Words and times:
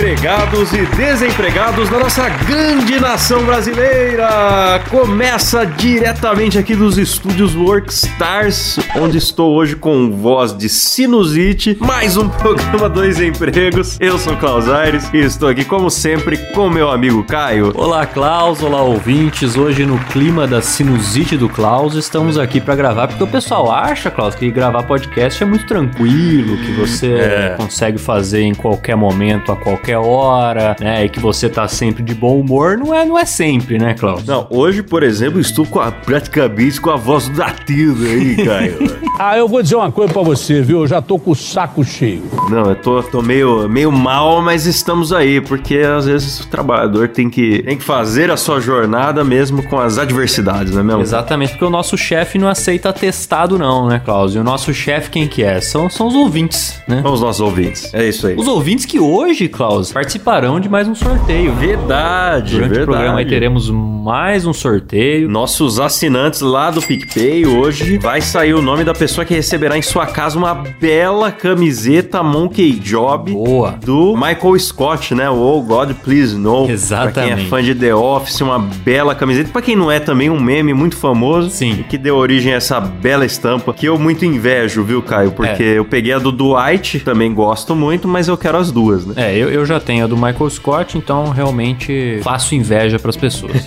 empregados 0.00 0.74
e 0.74 0.84
desempregados 0.94 1.88
da 1.88 1.98
nossa 1.98 2.28
grande 2.28 3.00
nação 3.00 3.42
brasileira! 3.46 4.78
Começa 4.90 5.64
diretamente 5.64 6.58
aqui 6.58 6.74
dos 6.76 6.98
estúdios 6.98 7.54
Workstars, 7.56 8.78
onde 8.96 9.16
estou 9.16 9.54
hoje 9.54 9.74
com 9.74 10.10
voz 10.10 10.54
de 10.54 10.68
sinusite, 10.68 11.78
mais 11.80 12.18
um 12.18 12.28
programa 12.36 12.90
Dois 12.90 13.18
Empregos. 13.22 13.96
Eu 13.98 14.18
sou 14.18 14.36
Klaus 14.36 14.68
Aires 14.68 15.08
e 15.14 15.16
estou 15.16 15.48
aqui, 15.48 15.64
como 15.64 15.88
sempre, 15.88 16.36
com 16.52 16.68
meu 16.68 16.90
amigo 16.90 17.24
Caio. 17.24 17.72
Olá, 17.74 18.04
Klaus, 18.04 18.62
olá, 18.62 18.82
ouvintes. 18.82 19.56
Hoje, 19.56 19.86
no 19.86 19.98
clima 20.10 20.46
da 20.46 20.60
sinusite 20.60 21.38
do 21.38 21.48
Klaus, 21.48 21.94
estamos 21.94 22.36
aqui 22.38 22.60
para 22.60 22.76
gravar, 22.76 23.08
porque 23.08 23.24
o 23.24 23.26
pessoal 23.28 23.72
acha, 23.72 24.10
Klaus, 24.10 24.34
que 24.34 24.50
gravar 24.50 24.82
podcast 24.82 25.42
é 25.42 25.46
muito 25.46 25.66
tranquilo, 25.66 26.58
que 26.58 26.72
você 26.72 27.06
É. 27.14 27.54
consegue 27.56 27.96
fazer 27.96 28.42
em 28.42 28.54
qualquer 28.54 28.94
momento, 28.94 29.50
a 29.50 29.56
qualquer 29.56 29.85
hora, 29.94 30.76
né? 30.80 31.04
E 31.04 31.08
que 31.08 31.20
você 31.20 31.48
tá 31.48 31.68
sempre 31.68 32.02
de 32.02 32.14
bom 32.14 32.40
humor. 32.40 32.76
Não 32.76 32.94
é, 32.94 33.04
não 33.04 33.18
é 33.18 33.24
sempre, 33.24 33.78
né, 33.78 33.94
Klaus? 33.94 34.24
Não, 34.24 34.46
hoje, 34.50 34.82
por 34.82 35.02
exemplo, 35.02 35.40
estou 35.40 35.66
com 35.66 35.80
a, 35.80 35.90
praticamente 35.92 36.80
com 36.80 36.90
a 36.90 36.96
voz 36.96 37.28
da 37.28 37.50
Tilda 37.50 38.06
aí, 38.06 38.36
Caio. 38.44 38.76
Ah, 39.18 39.36
eu 39.36 39.48
vou 39.48 39.62
dizer 39.62 39.76
uma 39.76 39.90
coisa 39.90 40.12
pra 40.12 40.22
você, 40.22 40.60
viu? 40.62 40.80
Eu 40.80 40.86
já 40.86 41.00
tô 41.00 41.18
com 41.18 41.30
o 41.30 41.34
saco 41.34 41.84
cheio. 41.84 42.22
Não, 42.50 42.70
eu 42.70 42.76
tô, 42.76 43.02
tô 43.02 43.22
meio, 43.22 43.68
meio 43.68 43.90
mal, 43.92 44.42
mas 44.42 44.66
estamos 44.66 45.12
aí, 45.12 45.40
porque 45.40 45.78
às 45.78 46.06
vezes 46.06 46.40
o 46.40 46.48
trabalhador 46.48 47.08
tem 47.08 47.30
que, 47.30 47.62
tem 47.62 47.76
que 47.76 47.84
fazer 47.84 48.30
a 48.30 48.36
sua 48.36 48.60
jornada 48.60 49.24
mesmo 49.24 49.62
com 49.64 49.78
as 49.78 49.98
adversidades, 49.98 50.72
não 50.72 50.80
é 50.80 50.84
mesmo? 50.84 51.02
Exatamente, 51.02 51.50
porque 51.50 51.64
o 51.64 51.70
nosso 51.70 51.96
chefe 51.96 52.38
não 52.38 52.48
aceita 52.48 52.92
testado, 52.92 53.58
não, 53.58 53.88
né, 53.88 54.00
Klaus? 54.04 54.34
E 54.34 54.38
o 54.38 54.44
nosso 54.44 54.72
chefe, 54.72 55.10
quem 55.10 55.26
que 55.28 55.42
é? 55.42 55.60
São, 55.60 55.88
são 55.90 56.06
os 56.08 56.14
ouvintes, 56.14 56.80
né? 56.86 57.00
São 57.02 57.12
os 57.12 57.20
nossos 57.20 57.40
ouvintes. 57.40 57.92
É 57.94 58.06
isso 58.06 58.26
aí. 58.26 58.36
Os 58.36 58.48
ouvintes 58.48 58.84
que 58.84 58.98
hoje, 58.98 59.48
Klaus, 59.48 59.75
participarão 59.84 60.58
de 60.60 60.68
mais 60.68 60.88
um 60.88 60.94
sorteio. 60.94 61.54
Verdade, 61.54 62.52
Durante 62.54 62.68
verdade. 62.70 62.82
o 62.82 62.92
programa 62.92 63.18
aí 63.18 63.26
teremos 63.26 63.70
mais 63.70 64.46
um 64.46 64.52
sorteio. 64.52 65.28
Nossos 65.28 65.78
assinantes 65.80 66.40
lá 66.40 66.70
do 66.70 66.80
PicPay, 66.80 67.46
hoje 67.46 67.98
vai 67.98 68.20
sair 68.20 68.54
o 68.54 68.62
nome 68.62 68.84
da 68.84 68.94
pessoa 68.94 69.24
que 69.24 69.34
receberá 69.34 69.76
em 69.76 69.82
sua 69.82 70.06
casa 70.06 70.38
uma 70.38 70.54
bela 70.54 71.30
camiseta 71.32 72.22
Monkey 72.22 72.72
Job 72.72 73.32
Boa. 73.32 73.72
do 73.84 74.14
Michael 74.16 74.58
Scott, 74.58 75.14
né? 75.14 75.28
O 75.28 75.36
Oh 75.36 75.60
God 75.62 75.92
Please 76.04 76.36
No. 76.36 76.68
Exatamente. 76.70 77.12
Pra 77.14 77.22
quem 77.22 77.32
é 77.32 77.48
fã 77.48 77.62
de 77.62 77.74
The 77.74 77.94
Office, 77.94 78.40
uma 78.40 78.58
bela 78.58 79.14
camiseta. 79.14 79.50
Pra 79.52 79.60
quem 79.62 79.76
não 79.76 79.90
é 79.90 79.98
também, 80.00 80.30
um 80.30 80.40
meme 80.40 80.72
muito 80.72 80.96
famoso. 80.96 81.50
Sim. 81.50 81.78
E 81.80 81.82
que 81.84 81.98
deu 81.98 82.16
origem 82.16 82.52
a 82.52 82.56
essa 82.56 82.80
bela 82.80 83.24
estampa, 83.26 83.72
que 83.74 83.86
eu 83.86 83.98
muito 83.98 84.24
invejo, 84.24 84.82
viu, 84.82 85.02
Caio? 85.02 85.32
Porque 85.32 85.62
É. 85.62 85.78
eu 85.78 85.84
peguei 85.84 86.12
a 86.12 86.18
do 86.18 86.30
Dwight, 86.32 87.00
também 87.00 87.32
gosto 87.34 87.74
muito, 87.74 88.06
mas 88.08 88.28
eu 88.28 88.36
quero 88.36 88.56
as 88.56 88.70
duas, 88.70 89.04
né? 89.04 89.14
É, 89.16 89.36
eu, 89.36 89.50
eu 89.50 89.65
já 89.66 89.80
tenho 89.80 90.04
a 90.04 90.06
do 90.06 90.16
Michael 90.16 90.50
Scott, 90.50 90.96
então 90.96 91.30
realmente 91.30 92.20
faço 92.22 92.54
inveja 92.54 92.98
pras 92.98 93.16
pessoas. 93.16 93.52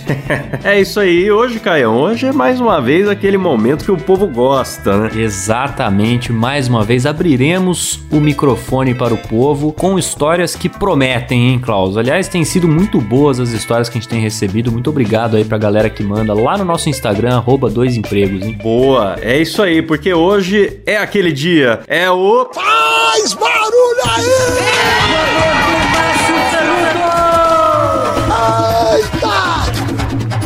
É 0.62 0.80
isso 0.80 1.00
aí. 1.00 1.30
Hoje, 1.30 1.58
Caio, 1.58 1.90
hoje 1.90 2.26
é 2.26 2.32
mais 2.32 2.60
uma 2.60 2.80
vez 2.80 3.08
aquele 3.08 3.36
momento 3.38 3.84
que 3.84 3.90
o 3.90 3.96
povo 3.96 4.26
gosta, 4.26 4.96
né? 4.96 5.10
Exatamente, 5.16 6.32
mais 6.32 6.68
uma 6.68 6.84
vez 6.84 7.06
abriremos 7.06 8.00
o 8.10 8.20
microfone 8.20 8.94
para 8.94 9.12
o 9.14 9.16
povo 9.18 9.72
com 9.72 9.98
histórias 9.98 10.54
que 10.54 10.68
prometem, 10.68 11.50
hein, 11.50 11.58
Klaus? 11.58 11.96
Aliás, 11.96 12.28
tem 12.28 12.44
sido 12.44 12.68
muito 12.68 13.00
boas 13.00 13.40
as 13.40 13.50
histórias 13.50 13.88
que 13.88 13.98
a 13.98 14.00
gente 14.00 14.08
tem 14.08 14.20
recebido. 14.20 14.70
Muito 14.70 14.90
obrigado 14.90 15.36
aí 15.36 15.44
pra 15.44 15.58
galera 15.58 15.90
que 15.90 16.02
manda 16.02 16.34
lá 16.34 16.56
no 16.56 16.64
nosso 16.64 16.88
Instagram, 16.88 17.36
arroba 17.36 17.68
dois 17.68 17.96
empregos, 17.96 18.42
hein? 18.44 18.58
Boa, 18.62 19.16
é 19.20 19.38
isso 19.38 19.62
aí, 19.62 19.82
porque 19.82 20.12
hoje 20.12 20.80
é 20.86 20.96
aquele 20.96 21.32
dia, 21.32 21.80
é 21.86 22.10
o. 22.10 22.48
Faz 22.52 23.34
barulho 23.34 24.00
aí! 24.16 25.39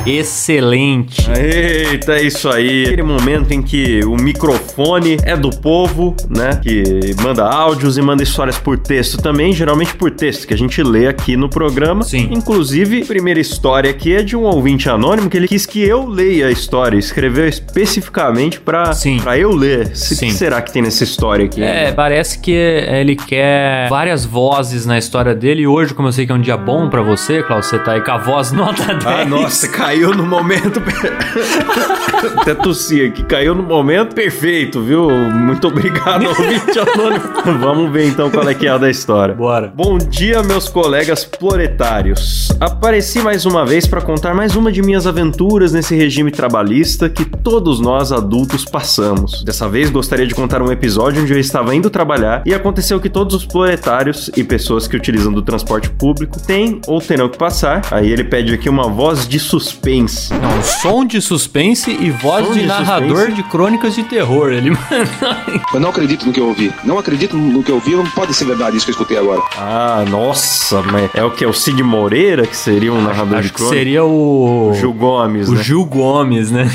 Excelente! 0.06 1.26
Eita, 1.30 2.12
é 2.14 2.22
isso 2.22 2.48
aí. 2.48 2.84
Aquele 2.84 3.02
momento 3.02 3.52
em 3.52 3.62
que 3.62 4.04
o 4.04 4.16
microfone 4.16 5.16
é 5.24 5.36
do 5.36 5.50
povo, 5.50 6.14
né? 6.28 6.60
Que 6.62 7.14
manda 7.22 7.44
áudios 7.44 7.96
e 7.96 8.02
manda 8.02 8.22
histórias 8.22 8.58
por 8.58 8.78
texto 8.78 9.18
também, 9.18 9.52
geralmente 9.52 9.94
por 9.94 10.10
texto, 10.10 10.46
que 10.46 10.54
a 10.54 10.56
gente 10.58 10.82
lê 10.82 11.06
aqui 11.08 11.36
no 11.36 11.48
programa. 11.48 12.02
Sim. 12.02 12.28
Inclusive, 12.30 13.02
a 13.02 13.06
primeira 13.06 13.40
história 13.40 13.90
aqui 13.90 14.14
é 14.14 14.22
de 14.22 14.36
um 14.36 14.42
ouvinte 14.42 14.88
anônimo 14.88 15.30
que 15.30 15.36
ele 15.36 15.48
quis 15.48 15.64
que 15.66 15.82
eu 15.82 16.06
leia 16.06 16.48
a 16.48 16.50
história, 16.50 16.98
escreveu 16.98 17.48
especificamente 17.48 18.60
pra, 18.60 18.92
Sim. 18.92 19.18
pra 19.22 19.38
eu 19.38 19.50
ler. 19.54 19.86
O 19.92 19.96
Sim. 19.96 20.26
que 20.26 20.32
será 20.32 20.60
que 20.60 20.72
tem 20.72 20.82
nessa 20.82 21.04
história 21.04 21.46
aqui? 21.46 21.62
É, 21.62 21.92
parece 21.92 22.38
que 22.38 22.52
ele 22.52 23.16
quer 23.16 23.88
várias 23.88 24.24
vozes 24.24 24.84
na 24.84 24.98
história 24.98 25.34
dele. 25.34 25.62
E 25.62 25.66
hoje, 25.66 25.94
como 25.94 26.08
eu 26.08 26.12
sei 26.12 26.26
que 26.26 26.32
é 26.32 26.34
um 26.34 26.40
dia 26.40 26.56
bom 26.56 26.88
pra 26.90 27.02
você, 27.02 27.42
Klaus, 27.42 27.66
você 27.66 27.78
tá 27.78 27.92
aí 27.92 28.00
com 28.00 28.10
a 28.10 28.18
voz 28.18 28.52
nota 28.52 28.94
10. 28.94 29.04
Ah, 29.06 29.24
nossa, 29.24 29.68
caiu 29.68 29.93
no 30.00 30.26
momento. 30.26 30.82
Até 32.40 32.54
tossi 32.54 33.04
aqui, 33.04 33.22
caiu 33.24 33.54
no 33.54 33.62
momento 33.62 34.14
perfeito, 34.14 34.80
viu? 34.82 35.10
Muito 35.10 35.68
obrigado, 35.68 36.26
ouvinte 36.28 36.78
anônimo. 36.78 37.24
Vamos 37.60 37.92
ver 37.92 38.08
então 38.08 38.30
qual 38.30 38.48
é 38.48 38.54
que 38.54 38.66
é 38.66 38.70
a 38.70 38.78
da 38.78 38.90
história. 38.90 39.34
Bora. 39.34 39.72
Bom 39.74 39.98
dia, 39.98 40.42
meus 40.42 40.68
colegas 40.68 41.24
proletários. 41.24 42.48
Apareci 42.60 43.20
mais 43.20 43.44
uma 43.44 43.64
vez 43.66 43.86
para 43.86 44.00
contar 44.00 44.34
mais 44.34 44.56
uma 44.56 44.72
de 44.72 44.82
minhas 44.82 45.06
aventuras 45.06 45.72
nesse 45.72 45.94
regime 45.94 46.30
trabalhista 46.30 47.08
que 47.08 47.24
todos 47.24 47.80
nós 47.80 48.10
adultos 48.10 48.64
passamos. 48.64 49.42
Dessa 49.44 49.68
vez 49.68 49.90
gostaria 49.90 50.26
de 50.26 50.34
contar 50.34 50.62
um 50.62 50.72
episódio 50.72 51.22
onde 51.22 51.32
eu 51.32 51.38
estava 51.38 51.74
indo 51.74 51.90
trabalhar 51.90 52.42
e 52.46 52.54
aconteceu 52.54 53.00
que 53.00 53.08
todos 53.08 53.34
os 53.34 53.44
proletários 53.44 54.30
e 54.36 54.42
pessoas 54.42 54.88
que 54.88 54.96
utilizam 54.96 55.32
do 55.32 55.42
transporte 55.42 55.90
público 55.90 56.40
têm 56.40 56.80
ou 56.86 57.00
terão 57.00 57.28
que 57.28 57.36
passar. 57.36 57.82
Aí 57.90 58.10
ele 58.10 58.24
pede 58.24 58.54
aqui 58.54 58.68
uma 58.68 58.88
voz 58.88 59.28
de 59.28 59.38
suspense. 59.84 60.32
Não, 60.34 60.62
som 60.62 61.04
de 61.04 61.20
suspense 61.20 61.90
e 61.90 62.10
voz 62.10 62.46
Som 62.46 62.52
de, 62.54 62.60
de 62.60 62.66
narrador 62.66 63.16
suspense? 63.16 63.36
de 63.36 63.42
crônicas 63.44 63.94
de 63.94 64.02
terror. 64.04 64.52
Ele 64.52 64.70
Eu 65.72 65.80
não 65.80 65.90
acredito 65.90 66.26
no 66.26 66.32
que 66.32 66.40
eu 66.40 66.48
ouvi. 66.48 66.72
Não 66.84 66.98
acredito 66.98 67.36
no 67.36 67.62
que 67.62 67.70
eu 67.70 67.76
ouvi. 67.76 67.94
Não 67.94 68.04
pode 68.10 68.32
ser 68.34 68.44
verdade 68.46 68.76
isso 68.76 68.86
que 68.86 68.90
eu 68.90 68.94
escutei 68.94 69.18
agora. 69.18 69.42
Ah, 69.56 70.04
nossa, 70.08 70.82
mas 70.82 71.10
é 71.14 71.22
o 71.24 71.30
que? 71.30 71.44
É 71.44 71.48
o 71.48 71.52
Cid 71.52 71.82
Moreira 71.82 72.46
que 72.46 72.56
seria 72.56 72.92
um 72.92 73.00
narrador 73.02 73.38
acho 73.38 73.48
de 73.48 73.52
que 73.52 73.56
crônica? 73.56 73.76
seria 73.76 74.04
o. 74.04 74.70
O 74.70 74.74
Gil 74.74 74.92
Gomes, 74.92 75.48
o 75.48 75.54
né? 75.54 75.62
Gil 75.62 75.84
Gomes, 75.84 76.50
né? 76.50 76.70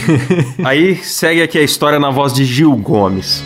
Aí 0.64 0.96
segue 0.98 1.42
aqui 1.42 1.58
a 1.58 1.64
história 1.64 2.00
na 2.00 2.10
voz 2.12 2.34
de 2.34 2.46
Gil 2.46 2.76
Gomes. 2.76 3.44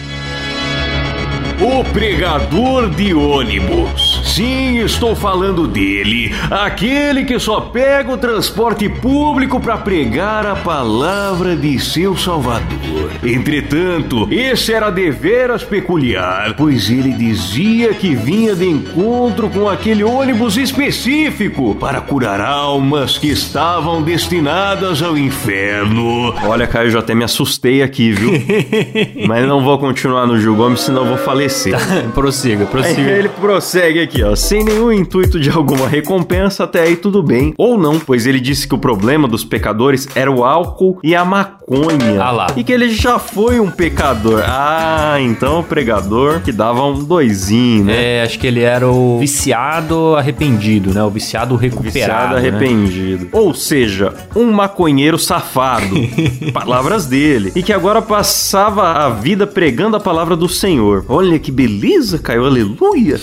O 1.62 1.84
pregador 1.92 2.90
de 2.90 3.14
ônibus. 3.14 4.22
Sim, 4.26 4.80
estou 4.80 5.16
falando 5.16 5.68
dele. 5.68 6.34
Aquele 6.50 7.24
que 7.24 7.38
só 7.38 7.62
pega 7.62 8.12
o 8.12 8.18
transporte 8.18 8.90
público 8.90 9.60
para 9.60 9.78
pregar 9.78 10.46
a 10.46 10.56
palavra 10.56 11.56
de 11.56 11.80
seu 11.80 12.18
Salvador. 12.18 13.12
Entretanto, 13.24 14.28
esse 14.32 14.74
era 14.74 14.90
deveras 14.90 15.64
peculiar, 15.64 16.56
pois 16.58 16.90
ele 16.90 17.12
dizia 17.12 17.94
que 17.94 18.16
vinha 18.16 18.56
de 18.56 18.68
encontro 18.68 19.50
com 19.50 19.70
aquele 19.70 20.04
ônibus 20.04 20.58
específico 20.58 21.76
para 21.76 22.02
curar 22.02 22.42
almas 22.42 23.18
que 23.18 23.28
estavam 23.28 24.02
destinadas 24.02 25.02
ao 25.02 25.18
inferno. 25.18 26.34
Olha, 26.46 26.68
Caio, 26.68 26.88
eu 26.88 26.92
já 26.92 27.00
até 27.00 27.14
me 27.14 27.24
assustei 27.24 27.82
aqui, 27.82 28.12
viu? 28.12 28.32
Mas 29.28 29.48
não 29.48 29.64
vou 29.64 29.78
continuar 29.78 30.26
no 30.26 30.40
Gil 30.40 30.56
Gomes, 30.56 30.82
senão 30.82 31.06
eu 31.06 31.18
vou 31.44 31.50
falecer. 31.50 31.76
prossiga, 32.14 32.64
Aí 32.64 32.70
prossiga. 32.70 33.12
ele 33.12 33.30
prossegue 33.30 34.00
aqui, 34.02 34.24
ó. 34.24 34.36
Sem 34.36 34.64
nenhum 34.64 34.92
intuito 34.92 35.40
de 35.40 35.50
alguma 35.50 35.88
recompensa, 35.88 36.64
até 36.64 36.82
aí 36.82 36.96
tudo 36.96 37.22
bem. 37.22 37.54
Ou 37.58 37.78
não, 37.78 38.00
pois 38.00 38.26
ele 38.26 38.40
disse 38.40 38.68
que 38.68 38.76
o 38.76 38.78
problema 38.78 39.28
dos 39.28 39.44
pecadores 39.44 40.08
era 40.16 40.32
o 40.32 40.44
álcool 40.44 41.00
e 41.04 41.16
a 41.16 41.26
maconha. 41.26 42.22
Ah 42.22 42.32
lá. 42.32 42.48
E 42.56 42.64
que 42.64 42.72
ele 42.72 42.90
já 42.90 43.20
foi 43.20 43.60
um 43.60 43.70
pecador. 43.70 44.44
Ah, 44.46 45.18
então 45.20 45.60
o 45.60 45.64
pregador 45.64 46.42
que 46.42 46.52
dava 46.52 46.84
um 46.86 47.04
doisinho, 47.04 47.86
né? 47.86 48.20
É, 48.20 48.24
acho 48.24 48.40
que 48.40 48.48
ele 48.48 48.62
era 48.62 48.88
o 48.88 49.20
viciado 49.20 50.16
arrependido, 50.16 50.94
né? 50.94 51.04
O 51.04 51.10
viciado 51.10 51.56
recuperado. 51.56 51.94
Viciado 51.94 52.36
né? 52.36 52.40
arrependido. 52.40 53.30
Ou 53.32 53.54
seja, 53.54 54.14
um 54.36 54.52
maconheiro 54.52 55.18
safado. 55.18 55.96
Palavras 56.54 57.06
dele. 57.06 57.52
E 57.56 57.64
que 57.64 57.74
agora 57.74 58.02
passava 58.02 58.92
a 58.92 59.10
vida 59.10 59.46
pregando 59.46 59.98
a 59.98 60.00
palavra 60.00 60.36
do 60.36 60.48
Senhor. 60.48 61.06
Olha 61.08 61.33
Olha 61.34 61.40
que 61.40 61.52
beleza, 61.52 62.20
Caio, 62.20 62.46
aleluia. 62.46 63.20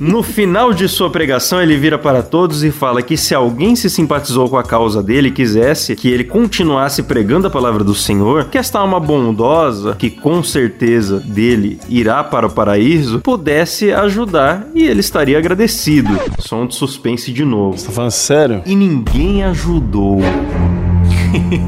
no 0.00 0.22
final 0.22 0.72
de 0.72 0.88
sua 0.88 1.10
pregação, 1.10 1.60
ele 1.60 1.76
vira 1.76 1.98
para 1.98 2.22
todos 2.22 2.64
e 2.64 2.70
fala 2.70 3.02
que 3.02 3.14
se 3.14 3.34
alguém 3.34 3.76
se 3.76 3.90
simpatizou 3.90 4.48
com 4.48 4.56
a 4.56 4.62
causa 4.62 5.02
dele 5.02 5.28
e 5.28 5.32
quisesse 5.32 5.94
que 5.94 6.08
ele 6.08 6.24
continuasse 6.24 7.02
pregando 7.02 7.46
a 7.46 7.50
palavra 7.50 7.84
do 7.84 7.94
Senhor, 7.94 8.46
que 8.46 8.56
esta 8.56 8.78
alma 8.78 8.98
bondosa, 8.98 9.94
que 9.96 10.08
com 10.08 10.42
certeza 10.42 11.20
dele 11.20 11.78
irá 11.90 12.24
para 12.24 12.46
o 12.46 12.50
paraíso, 12.50 13.20
pudesse 13.20 13.92
ajudar 13.92 14.66
e 14.74 14.84
ele 14.84 15.00
estaria 15.00 15.36
agradecido. 15.36 16.18
Som 16.38 16.66
de 16.66 16.74
suspense 16.74 17.30
de 17.30 17.44
novo. 17.44 17.76
Tá 17.84 17.92
falando 17.92 18.12
sério? 18.12 18.62
E 18.64 18.74
ninguém 18.74 19.44
ajudou. 19.44 20.20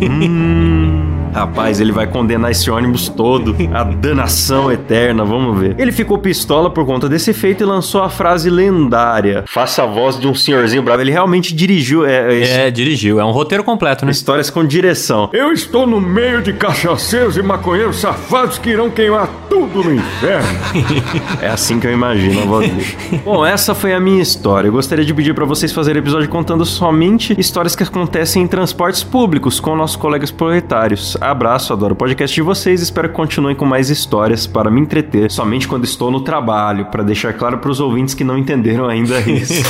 hum. 0.01 1.24
Rapaz, 1.35 1.81
ele 1.81 1.91
vai 1.91 2.07
condenar 2.07 2.53
esse 2.53 2.71
ônibus 2.71 3.09
todo 3.09 3.57
à 3.75 3.83
danação 3.83 4.71
eterna, 4.71 5.25
vamos 5.25 5.59
ver. 5.59 5.75
Ele 5.77 5.91
ficou 5.91 6.17
pistola 6.17 6.71
por 6.71 6.87
conta 6.87 7.09
desse 7.09 7.33
feito 7.33 7.65
e 7.65 7.67
lançou 7.67 8.03
a 8.03 8.09
frase 8.09 8.49
lendária: 8.49 9.43
Faça 9.49 9.83
a 9.83 9.87
voz 9.87 10.17
de 10.17 10.29
um 10.29 10.35
senhorzinho 10.35 10.81
bravo. 10.81 11.03
Ele 11.03 11.11
realmente 11.11 11.53
dirigiu. 11.53 12.07
É, 12.07 12.67
é, 12.67 12.71
dirigiu. 12.71 13.19
É 13.19 13.25
um 13.25 13.33
roteiro 13.33 13.65
completo, 13.65 14.07
né? 14.07 14.13
Histórias 14.13 14.49
com 14.49 14.65
direção. 14.65 15.29
Eu 15.33 15.53
estou 15.53 15.89
no 15.89 16.01
meio 16.01 16.41
de 16.41 16.53
cachaceiros 16.53 17.37
e 17.37 17.43
maconheiros 17.43 17.97
safados 17.97 18.57
que 18.57 18.71
irão 18.71 18.89
queimar 18.89 19.29
tudo 19.51 19.83
no 19.83 19.93
inferno. 19.93 20.49
é 21.43 21.49
assim 21.49 21.81
que 21.81 21.87
eu 21.89 21.93
imagino 21.93 22.43
a 22.43 22.45
voz 22.45 22.71
dele. 22.71 23.23
Bom, 23.25 23.45
essa 23.45 23.75
foi 23.75 23.93
a 23.93 23.99
minha 23.99 24.23
história. 24.23 24.69
Eu 24.69 24.73
gostaria 24.73 25.05
de 25.05 25.13
pedir 25.13 25.35
para 25.35 25.45
vocês 25.45 25.73
fazerem 25.73 26.01
episódio 26.01 26.29
contando 26.29 26.65
somente 26.65 27.35
histórias 27.37 27.75
que 27.75 27.83
acontecem 27.83 28.45
em 28.45 28.47
transportes 28.47 29.03
públicos 29.03 29.59
com 29.59 29.75
nossos 29.75 29.97
colegas 29.97 30.31
proletários. 30.31 31.17
Abraço, 31.25 31.73
adoro 31.73 31.95
o 31.95 31.97
podcast 31.97 32.35
de 32.35 32.43
vocês. 32.43 32.83
Espero 32.83 33.09
que 33.09 33.15
continuem 33.15 33.57
com 33.57 33.65
mais 33.65 33.89
histórias 33.89 34.47
para 34.47 34.71
me 34.71 34.79
entreter 34.79 35.31
somente 35.31 35.67
quando 35.67 35.85
estou 35.85 36.11
no 36.11 36.21
trabalho, 36.21 36.85
para 36.87 37.03
deixar 37.03 37.33
claro 37.33 37.57
para 37.59 37.71
os 37.71 37.81
ouvintes 37.81 38.15
que 38.15 38.23
não 38.23 38.37
entenderam 38.37 38.87
ainda 38.87 39.19
isso. 39.27 39.65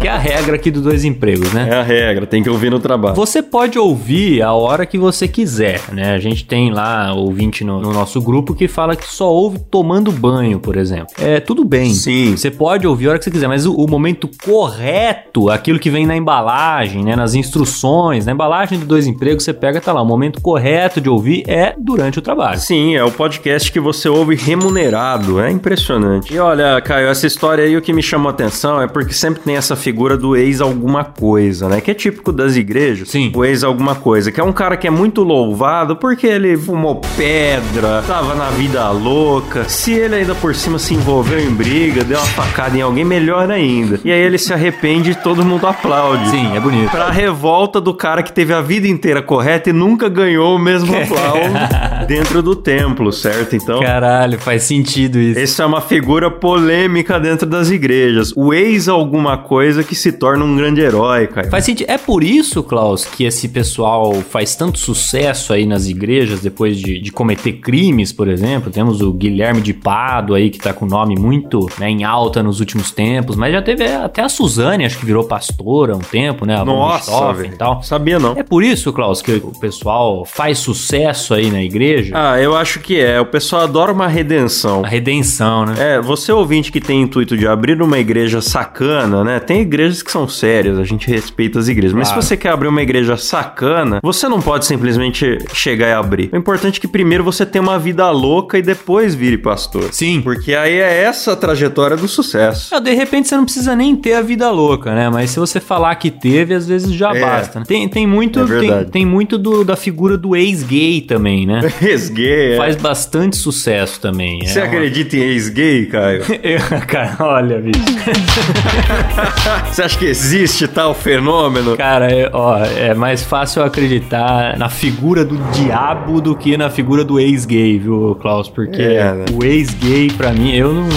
que 0.00 0.08
é 0.08 0.10
a 0.10 0.16
regra 0.16 0.56
aqui 0.56 0.70
dos 0.70 0.82
dois 0.82 1.04
empregos, 1.04 1.52
né? 1.52 1.68
É 1.70 1.74
a 1.74 1.82
regra, 1.82 2.26
tem 2.26 2.42
que 2.42 2.48
ouvir 2.48 2.70
no 2.70 2.80
trabalho. 2.80 3.14
Você 3.16 3.42
pode 3.42 3.78
ouvir 3.78 4.40
a 4.40 4.54
hora 4.54 4.86
que 4.86 4.96
você 4.96 5.28
quiser, 5.28 5.82
né? 5.92 6.14
A 6.14 6.18
gente 6.18 6.46
tem 6.46 6.72
lá 6.72 7.12
ouvinte 7.12 7.64
no, 7.64 7.82
no 7.82 7.92
nosso 7.92 8.18
grupo 8.22 8.54
que 8.54 8.66
fala 8.66 8.96
que 8.96 9.06
só 9.06 9.30
ouve 9.30 9.58
tomando 9.58 10.10
banho, 10.10 10.58
por 10.58 10.74
exemplo. 10.74 11.12
É 11.18 11.38
tudo 11.38 11.66
bem. 11.66 11.92
Sim. 11.92 12.34
Você 12.34 12.50
pode 12.50 12.86
ouvir 12.86 13.08
a 13.08 13.10
hora 13.10 13.18
que 13.18 13.26
você 13.26 13.30
quiser, 13.30 13.46
mas 13.46 13.66
o, 13.66 13.74
o 13.74 13.86
momento 13.86 14.30
correto, 14.42 15.50
aquilo 15.50 15.78
que 15.78 15.90
vem 15.90 16.06
na 16.06 16.16
embalagem, 16.16 17.04
né? 17.04 17.14
Nas 17.14 17.34
instruções, 17.34 18.24
na 18.24 18.32
embalagem 18.32 18.78
do 18.78 18.86
dois 18.86 19.06
empregos, 19.06 19.44
você 19.44 19.52
pega, 19.52 19.82
tá 19.82 19.92
lá, 19.92 20.00
o 20.00 20.06
momento 20.06 20.40
correto 20.40 20.77
correto 20.78 21.00
de 21.00 21.08
ouvir 21.08 21.42
é 21.48 21.74
durante 21.76 22.20
o 22.20 22.22
trabalho. 22.22 22.58
Sim, 22.60 22.94
é 22.94 23.02
o 23.02 23.10
podcast 23.10 23.72
que 23.72 23.80
você 23.80 24.08
ouve 24.08 24.36
remunerado. 24.36 25.40
É 25.40 25.50
impressionante. 25.50 26.32
E 26.32 26.38
olha, 26.38 26.80
Caio, 26.80 27.08
essa 27.08 27.26
história 27.26 27.64
aí 27.64 27.76
o 27.76 27.82
que 27.82 27.92
me 27.92 28.02
chamou 28.02 28.28
a 28.28 28.32
atenção 28.32 28.80
é 28.80 28.86
porque 28.86 29.12
sempre 29.12 29.42
tem 29.42 29.56
essa 29.56 29.74
figura 29.74 30.16
do 30.16 30.36
ex 30.36 30.60
alguma 30.60 31.02
coisa, 31.02 31.68
né? 31.68 31.80
Que 31.80 31.90
é 31.90 31.94
típico 31.94 32.32
das 32.32 32.54
igrejas. 32.54 33.08
Sim. 33.08 33.32
O 33.34 33.44
ex 33.44 33.64
alguma 33.64 33.96
coisa, 33.96 34.30
que 34.30 34.40
é 34.40 34.44
um 34.44 34.52
cara 34.52 34.76
que 34.76 34.86
é 34.86 34.90
muito 34.90 35.24
louvado 35.24 35.96
porque 35.96 36.28
ele 36.28 36.56
fumou 36.56 37.00
pedra, 37.16 38.02
tava 38.06 38.36
na 38.36 38.50
vida 38.50 38.88
louca. 38.90 39.68
Se 39.68 39.92
ele 39.92 40.14
ainda 40.14 40.34
por 40.36 40.54
cima 40.54 40.78
se 40.78 40.94
envolveu 40.94 41.40
em 41.40 41.50
briga, 41.50 42.04
deu 42.04 42.18
uma 42.18 42.26
facada 42.26 42.76
em 42.76 42.82
alguém, 42.82 43.04
melhor 43.04 43.50
ainda. 43.50 43.98
E 44.04 44.12
aí 44.12 44.20
ele 44.20 44.38
se 44.38 44.52
arrepende 44.52 45.10
e 45.10 45.14
todo 45.16 45.44
mundo 45.44 45.66
aplaude. 45.66 46.30
Sim, 46.30 46.56
é 46.56 46.60
bonito. 46.60 46.90
Pra 46.90 47.10
revolta 47.10 47.80
do 47.80 47.92
cara 47.92 48.22
que 48.22 48.32
teve 48.32 48.52
a 48.52 48.60
vida 48.60 48.86
inteira 48.86 49.20
correta 49.20 49.70
e 49.70 49.72
nunca 49.72 50.08
ganhou 50.08 50.54
o 50.54 50.58
mesmo 50.68 50.94
aplauso 50.96 52.06
dentro 52.06 52.42
do 52.42 52.54
templo, 52.54 53.12
certo? 53.12 53.56
Então. 53.56 53.80
Caralho, 53.80 54.38
faz 54.38 54.62
sentido 54.64 55.18
isso. 55.18 55.40
Essa 55.40 55.62
é 55.62 55.66
uma 55.66 55.80
figura 55.80 56.30
polêmica 56.30 57.18
dentro 57.18 57.46
das 57.46 57.70
igrejas. 57.70 58.32
O 58.36 58.52
ex 58.52 58.88
alguma 58.88 59.38
coisa 59.38 59.82
que 59.82 59.94
se 59.94 60.12
torna 60.12 60.44
um 60.44 60.56
grande 60.56 60.80
herói, 60.80 61.26
cara. 61.26 61.48
Faz 61.48 61.64
sentido. 61.64 61.88
É 61.88 61.96
por 61.96 62.22
isso, 62.22 62.62
Klaus, 62.62 63.04
que 63.04 63.24
esse 63.24 63.48
pessoal 63.48 64.14
faz 64.14 64.54
tanto 64.54 64.78
sucesso 64.78 65.52
aí 65.52 65.64
nas 65.64 65.88
igrejas 65.88 66.40
depois 66.40 66.78
de, 66.78 67.00
de 67.00 67.10
cometer 67.10 67.52
crimes, 67.54 68.12
por 68.12 68.28
exemplo. 68.28 68.70
Temos 68.70 69.00
o 69.00 69.12
Guilherme 69.12 69.60
de 69.60 69.72
Pado 69.72 70.34
aí, 70.34 70.50
que 70.50 70.58
tá 70.58 70.72
com 70.72 70.84
o 70.84 70.88
nome 70.88 71.16
muito 71.18 71.66
né, 71.78 71.88
em 71.88 72.04
alta 72.04 72.42
nos 72.42 72.60
últimos 72.60 72.90
tempos, 72.90 73.36
mas 73.36 73.52
já 73.52 73.62
teve 73.62 73.84
até 73.86 74.22
a 74.22 74.28
Suzane, 74.28 74.84
acho 74.84 74.98
que 74.98 75.06
virou 75.06 75.24
pastora 75.24 75.94
há 75.94 75.96
um 75.96 76.00
tempo, 76.00 76.44
né? 76.44 76.56
A 76.56 76.64
Nossa, 76.64 77.32
velho. 77.32 77.56
tal. 77.56 77.82
Sabia 77.82 78.18
não. 78.18 78.32
É 78.36 78.42
por 78.42 78.62
isso, 78.62 78.92
Klaus, 78.92 79.22
que 79.22 79.32
o 79.32 79.52
pessoal 79.58 80.24
faz 80.24 80.57
sucesso 80.58 81.34
aí 81.34 81.50
na 81.50 81.62
igreja. 81.62 82.12
Ah, 82.14 82.40
eu 82.40 82.56
acho 82.56 82.80
que 82.80 82.98
é. 83.00 83.20
O 83.20 83.26
pessoal 83.26 83.62
adora 83.62 83.92
uma 83.92 84.06
redenção. 84.08 84.82
A 84.84 84.88
redenção, 84.88 85.64
né? 85.64 85.74
É, 85.78 86.00
você 86.00 86.32
ouvinte 86.32 86.70
que 86.72 86.80
tem 86.80 87.02
intuito 87.02 87.36
de 87.36 87.46
abrir 87.46 87.80
uma 87.80 87.98
igreja 87.98 88.40
sacana, 88.40 89.24
né? 89.24 89.40
Tem 89.40 89.60
igrejas 89.62 90.02
que 90.02 90.10
são 90.10 90.28
sérias, 90.28 90.78
a 90.78 90.84
gente 90.84 91.08
respeita 91.08 91.58
as 91.58 91.68
igrejas. 91.68 91.94
Mas 91.96 92.08
se 92.08 92.14
você 92.14 92.36
quer 92.36 92.50
abrir 92.50 92.68
uma 92.68 92.82
igreja 92.82 93.16
sacana, 93.16 94.00
você 94.02 94.28
não 94.28 94.40
pode 94.40 94.66
simplesmente 94.66 95.38
chegar 95.52 95.88
e 95.88 95.92
abrir. 95.92 96.28
O 96.32 96.36
importante 96.36 96.78
é 96.78 96.80
que 96.80 96.88
primeiro 96.88 97.22
você 97.24 97.46
tenha 97.46 97.62
uma 97.62 97.78
vida 97.78 98.10
louca 98.10 98.58
e 98.58 98.62
depois 98.62 99.14
vire 99.14 99.38
pastor. 99.38 99.88
Sim. 99.92 100.20
Porque 100.22 100.54
aí 100.54 100.74
é 100.74 101.02
essa 101.02 101.32
a 101.32 101.36
trajetória 101.36 101.96
do 101.96 102.08
sucesso. 102.08 102.74
Ah, 102.74 102.78
de 102.80 102.92
repente 102.92 103.28
você 103.28 103.36
não 103.36 103.44
precisa 103.44 103.74
nem 103.76 103.94
ter 103.96 104.14
a 104.14 104.22
vida 104.22 104.50
louca, 104.50 104.94
né? 104.94 105.08
Mas 105.08 105.30
se 105.30 105.38
você 105.38 105.60
falar 105.60 105.94
que 105.96 106.10
teve, 106.10 106.54
às 106.54 106.66
vezes 106.66 106.92
já 106.92 107.14
É. 107.14 107.20
basta. 107.20 107.60
né? 107.60 107.64
Tem, 107.66 107.88
tem 107.88 108.06
muito, 108.06 108.40
É 108.40 108.58
tem, 108.60 108.84
tem 108.84 109.06
muito 109.06 109.38
do- 109.38 109.64
da 109.64 109.76
figura 109.76 110.16
do 110.18 110.34
ex-gay 110.38 111.00
também, 111.00 111.46
né? 111.46 111.60
Ex-gay, 111.82 112.54
é. 112.54 112.56
Faz 112.56 112.76
bastante 112.76 113.36
sucesso 113.36 114.00
também. 114.00 114.46
Você 114.46 114.58
é 114.58 114.62
uma- 114.62 114.68
acredita 114.72 115.16
em 115.16 115.20
ex-gay, 115.20 115.86
Caio? 115.86 116.22
Eu- 116.42 116.58
Cara, 116.86 117.16
olha, 117.20 117.58
bicho. 117.60 117.78
Você 119.72 119.82
acha 119.82 119.98
que 119.98 120.06
existe 120.06 120.66
tal 120.66 120.94
fenômeno? 120.94 121.76
Cara, 121.76 122.10
é, 122.10 122.30
ó, 122.32 122.58
é 122.64 122.94
mais 122.94 123.22
fácil 123.22 123.62
acreditar 123.62 124.56
na 124.58 124.68
figura 124.68 125.24
do 125.24 125.36
diabo 125.52 126.20
do 126.20 126.34
que 126.34 126.56
na 126.56 126.70
figura 126.70 127.04
do 127.04 127.18
ex-gay, 127.20 127.78
viu, 127.78 128.16
Klaus? 128.20 128.48
Porque 128.48 128.80
É, 128.82 129.12
né? 129.12 129.24
o 129.32 129.44
ex-gay, 129.44 130.10
pra 130.16 130.32
mim, 130.32 130.54
eu 130.54 130.72
não, 130.72 130.88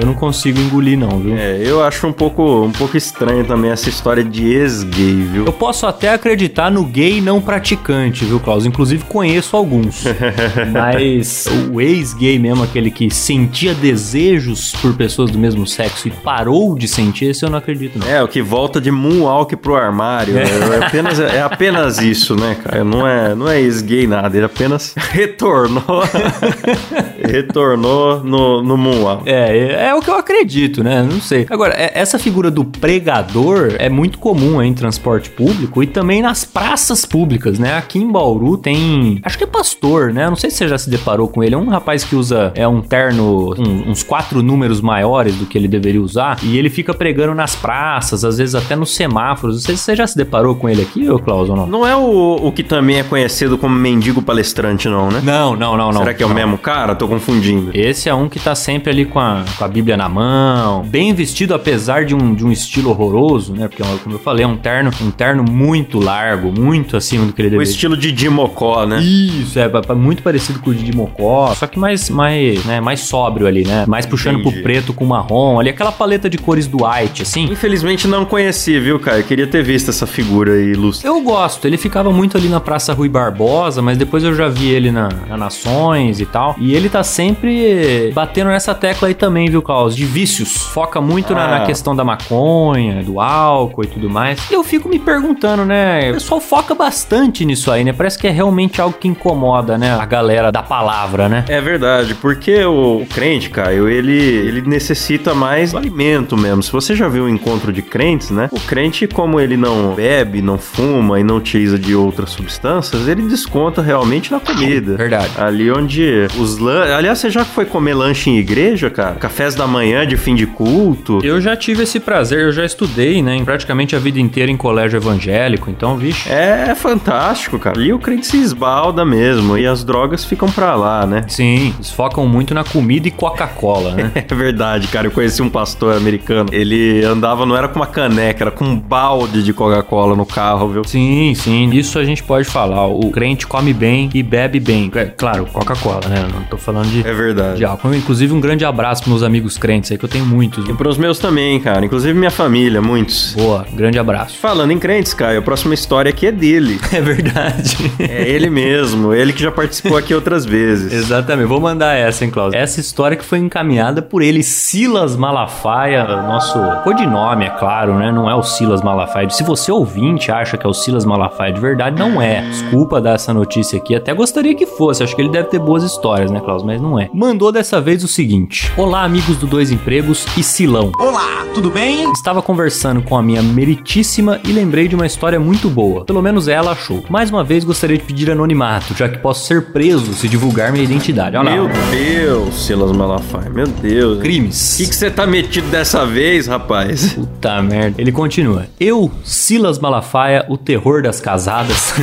eu 0.00 0.06
não 0.06 0.14
consigo 0.14 0.58
engolir, 0.60 0.98
não, 0.98 1.18
viu? 1.20 1.36
É, 1.36 1.60
eu 1.64 1.82
acho 1.84 2.06
um 2.06 2.12
pouco, 2.12 2.64
um 2.64 2.72
pouco 2.72 2.96
estranho 2.96 3.44
também 3.44 3.70
essa 3.70 3.88
história 3.88 4.24
de 4.24 4.46
ex-gay, 4.52 5.14
viu? 5.32 5.44
Eu 5.46 5.52
posso 5.52 5.86
até 5.86 6.12
acreditar 6.12 6.70
no 6.70 6.84
gay 6.84 7.20
não 7.20 7.40
praticante, 7.40 8.24
viu, 8.24 8.40
Klaus? 8.40 8.64
Inclusive 8.66 8.83
conheço 9.08 9.56
alguns. 9.56 10.04
Mas 10.72 11.46
o 11.70 11.80
ex-gay 11.80 12.38
mesmo, 12.38 12.62
aquele 12.62 12.90
que 12.90 13.10
sentia 13.10 13.74
desejos 13.74 14.72
por 14.80 14.94
pessoas 14.94 15.30
do 15.30 15.38
mesmo 15.38 15.66
sexo 15.66 16.08
e 16.08 16.10
parou 16.10 16.76
de 16.76 16.88
sentir, 16.88 17.26
esse 17.26 17.44
eu 17.44 17.50
não 17.50 17.58
acredito, 17.58 17.98
não. 17.98 18.06
É, 18.06 18.22
o 18.22 18.28
que 18.28 18.42
volta 18.42 18.80
de 18.80 18.90
moonwalk 18.90 19.56
pro 19.56 19.74
armário. 19.74 20.36
É, 20.38 20.42
é 20.42 20.86
apenas, 20.86 21.20
é 21.20 21.42
apenas 21.42 21.98
isso, 21.98 22.34
né, 22.34 22.56
cara? 22.62 22.84
Não 22.84 23.06
é, 23.06 23.34
não 23.34 23.48
é 23.48 23.60
ex-gay 23.60 24.06
nada, 24.06 24.36
ele 24.36 24.46
apenas 24.46 24.94
retornou. 24.96 25.84
retornou 27.26 28.22
no, 28.22 28.62
no 28.62 28.76
moonwalk. 28.76 29.28
É, 29.28 29.56
é, 29.56 29.86
é 29.88 29.94
o 29.94 30.00
que 30.00 30.10
eu 30.10 30.16
acredito, 30.16 30.82
né? 30.82 31.02
Não 31.02 31.20
sei. 31.20 31.46
Agora, 31.50 31.74
é- 31.74 31.92
essa 31.94 32.18
figura 32.18 32.50
do 32.50 32.64
pregador 32.64 33.74
é 33.78 33.88
muito 33.88 34.18
comum 34.18 34.62
em 34.62 34.72
transporte 34.74 35.30
público 35.30 35.82
e 35.82 35.86
também 35.86 36.22
nas 36.22 36.44
praças 36.44 37.04
públicas, 37.04 37.58
né? 37.58 37.76
Aqui 37.76 37.98
em 37.98 38.10
Bauru 38.10 38.56
tem. 38.56 39.20
Acho 39.22 39.36
que 39.38 39.44
é 39.44 39.46
pastor, 39.46 40.12
né? 40.12 40.28
Não 40.28 40.36
sei 40.36 40.50
se 40.50 40.56
você 40.58 40.68
já 40.68 40.78
se 40.78 40.88
deparou 40.90 41.28
com 41.28 41.42
ele. 41.42 41.54
É 41.54 41.58
um 41.58 41.68
rapaz 41.68 42.04
que 42.04 42.14
usa 42.16 42.52
é 42.54 42.66
um 42.66 42.80
terno, 42.80 43.54
um- 43.58 43.90
uns 43.90 44.02
quatro 44.02 44.42
números 44.42 44.80
maiores 44.80 45.34
do 45.36 45.46
que 45.46 45.56
ele 45.58 45.68
deveria 45.68 46.00
usar. 46.00 46.38
E 46.42 46.56
ele 46.58 46.70
fica 46.70 46.94
pregando 46.94 47.34
nas 47.34 47.54
praças, 47.54 48.24
às 48.24 48.38
vezes 48.38 48.54
até 48.54 48.76
nos 48.76 48.94
semáforos. 48.94 49.56
Não 49.56 49.62
sei 49.62 49.76
se 49.76 49.82
você 49.82 49.96
já 49.96 50.06
se 50.06 50.16
deparou 50.16 50.54
com 50.54 50.68
ele 50.68 50.82
aqui, 50.82 51.08
ô 51.10 51.18
Klaus, 51.18 51.48
ou 51.50 51.56
não? 51.56 51.66
Não 51.66 51.86
é 51.86 51.96
o, 51.96 52.36
o 52.46 52.52
que 52.52 52.62
também 52.62 52.98
é 52.98 53.02
conhecido 53.02 53.56
como 53.58 53.74
mendigo 53.74 54.22
palestrante, 54.22 54.88
não, 54.88 55.08
né? 55.10 55.20
Não, 55.22 55.56
não, 55.56 55.76
não, 55.76 55.90
não. 55.90 56.00
Será 56.00 56.14
que 56.14 56.22
é 56.22 56.26
o 56.26 56.28
Não. 56.28 56.34
mesmo 56.36 56.58
cara? 56.58 56.94
Tô 56.94 57.06
confundindo. 57.14 57.70
Esse 57.74 58.08
é 58.08 58.14
um 58.14 58.28
que 58.28 58.38
tá 58.40 58.54
sempre 58.54 58.90
ali 58.90 59.04
com 59.04 59.18
a, 59.18 59.44
com 59.56 59.64
a 59.64 59.68
Bíblia 59.68 59.96
na 59.96 60.08
mão, 60.08 60.82
bem 60.82 61.12
vestido, 61.14 61.54
apesar 61.54 62.04
de 62.04 62.14
um, 62.14 62.34
de 62.34 62.44
um 62.44 62.50
estilo 62.52 62.90
horroroso, 62.90 63.52
né? 63.54 63.68
Porque, 63.68 63.82
como 64.02 64.14
eu 64.16 64.18
falei, 64.18 64.44
é 64.44 64.48
um 64.48 64.56
terno, 64.56 64.90
um 65.02 65.10
terno 65.10 65.44
muito 65.44 65.98
largo, 65.98 66.52
muito 66.52 66.96
acima 66.96 67.24
do 67.26 67.32
que 67.32 67.40
ele 67.40 67.48
O 67.48 67.50
deveria. 67.52 67.70
estilo 67.70 67.96
de 67.96 68.10
Dimocó, 68.12 68.84
né? 68.86 69.00
Isso, 69.02 69.58
é 69.58 69.68
pa- 69.68 69.94
muito 69.94 70.22
parecido 70.22 70.58
com 70.60 70.70
o 70.70 70.74
de 70.74 70.94
Mocó, 70.94 71.54
só 71.54 71.66
que 71.66 71.78
mais, 71.78 72.10
mais, 72.10 72.64
né, 72.64 72.80
mais 72.80 73.00
sóbrio 73.00 73.46
ali, 73.46 73.64
né? 73.64 73.84
Mais 73.86 74.06
puxando 74.06 74.38
Entendi. 74.40 74.54
pro 74.54 74.62
preto 74.62 74.92
com 74.92 75.04
marrom, 75.04 75.58
ali 75.60 75.70
aquela 75.70 75.92
paleta 75.92 76.28
de 76.28 76.36
cores 76.38 76.66
do 76.66 76.78
White, 76.84 77.22
assim. 77.22 77.44
Infelizmente 77.44 78.06
não 78.08 78.24
conheci, 78.24 78.78
viu, 78.80 78.98
cara? 78.98 79.18
Eu 79.18 79.24
queria 79.24 79.46
ter 79.46 79.62
visto 79.62 79.90
essa 79.90 80.06
figura 80.06 80.52
aí 80.54 80.72
ilustre. 80.72 81.06
Eu 81.06 81.20
gosto, 81.22 81.66
ele 81.66 81.76
ficava 81.76 82.12
muito 82.12 82.36
ali 82.36 82.48
na 82.48 82.60
Praça 82.60 82.92
Rui 82.92 83.08
Barbosa, 83.08 83.80
mas 83.82 83.96
depois 83.96 84.24
eu 84.24 84.34
já 84.34 84.48
vi 84.48 84.68
ele 84.68 84.90
na, 84.90 85.08
na 85.28 85.36
Nações 85.36 86.20
e 86.20 86.26
tal. 86.26 86.56
E 86.58 86.74
ele 86.74 86.88
tá 86.88 87.02
sempre 87.04 88.10
batendo 88.14 88.48
nessa 88.48 88.74
tecla 88.74 89.08
aí 89.08 89.14
também, 89.14 89.48
viu, 89.48 89.62
Klaus? 89.62 89.94
De 89.94 90.04
vícios. 90.04 90.56
Foca 90.68 91.00
muito 91.00 91.34
na, 91.34 91.46
na 91.48 91.56
Ah. 91.62 91.66
questão 91.66 91.94
da 91.94 92.04
maconha, 92.04 93.02
do 93.02 93.20
álcool 93.20 93.84
e 93.84 93.86
tudo 93.86 94.10
mais. 94.10 94.50
E 94.50 94.54
eu 94.54 94.64
fico 94.64 94.88
me 94.88 94.98
perguntando, 94.98 95.64
né? 95.64 96.10
O 96.10 96.14
pessoal 96.14 96.40
foca 96.40 96.74
bastante 96.74 97.44
nisso 97.44 97.70
aí, 97.70 97.84
né? 97.84 97.92
Parece 97.92 98.18
que 98.18 98.26
é 98.26 98.30
realmente 98.30 98.80
algo 98.80 98.96
que 98.98 99.06
incomoda, 99.08 99.78
né? 99.78 99.92
A 99.94 100.04
galera 100.06 100.50
da 100.50 100.62
palavra, 100.62 101.28
né? 101.28 101.44
É 101.48 101.60
verdade, 101.60 102.14
porque 102.14 102.64
o, 102.64 103.02
o 103.02 103.06
crente, 103.06 103.50
Caio, 103.50 103.88
ele, 103.88 104.12
ele 104.12 104.62
necessita 104.62 105.34
mais 105.34 105.72
do 105.72 105.78
alimento 105.78 106.36
mesmo. 106.36 106.62
Se 106.62 106.72
você 106.72 106.94
já 106.94 107.08
viu 107.08 107.24
um 107.24 107.28
encontro 107.28 107.72
de 107.72 107.82
crentes, 107.82 108.30
né? 108.30 108.48
O 108.52 108.60
crente, 108.60 109.06
como 109.06 109.38
ele 109.40 109.56
não 109.56 109.94
bebe, 109.94 110.40
não 110.42 110.58
fuma 110.58 111.20
e 111.20 111.24
não 111.24 111.36
utiliza 111.36 111.78
de 111.78 111.94
outras 111.94 112.30
substâncias, 112.30 113.06
ele 113.08 113.22
desconta 113.22 113.82
realmente 113.82 114.30
na 114.32 114.40
comida. 114.40 114.96
Verdade. 114.96 115.30
Ali 115.38 115.70
onde 115.70 116.26
os 116.38 116.58
lan... 116.58 116.93
Aliás, 116.94 117.18
você 117.18 117.28
já 117.28 117.44
foi 117.44 117.64
comer 117.64 117.92
lanche 117.94 118.30
em 118.30 118.38
igreja, 118.38 118.88
cara? 118.88 119.16
Cafés 119.16 119.56
da 119.56 119.66
manhã 119.66 120.06
de 120.06 120.16
fim 120.16 120.34
de 120.34 120.46
culto? 120.46 121.18
Eu 121.24 121.40
já 121.40 121.56
tive 121.56 121.82
esse 121.82 121.98
prazer, 121.98 122.40
eu 122.40 122.52
já 122.52 122.64
estudei, 122.64 123.20
né? 123.20 123.34
em 123.34 123.44
Praticamente 123.44 123.96
a 123.96 123.98
vida 123.98 124.20
inteira 124.20 124.50
em 124.50 124.56
colégio 124.56 124.96
evangélico, 124.96 125.68
então, 125.70 125.96
vixe. 125.96 126.30
É 126.30 126.72
fantástico, 126.76 127.58
cara. 127.58 127.76
Ali 127.76 127.92
o 127.92 127.98
crente 127.98 128.28
se 128.28 128.36
esbalda 128.36 129.04
mesmo 129.04 129.58
e 129.58 129.66
as 129.66 129.82
drogas 129.82 130.24
ficam 130.24 130.48
pra 130.48 130.76
lá, 130.76 131.04
né? 131.04 131.24
Sim, 131.26 131.74
eles 131.74 131.90
focam 131.90 132.28
muito 132.28 132.54
na 132.54 132.62
comida 132.62 133.08
e 133.08 133.10
Coca-Cola, 133.10 133.92
né? 133.92 134.12
É 134.34 134.34
verdade, 134.34 134.88
cara. 134.88 135.06
Eu 135.06 135.10
conheci 135.10 135.42
um 135.42 135.50
pastor 135.50 135.96
americano. 135.96 136.48
Ele 136.52 137.04
andava, 137.04 137.44
não 137.44 137.56
era 137.56 137.68
com 137.68 137.76
uma 137.76 137.86
caneca, 137.86 138.44
era 138.44 138.50
com 138.50 138.64
um 138.64 138.78
balde 138.78 139.42
de 139.42 139.52
Coca-Cola 139.52 140.14
no 140.14 140.24
carro, 140.24 140.68
viu? 140.68 140.84
Sim, 140.84 141.34
sim, 141.34 141.70
isso 141.70 141.98
a 141.98 142.04
gente 142.04 142.22
pode 142.22 142.46
falar. 142.46 142.86
O 142.86 143.10
crente 143.10 143.46
come 143.46 143.72
bem 143.72 144.08
e 144.14 144.22
bebe 144.22 144.60
bem. 144.60 144.90
É, 144.94 145.06
claro, 145.06 145.46
Coca-Cola, 145.46 146.08
né? 146.08 146.24
Eu 146.28 146.34
Não 146.34 146.44
tô 146.44 146.56
falando 146.56 146.83
de, 146.88 147.06
É 147.06 147.12
verdade. 147.12 147.56
de 147.58 147.64
álcool. 147.64 147.94
Inclusive, 147.94 148.32
um 148.32 148.40
grande 148.40 148.64
abraço 148.64 149.02
pros 149.02 149.12
meus 149.12 149.22
amigos 149.22 149.56
crentes 149.58 149.90
aí, 149.92 149.98
que 149.98 150.04
eu 150.04 150.08
tenho 150.08 150.26
muitos. 150.26 150.68
E 150.68 150.72
pros 150.74 150.96
meus 150.98 151.18
também, 151.18 151.58
cara. 151.60 151.84
Inclusive 151.84 152.12
minha 152.18 152.30
família, 152.30 152.80
muitos. 152.80 153.34
Boa, 153.36 153.64
grande 153.72 153.98
abraço. 153.98 154.36
Falando 154.38 154.70
em 154.70 154.78
crentes, 154.78 155.14
Caio, 155.14 155.38
a 155.38 155.42
próxima 155.42 155.74
história 155.74 156.08
aqui 156.10 156.26
é 156.26 156.32
dele. 156.32 156.80
É 156.94 157.00
verdade. 157.00 157.76
É 157.98 158.28
ele 158.28 158.48
mesmo, 158.48 159.12
ele 159.12 159.32
que 159.32 159.42
já 159.42 159.50
participou 159.50 159.96
aqui 159.96 160.14
outras 160.14 160.44
vezes. 160.46 160.92
Exatamente, 160.92 161.46
vou 161.48 161.60
mandar 161.60 161.94
essa, 161.94 162.24
hein, 162.24 162.30
Klaus? 162.30 162.54
Essa 162.54 162.78
história 162.78 163.16
que 163.16 163.24
foi 163.24 163.38
encaminhada 163.40 164.00
por 164.00 164.22
ele, 164.22 164.42
Silas 164.44 165.16
Malafaia, 165.16 166.04
nosso 166.22 166.56
codinome, 166.84 167.46
é 167.46 167.50
claro, 167.50 167.94
né? 167.98 168.12
Não 168.12 168.30
é 168.30 168.34
o 168.34 168.42
Silas 168.42 168.80
Malafaia. 168.82 169.28
Se 169.30 169.42
você 169.42 169.72
ouvinte 169.72 170.30
acha 170.30 170.56
que 170.56 170.64
é 170.64 170.68
o 170.68 170.72
Silas 170.74 171.04
Malafaia 171.04 171.52
de 171.52 171.60
verdade, 171.60 171.98
não 171.98 172.22
é. 172.22 172.42
Desculpa 172.42 173.00
dar 173.00 173.14
essa 173.14 173.34
notícia 173.34 173.76
aqui, 173.78 173.94
até 173.94 174.14
gostaria 174.14 174.54
que 174.54 174.66
fosse. 174.66 175.02
Acho 175.02 175.16
que 175.16 175.22
ele 175.22 175.30
deve 175.30 175.48
ter 175.48 175.58
boas 175.58 175.82
histórias, 175.82 176.30
né, 176.30 176.40
Klaus? 176.40 176.62
Mas 176.74 176.82
não 176.82 176.98
é. 176.98 177.08
Mandou 177.14 177.52
dessa 177.52 177.80
vez 177.80 178.02
o 178.02 178.08
seguinte: 178.08 178.72
Olá, 178.76 179.04
amigos 179.04 179.36
do 179.36 179.46
Dois 179.46 179.70
Empregos 179.70 180.26
e 180.36 180.42
Silão. 180.42 180.90
Olá, 180.98 181.46
tudo 181.54 181.70
bem? 181.70 182.10
Estava 182.10 182.42
conversando 182.42 183.00
com 183.00 183.16
a 183.16 183.22
minha 183.22 183.40
meritíssima 183.40 184.40
e 184.44 184.50
lembrei 184.50 184.88
de 184.88 184.96
uma 184.96 185.06
história 185.06 185.38
muito 185.38 185.70
boa. 185.70 186.04
Pelo 186.04 186.20
menos 186.20 186.48
ela 186.48 186.72
achou. 186.72 187.04
Mais 187.08 187.30
uma 187.30 187.44
vez 187.44 187.62
gostaria 187.62 187.96
de 187.96 188.02
pedir 188.02 188.28
anonimato, 188.28 188.92
já 188.92 189.08
que 189.08 189.18
posso 189.18 189.46
ser 189.46 189.66
preso 189.66 190.14
se 190.14 190.28
divulgar 190.28 190.72
minha 190.72 190.82
identidade. 190.82 191.36
Olha 191.36 191.52
Meu 191.52 191.64
lá. 191.64 191.70
Deus, 191.92 192.66
Silas 192.66 192.90
Malafaia, 192.90 193.50
meu 193.50 193.68
Deus. 193.68 194.18
O 194.18 194.20
Crimes. 194.20 194.74
que 194.76 194.88
que 194.88 194.96
você 194.96 195.08
tá 195.12 195.28
metido 195.28 195.70
dessa 195.70 196.04
vez, 196.04 196.48
rapaz? 196.48 197.12
Puta 197.12 197.62
merda. 197.62 198.02
Ele 198.02 198.10
continua. 198.10 198.66
Eu, 198.80 199.12
Silas 199.22 199.78
Malafaia, 199.78 200.44
o 200.48 200.58
terror 200.58 201.02
das 201.02 201.20
casadas, 201.20 201.94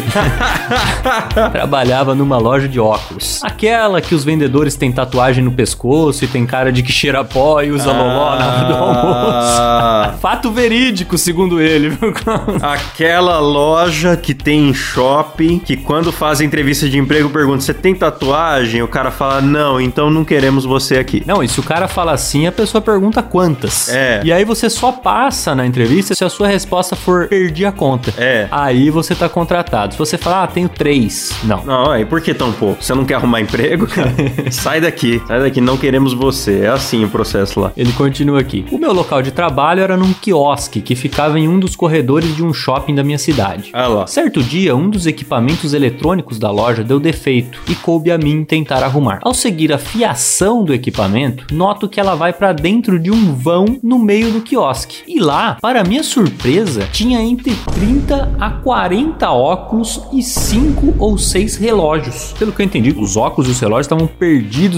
trabalhava 1.51 2.15
numa 2.15 2.37
loja 2.37 2.69
de 2.69 2.79
óculos. 2.79 3.43
Aquela 3.43 3.99
que 3.99 4.15
os 4.15 4.23
vendedores 4.23 4.60
têm 4.69 4.91
tatuagem 4.91 5.43
no 5.43 5.51
pescoço 5.51 6.23
e 6.23 6.27
tem 6.27 6.45
cara 6.45 6.71
de 6.71 6.83
que 6.83 6.91
cheira 6.91 7.23
pó 7.23 7.61
e 7.61 7.71
usa 7.71 7.91
loló 7.91 8.35
na 8.37 8.47
hora 8.47 8.63
do 8.65 8.73
almoço. 8.73 9.61
Ah, 9.61 10.15
Fato 10.21 10.51
verídico, 10.51 11.17
segundo 11.17 11.59
ele, 11.59 11.89
viu? 11.89 12.13
Aquela 12.61 13.39
loja 13.39 14.15
que 14.15 14.33
tem 14.33 14.69
em 14.69 14.73
shopping, 14.73 15.59
que 15.59 15.75
quando 15.77 16.11
faz 16.11 16.41
entrevista 16.41 16.87
de 16.87 16.97
emprego 16.97 17.29
pergunta: 17.29 17.61
Você 17.61 17.73
tem 17.73 17.95
tatuagem? 17.95 18.81
O 18.81 18.87
cara 18.87 19.11
fala: 19.11 19.41
Não, 19.41 19.79
então 19.79 20.09
não 20.09 20.23
queremos 20.23 20.65
você 20.65 20.97
aqui. 20.97 21.23
Não, 21.25 21.43
e 21.43 21.47
se 21.47 21.59
o 21.59 21.63
cara 21.63 21.87
fala 21.87 22.11
assim, 22.11 22.47
a 22.47 22.51
pessoa 22.51 22.81
pergunta 22.81 23.21
quantas. 23.23 23.89
É. 23.89 24.21
E 24.23 24.31
aí 24.31 24.45
você 24.45 24.69
só 24.69 24.91
passa 24.91 25.55
na 25.55 25.65
entrevista 25.65 26.13
se 26.13 26.23
a 26.23 26.29
sua 26.29 26.47
resposta 26.47 26.95
for 26.95 27.27
perdi 27.27 27.65
a 27.65 27.71
conta. 27.71 28.13
É. 28.17 28.47
Aí 28.51 28.89
você 28.89 29.15
tá 29.15 29.27
contratado. 29.27 29.93
Se 29.93 29.99
você 29.99 30.17
falar, 30.17 30.43
ah, 30.43 30.47
tenho 30.47 30.69
três. 30.69 31.35
Não. 31.43 31.63
Não, 31.63 31.91
aí 31.91 32.05
por 32.05 32.21
que 32.21 32.33
tão 32.33 32.51
pouco? 32.51 32.83
Você 32.83 32.93
não 32.93 33.05
quer 33.05 33.15
arrumar 33.15 33.41
emprego, 33.41 33.87
cara? 33.87 34.11
sai 34.51 34.81
daqui, 34.81 35.21
sai 35.27 35.39
daqui, 35.39 35.61
não 35.61 35.77
queremos 35.77 36.13
você. 36.13 36.61
É 36.61 36.67
assim 36.67 37.03
o 37.03 37.09
processo 37.09 37.59
lá. 37.59 37.71
Ele 37.75 37.91
continua 37.93 38.39
aqui. 38.39 38.65
O 38.71 38.77
meu 38.77 38.93
local 38.93 39.21
de 39.21 39.31
trabalho 39.31 39.81
era 39.81 39.97
num 39.97 40.13
quiosque 40.13 40.81
que 40.81 40.95
ficava 40.95 41.39
em 41.39 41.47
um 41.47 41.59
dos 41.59 41.75
corredores 41.75 42.35
de 42.35 42.43
um 42.43 42.53
shopping 42.53 42.95
da 42.95 43.03
minha 43.03 43.17
cidade. 43.17 43.69
Ah 43.73 43.87
lá. 43.87 44.07
Certo 44.07 44.41
dia, 44.41 44.75
um 44.75 44.89
dos 44.89 45.05
equipamentos 45.05 45.73
eletrônicos 45.73 46.39
da 46.39 46.51
loja 46.51 46.83
deu 46.83 46.99
defeito 46.99 47.59
e 47.69 47.75
coube 47.75 48.11
a 48.11 48.17
mim 48.17 48.43
tentar 48.43 48.83
arrumar. 48.83 49.19
Ao 49.21 49.33
seguir 49.33 49.73
a 49.73 49.77
fiação 49.77 50.63
do 50.63 50.73
equipamento, 50.73 51.45
noto 51.51 51.87
que 51.87 51.99
ela 51.99 52.15
vai 52.15 52.33
para 52.33 52.53
dentro 52.53 52.99
de 52.99 53.11
um 53.11 53.33
vão 53.33 53.79
no 53.83 53.99
meio 53.99 54.31
do 54.31 54.41
quiosque. 54.41 55.03
E 55.07 55.19
lá, 55.19 55.57
para 55.61 55.83
minha 55.83 56.03
surpresa, 56.03 56.87
tinha 56.91 57.21
entre 57.21 57.55
30 57.73 58.35
a 58.39 58.49
40 58.49 59.29
óculos 59.31 60.01
e 60.13 60.21
5 60.21 60.95
ou 60.97 61.17
6 61.17 61.55
relógios. 61.57 62.33
Pelo 62.37 62.51
que 62.51 62.61
eu 62.61 62.65
entendi, 62.65 62.95
os 62.97 63.17
óculos 63.17 63.47
e 63.49 63.51
os 63.51 63.59
relógios 63.59 63.85
estavam 63.85 64.07
perdidos 64.07 64.30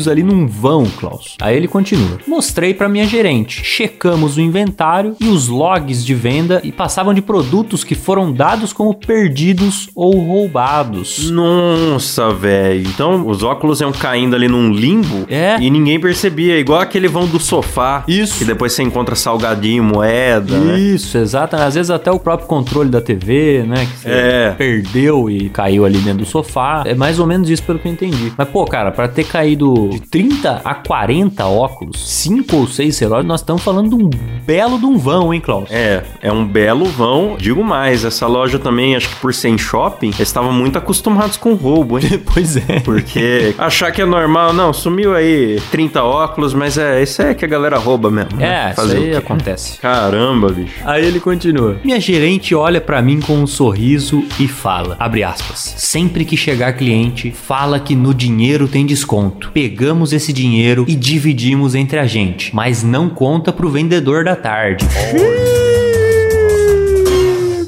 ali 0.09 0.23
num 0.23 0.47
vão, 0.47 0.85
Klaus. 0.85 1.35
Aí 1.41 1.55
ele 1.55 1.67
continua. 1.67 2.17
Mostrei 2.27 2.73
para 2.73 2.89
minha 2.89 3.05
gerente. 3.05 3.61
Checamos 3.63 4.37
o 4.37 4.41
inventário 4.41 5.15
e 5.19 5.27
os 5.27 5.47
logs 5.47 6.03
de 6.05 6.13
venda 6.15 6.59
e 6.63 6.71
passavam 6.71 7.13
de 7.13 7.21
produtos 7.21 7.83
que 7.83 7.95
foram 7.95 8.31
dados 8.31 8.73
como 8.73 8.93
perdidos 8.93 9.89
ou 9.95 10.17
roubados. 10.19 11.29
Nossa, 11.31 12.31
velho. 12.33 12.87
Então 12.87 13.27
os 13.27 13.43
óculos 13.43 13.81
iam 13.81 13.91
caindo 13.91 14.35
ali 14.35 14.47
num 14.47 14.71
limbo 14.71 15.25
É. 15.29 15.57
e 15.59 15.69
ninguém 15.69 15.99
percebia. 15.99 16.57
Igual 16.59 16.79
aquele 16.81 17.07
vão 17.07 17.25
do 17.27 17.39
sofá. 17.39 18.03
Isso. 18.07 18.37
Que 18.39 18.45
depois 18.45 18.73
você 18.73 18.83
encontra 18.83 19.15
salgadinho, 19.15 19.83
moeda, 19.83 20.57
né? 20.57 20.79
Isso, 20.79 21.17
exato. 21.17 21.55
Às 21.55 21.75
vezes 21.75 21.89
até 21.89 22.11
o 22.11 22.19
próprio 22.19 22.47
controle 22.47 22.89
da 22.89 23.01
TV, 23.01 23.63
né? 23.67 23.85
Que 23.85 23.99
você 23.99 24.09
É. 24.09 24.55
perdeu 24.57 25.29
e 25.29 25.49
caiu 25.49 25.85
ali 25.85 25.97
dentro 25.99 26.19
do 26.19 26.25
sofá. 26.25 26.83
É 26.85 26.93
mais 26.95 27.19
ou 27.19 27.25
menos 27.27 27.49
isso 27.49 27.63
pelo 27.63 27.79
que 27.79 27.87
eu 27.87 27.91
entendi. 27.91 28.31
Mas, 28.37 28.47
pô, 28.49 28.65
cara, 28.65 28.91
pra 28.91 29.07
ter 29.07 29.23
caído 29.25 29.42
de 29.49 29.99
30 30.09 30.61
a 30.63 30.75
40 30.75 31.45
óculos, 31.45 31.99
5 31.99 32.55
ou 32.55 32.67
6 32.67 32.99
relógios, 32.99 33.27
nós 33.27 33.41
estamos 33.41 33.61
falando 33.61 33.89
de 33.89 34.03
um 34.03 34.09
belo 34.45 34.79
de 34.79 34.85
um 34.85 34.97
vão, 34.97 35.33
hein, 35.33 35.41
Klaus? 35.41 35.69
É, 35.69 36.03
é 36.21 36.31
um 36.31 36.45
belo 36.47 36.85
vão. 36.85 37.35
Digo 37.37 37.63
mais, 37.63 38.03
essa 38.05 38.25
loja 38.27 38.57
também, 38.57 38.95
acho 38.95 39.09
que 39.09 39.15
por 39.17 39.33
ser 39.33 39.49
em 39.49 39.57
shopping, 39.57 40.07
eles 40.07 40.19
estavam 40.21 40.51
muito 40.51 40.77
acostumados 40.77 41.37
com 41.37 41.53
roubo, 41.53 41.99
hein? 41.99 42.21
pois 42.33 42.55
é. 42.57 42.79
Porque 42.79 43.53
achar 43.57 43.91
que 43.91 44.01
é 44.01 44.05
normal, 44.05 44.53
não, 44.53 44.73
sumiu 44.73 45.13
aí 45.15 45.61
30 45.71 46.03
óculos, 46.03 46.53
mas 46.53 46.77
é, 46.77 47.01
isso 47.03 47.21
é 47.21 47.33
que 47.33 47.45
a 47.45 47.47
galera 47.47 47.77
rouba 47.77 48.09
mesmo. 48.09 48.37
né? 48.37 48.67
É, 48.67 48.71
isso 48.71 48.81
Fazer 48.81 48.97
o 48.97 49.01
aí 49.01 49.15
acontece. 49.15 49.79
Caramba, 49.79 50.49
bicho. 50.49 50.73
Aí 50.85 51.05
ele 51.05 51.19
continua. 51.19 51.77
Minha 51.83 51.99
gerente 51.99 52.55
olha 52.55 52.79
pra 52.81 53.01
mim 53.01 53.19
com 53.19 53.33
um 53.33 53.47
sorriso 53.47 54.23
e 54.39 54.47
fala, 54.47 54.95
abre 54.99 55.23
aspas, 55.23 55.75
sempre 55.77 56.25
que 56.25 56.37
chegar 56.37 56.73
cliente, 56.73 57.31
fala 57.31 57.79
que 57.79 57.95
no 57.95 58.13
dinheiro 58.13 58.67
tem 58.67 58.85
desconto. 58.85 59.32
Pegamos 59.53 60.13
esse 60.13 60.33
dinheiro 60.33 60.85
e 60.87 60.95
dividimos 60.95 61.75
entre 61.75 61.99
a 61.99 62.05
gente, 62.05 62.53
mas 62.55 62.83
não 62.83 63.09
conta 63.09 63.51
pro 63.51 63.69
vendedor 63.69 64.23
da 64.23 64.35
tarde. 64.35 64.85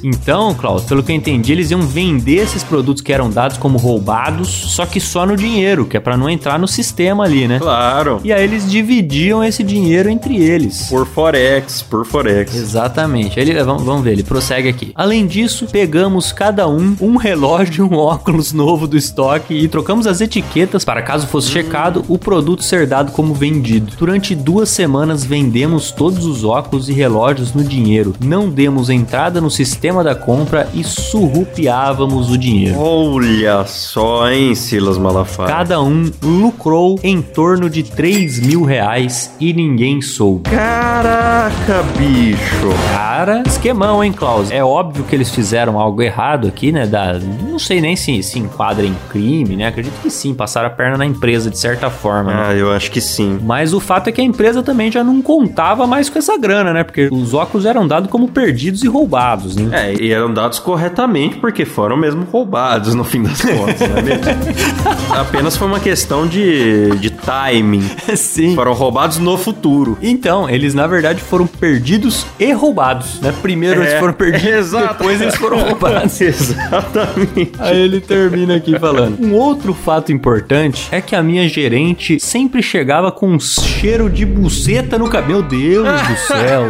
Então, 0.07 0.53
Klaus, 0.53 0.83
pelo 0.83 1.01
que 1.01 1.11
eu 1.11 1.15
entendi, 1.15 1.51
eles 1.51 1.71
iam 1.71 1.81
vender 1.81 2.35
esses 2.35 2.63
produtos 2.63 3.01
que 3.01 3.11
eram 3.11 3.27
dados 3.27 3.57
como 3.57 3.79
roubados, 3.79 4.47
só 4.47 4.85
que 4.85 4.99
só 4.99 5.25
no 5.25 5.35
dinheiro, 5.35 5.83
que 5.83 5.97
é 5.97 5.99
pra 5.99 6.15
não 6.15 6.29
entrar 6.29 6.59
no 6.59 6.67
sistema 6.67 7.23
ali, 7.23 7.47
né? 7.47 7.57
Claro. 7.57 8.21
E 8.23 8.31
aí 8.31 8.43
eles 8.43 8.69
dividiam 8.69 9.43
esse 9.43 9.63
dinheiro 9.63 10.07
entre 10.07 10.37
eles. 10.37 10.89
Por 10.89 11.07
Forex, 11.07 11.81
por 11.81 12.05
Forex. 12.05 12.53
Exatamente. 12.53 13.39
Ele, 13.39 13.51
vamos, 13.63 13.81
vamos 13.81 14.03
ver, 14.03 14.11
ele 14.11 14.21
prossegue 14.21 14.69
aqui. 14.69 14.91
Além 14.93 15.25
disso, 15.25 15.65
pegamos 15.71 16.31
cada 16.31 16.67
um 16.67 16.95
um 17.01 17.17
relógio 17.17 17.83
e 17.83 17.89
um 17.89 17.97
óculos 17.97 18.53
novo 18.53 18.87
do 18.87 18.95
estoque 18.95 19.55
e 19.55 19.67
trocamos 19.67 20.05
as 20.05 20.21
etiquetas 20.21 20.85
para 20.85 21.01
caso 21.01 21.25
fosse 21.25 21.49
checado 21.49 22.05
o 22.07 22.19
produto 22.19 22.63
ser 22.63 22.85
dado 22.85 23.11
como 23.11 23.33
vendido. 23.33 23.93
Durante 23.97 24.35
duas 24.35 24.69
semanas 24.69 25.23
vendemos 25.23 25.89
todos 25.91 26.25
os 26.25 26.43
óculos 26.43 26.89
e 26.89 26.93
relógios 26.93 27.53
no 27.53 27.63
dinheiro. 27.63 28.13
Não 28.23 28.49
demos 28.49 28.91
entrada 28.91 29.41
no 29.41 29.49
sistema 29.49 29.94
sistema 29.95 30.03
da 30.03 30.15
compra 30.15 30.67
e 30.73 30.83
surrupiávamos 30.83 32.29
o 32.29 32.37
dinheiro. 32.37 32.77
Olha 32.79 33.63
só, 33.65 34.29
hein, 34.29 34.53
Silas 34.53 34.97
Malafaia. 34.97 35.49
Cada 35.49 35.81
um 35.81 36.11
lucrou 36.21 36.99
em 37.03 37.21
torno 37.21 37.69
de 37.69 37.83
3 37.83 38.39
mil 38.39 38.63
reais 38.63 39.33
e 39.39 39.53
ninguém 39.53 40.01
soube. 40.01 40.49
Caraca, 40.49 41.83
bicho. 41.97 42.69
Cara, 42.91 43.43
esquemão, 43.45 44.03
hein, 44.03 44.11
Klaus? 44.11 44.51
É 44.51 44.63
óbvio 44.63 45.03
que 45.05 45.15
eles 45.15 45.29
fizeram 45.29 45.79
algo 45.79 46.01
errado 46.01 46.47
aqui, 46.47 46.71
né? 46.71 46.85
Da, 46.85 47.13
não 47.49 47.59
sei 47.59 47.79
nem 47.79 47.95
se 47.95 48.21
se 48.23 48.39
enquadra 48.39 48.85
em 48.85 48.95
crime, 49.09 49.55
né? 49.55 49.67
Acredito 49.67 49.93
que 50.01 50.09
sim, 50.09 50.33
passaram 50.33 50.67
a 50.67 50.71
perna 50.71 50.97
na 50.97 51.05
empresa 51.05 51.49
de 51.49 51.57
certa 51.57 51.89
forma. 51.89 52.33
né? 52.33 52.45
Ah, 52.49 52.53
eu 52.53 52.71
acho 52.71 52.91
que 52.91 52.99
sim. 52.99 53.39
Mas 53.43 53.73
o 53.73 53.79
fato 53.79 54.09
é 54.09 54.11
que 54.11 54.19
a 54.19 54.23
empresa 54.23 54.61
também 54.61 54.91
já 54.91 55.03
não 55.03 55.21
contava 55.21 55.87
mais 55.87 56.09
com 56.09 56.19
essa 56.19 56.37
grana, 56.37 56.73
né? 56.73 56.83
Porque 56.83 57.07
os 57.11 57.33
óculos 57.33 57.65
eram 57.65 57.87
dados 57.87 58.09
como 58.09 58.27
perdidos 58.27 58.83
e 58.83 58.87
roubados, 58.87 59.55
né? 59.55 59.84
É, 59.84 59.84
e 59.93 60.11
eram 60.11 60.33
dados 60.33 60.59
corretamente 60.59 61.37
porque 61.37 61.65
foram 61.65 61.95
mesmo 61.97 62.23
roubados 62.31 62.93
no 62.95 63.03
fim 63.03 63.23
das 63.23 63.41
contas, 63.41 63.79
não 63.89 63.97
é 63.97 64.01
mesmo? 64.01 64.23
Apenas 65.15 65.55
foi 65.57 65.67
uma 65.67 65.79
questão 65.79 66.27
de, 66.27 66.89
de 66.97 67.09
timing. 67.09 67.83
Sim. 68.15 68.55
Foram 68.55 68.73
roubados 68.73 69.17
no 69.17 69.37
futuro. 69.37 69.97
Então, 70.01 70.49
eles 70.49 70.73
na 70.73 70.87
verdade 70.87 71.21
foram 71.21 71.47
perdidos 71.47 72.25
e 72.39 72.51
roubados, 72.51 73.19
né? 73.21 73.33
Primeiro 73.41 73.81
eles 73.81 73.93
É, 73.93 73.99
foram 73.99 74.13
perdidos, 74.13 74.47
exato. 74.47 74.93
depois 74.97 75.21
eles 75.21 75.35
foram 75.35 75.57
roubados. 75.63 76.19
Exatamente. 76.21 77.51
Aí 77.59 77.79
ele 77.81 78.01
termina 78.01 78.55
aqui 78.55 78.77
falando. 78.79 79.23
Um 79.23 79.33
outro 79.33 79.73
fato 79.73 80.11
importante 80.11 80.87
é 80.91 81.01
que 81.01 81.15
a 81.15 81.21
minha 81.23 81.47
gerente 81.47 82.19
sempre 82.19 82.61
chegava 82.61 83.11
com 83.11 83.27
um 83.29 83.39
cheiro 83.39 84.09
de 84.09 84.25
buceta 84.25 84.97
no 84.97 85.07
cabelo. 85.09 85.25
Meu 85.25 85.41
Deus 85.41 85.87
do 86.01 86.15
céu. 86.17 86.65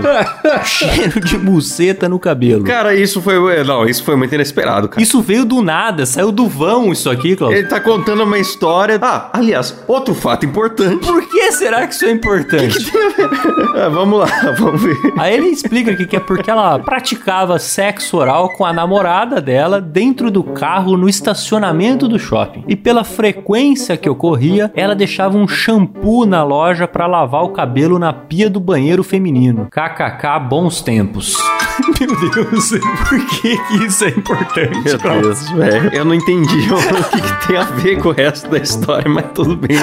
cheiro 0.64 1.20
de 1.20 1.38
buceta 1.38 2.08
no 2.08 2.18
cabelo. 2.20 2.64
Cara, 2.64 2.96
isso 3.06 3.22
foi. 3.22 3.64
Não, 3.64 3.86
isso 3.86 4.04
foi 4.04 4.16
muito 4.16 4.36
inesperado, 4.36 4.90
cara. 4.90 5.02
Isso 5.02 5.22
veio 5.22 5.46
do 5.46 5.62
nada, 5.62 6.06
saiu 6.06 6.32
do 6.32 6.48
vão 6.48 6.92
isso 6.92 7.10
aqui, 7.10 7.36
Klaus. 7.36 7.54
Ele 7.54 7.68
tá 7.68 7.80
contando 7.80 8.24
uma 8.24 8.38
história. 8.38 9.00
Ah, 9.02 9.30
aliás, 9.32 9.84
outro 9.88 10.14
fato 10.14 10.46
importante. 10.46 11.06
Por 11.06 11.28
que 11.30 11.52
será 11.52 11.88
que 11.88 11.94
isso 11.94 12.06
é 12.06 12.12
importante? 12.12 12.78
Ah, 13.76 13.90
vamos 13.90 14.20
lá, 14.20 14.28
vamos 14.58 14.82
ver. 14.82 14.96
Aí 15.18 15.36
ele 15.36 15.48
explica 15.48 15.92
aqui 15.92 16.06
que 16.06 16.16
é 16.16 16.20
porque 16.20 16.50
ela 16.50 16.80
praticava 16.80 17.60
sexo 17.60 18.18
oral 18.18 18.50
com 18.50 18.66
a 18.66 18.72
namorada 18.72 19.42
dela 19.42 19.82
dentro 19.82 20.32
do 20.32 20.44
carro 20.44 20.96
no 20.96 21.10
estacionamento 21.10 22.08
do 22.08 22.18
shopping. 22.18 22.64
E 22.68 22.76
pela 22.76 23.04
frequência 23.04 23.98
que 23.98 24.10
ocorria, 24.10 24.72
ela 24.76 24.96
deixava 24.96 25.38
um 25.38 25.48
shampoo 25.48 26.26
na 26.26 26.44
loja 26.44 26.88
pra 26.88 27.06
lavar 27.06 27.44
o 27.44 27.50
cabelo 27.50 28.00
na 28.00 28.14
pia 28.14 28.50
do 28.50 28.60
banheiro 28.60 29.04
feminino. 29.04 29.68
KKK, 29.70 30.40
bons 30.48 30.82
tempos. 30.82 31.36
Meu 32.00 32.32
Deus, 32.32 32.72
por 33.08 33.26
que, 33.28 33.58
que 33.58 33.86
isso 33.86 34.06
é 34.06 34.10
importante? 34.10 34.78
Meu? 34.80 34.98
Deus, 34.98 35.50
velho. 35.52 35.90
Eu 35.94 36.06
não 36.06 36.14
entendi 36.14 36.72
o 36.72 37.10
que, 37.10 37.22
que 37.22 37.48
tem 37.48 37.58
a 37.58 37.64
ver 37.64 37.98
com 38.00 38.10
o 38.10 38.12
resto 38.12 38.50
da 38.50 38.58
história, 38.58 39.10
mas 39.10 39.26
tudo 39.34 39.56
bem. 39.56 39.78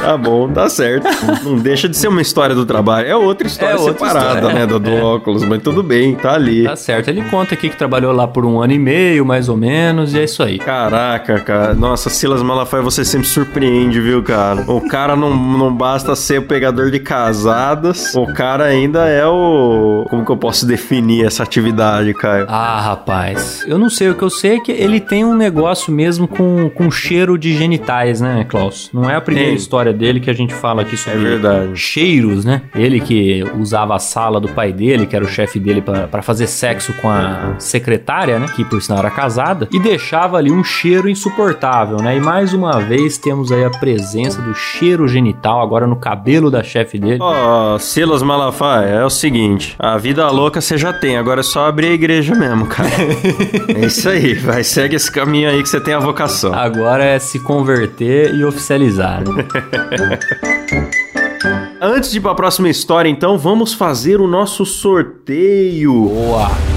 Tá 0.00 0.16
bom, 0.16 0.48
tá 0.48 0.68
certo. 0.68 1.06
Não 1.42 1.56
deixa 1.56 1.88
de 1.88 1.96
ser 1.96 2.08
uma 2.08 2.20
história 2.20 2.54
do 2.54 2.66
trabalho. 2.66 3.08
É 3.08 3.16
outra 3.16 3.46
história 3.46 3.74
É 3.74 3.76
outra 3.76 3.92
separada, 3.92 4.34
história, 4.34 4.58
né? 4.60 4.66
Do, 4.66 4.78
do 4.78 4.90
é. 4.90 5.02
óculos, 5.02 5.44
mas 5.44 5.62
tudo 5.62 5.82
bem, 5.82 6.14
tá 6.14 6.34
ali. 6.34 6.64
Tá 6.64 6.76
certo, 6.76 7.08
ele 7.08 7.22
conta 7.30 7.54
aqui 7.54 7.68
que 7.68 7.76
trabalhou 7.76 8.12
lá 8.12 8.28
por 8.28 8.44
um 8.44 8.60
ano 8.60 8.72
e 8.72 8.78
meio, 8.78 9.24
mais 9.24 9.48
ou 9.48 9.56
menos, 9.56 10.14
e 10.14 10.18
é 10.18 10.24
isso 10.24 10.42
aí. 10.42 10.58
Caraca, 10.58 11.40
cara. 11.40 11.74
Nossa, 11.74 12.10
Silas 12.10 12.42
Malafaia, 12.42 12.82
você 12.82 13.04
sempre 13.04 13.26
surpreende, 13.26 14.00
viu, 14.00 14.22
cara? 14.22 14.64
O 14.70 14.86
cara 14.88 15.16
não, 15.16 15.34
não 15.34 15.74
basta 15.74 16.14
ser 16.14 16.40
o 16.40 16.42
pegador 16.42 16.90
de 16.90 17.00
casadas, 17.00 18.14
o 18.14 18.26
cara 18.32 18.64
ainda 18.64 19.08
é 19.08 19.26
o. 19.26 20.06
Como 20.10 20.24
que 20.24 20.30
eu 20.30 20.36
posso 20.36 20.66
definir 20.66 21.24
essa 21.24 21.42
atividade, 21.42 22.12
Caio? 22.14 22.46
Ah, 22.48 22.80
rapaz. 22.80 23.64
Eu 23.66 23.78
não 23.78 23.88
sei. 23.88 24.10
O 24.10 24.14
que 24.14 24.22
eu 24.22 24.30
sei 24.30 24.56
é 24.56 24.60
que 24.60 24.72
ele 24.72 25.00
tem 25.00 25.24
um 25.24 25.34
negócio 25.34 25.92
mesmo 25.92 26.28
com, 26.28 26.68
com 26.70 26.90
cheiro 26.90 27.38
de 27.38 27.56
genitais, 27.56 28.20
né, 28.20 28.44
Klaus? 28.48 28.90
Não 28.92 29.08
é 29.08 29.16
a 29.16 29.20
primeira 29.20 29.50
Tem. 29.50 29.56
História 29.64 29.92
dele 29.92 30.20
que 30.20 30.30
a 30.30 30.34
gente 30.34 30.52
fala 30.54 30.82
aqui 30.82 30.96
sobre 30.96 31.18
É 31.20 31.22
verdade. 31.22 31.76
cheiros, 31.76 32.44
né? 32.44 32.62
Ele 32.74 33.00
que 33.00 33.42
usava 33.58 33.94
a 33.94 33.98
sala 33.98 34.38
do 34.40 34.48
pai 34.48 34.72
dele, 34.72 35.06
que 35.06 35.16
era 35.16 35.24
o 35.24 35.28
chefe 35.28 35.58
dele, 35.58 35.80
pra 35.80 36.06
pra 36.06 36.22
fazer 36.22 36.46
sexo 36.46 36.92
com 37.00 37.08
a 37.10 37.54
secretária, 37.58 38.38
né? 38.38 38.46
Que 38.54 38.64
por 38.64 38.80
sinal 38.82 38.98
era 39.00 39.10
casada, 39.10 39.68
e 39.72 39.78
deixava 39.78 40.36
ali 40.36 40.52
um 40.52 40.62
cheiro 40.62 41.08
insuportável, 41.08 41.96
né? 41.98 42.16
E 42.16 42.20
mais 42.20 42.52
uma 42.52 42.78
vez 42.80 43.16
temos 43.18 43.50
aí 43.50 43.64
a 43.64 43.70
presença 43.70 44.40
do 44.42 44.54
cheiro 44.54 45.08
genital 45.08 45.60
agora 45.62 45.86
no 45.86 45.96
cabelo 45.96 46.50
da 46.50 46.62
chefe 46.62 46.98
dele. 46.98 47.18
Ó, 47.20 47.78
Silas 47.78 48.22
Malafaia, 48.22 48.88
é 48.90 49.04
o 49.04 49.10
seguinte: 49.10 49.74
a 49.78 49.96
vida 49.96 50.28
louca 50.30 50.60
você 50.60 50.76
já 50.76 50.92
tem, 50.92 51.16
agora 51.16 51.40
é 51.40 51.42
só 51.42 51.66
abrir 51.66 51.86
a 51.88 51.92
igreja 51.92 52.34
mesmo, 52.34 52.66
cara. 52.66 52.90
é 53.74 53.86
isso 53.86 54.08
aí, 54.08 54.34
vai, 54.34 54.62
segue 54.62 54.96
esse 54.96 55.10
caminho 55.10 55.48
aí 55.50 55.62
que 55.62 55.68
você 55.68 55.80
tem 55.80 55.94
a 55.94 55.98
vocação. 55.98 56.52
Agora 56.54 57.04
é 57.04 57.18
se 57.18 57.38
converter 57.40 58.34
e 58.34 58.44
oficializar, 58.44 59.22
né? 59.26 59.44
Antes 61.80 62.10
de 62.10 62.18
ir 62.18 62.20
pra 62.20 62.34
próxima 62.34 62.68
história, 62.68 63.08
então, 63.08 63.36
vamos 63.38 63.74
fazer 63.74 64.20
o 64.20 64.26
nosso 64.26 64.64
sorteio. 64.64 66.08
Boa! 66.08 66.73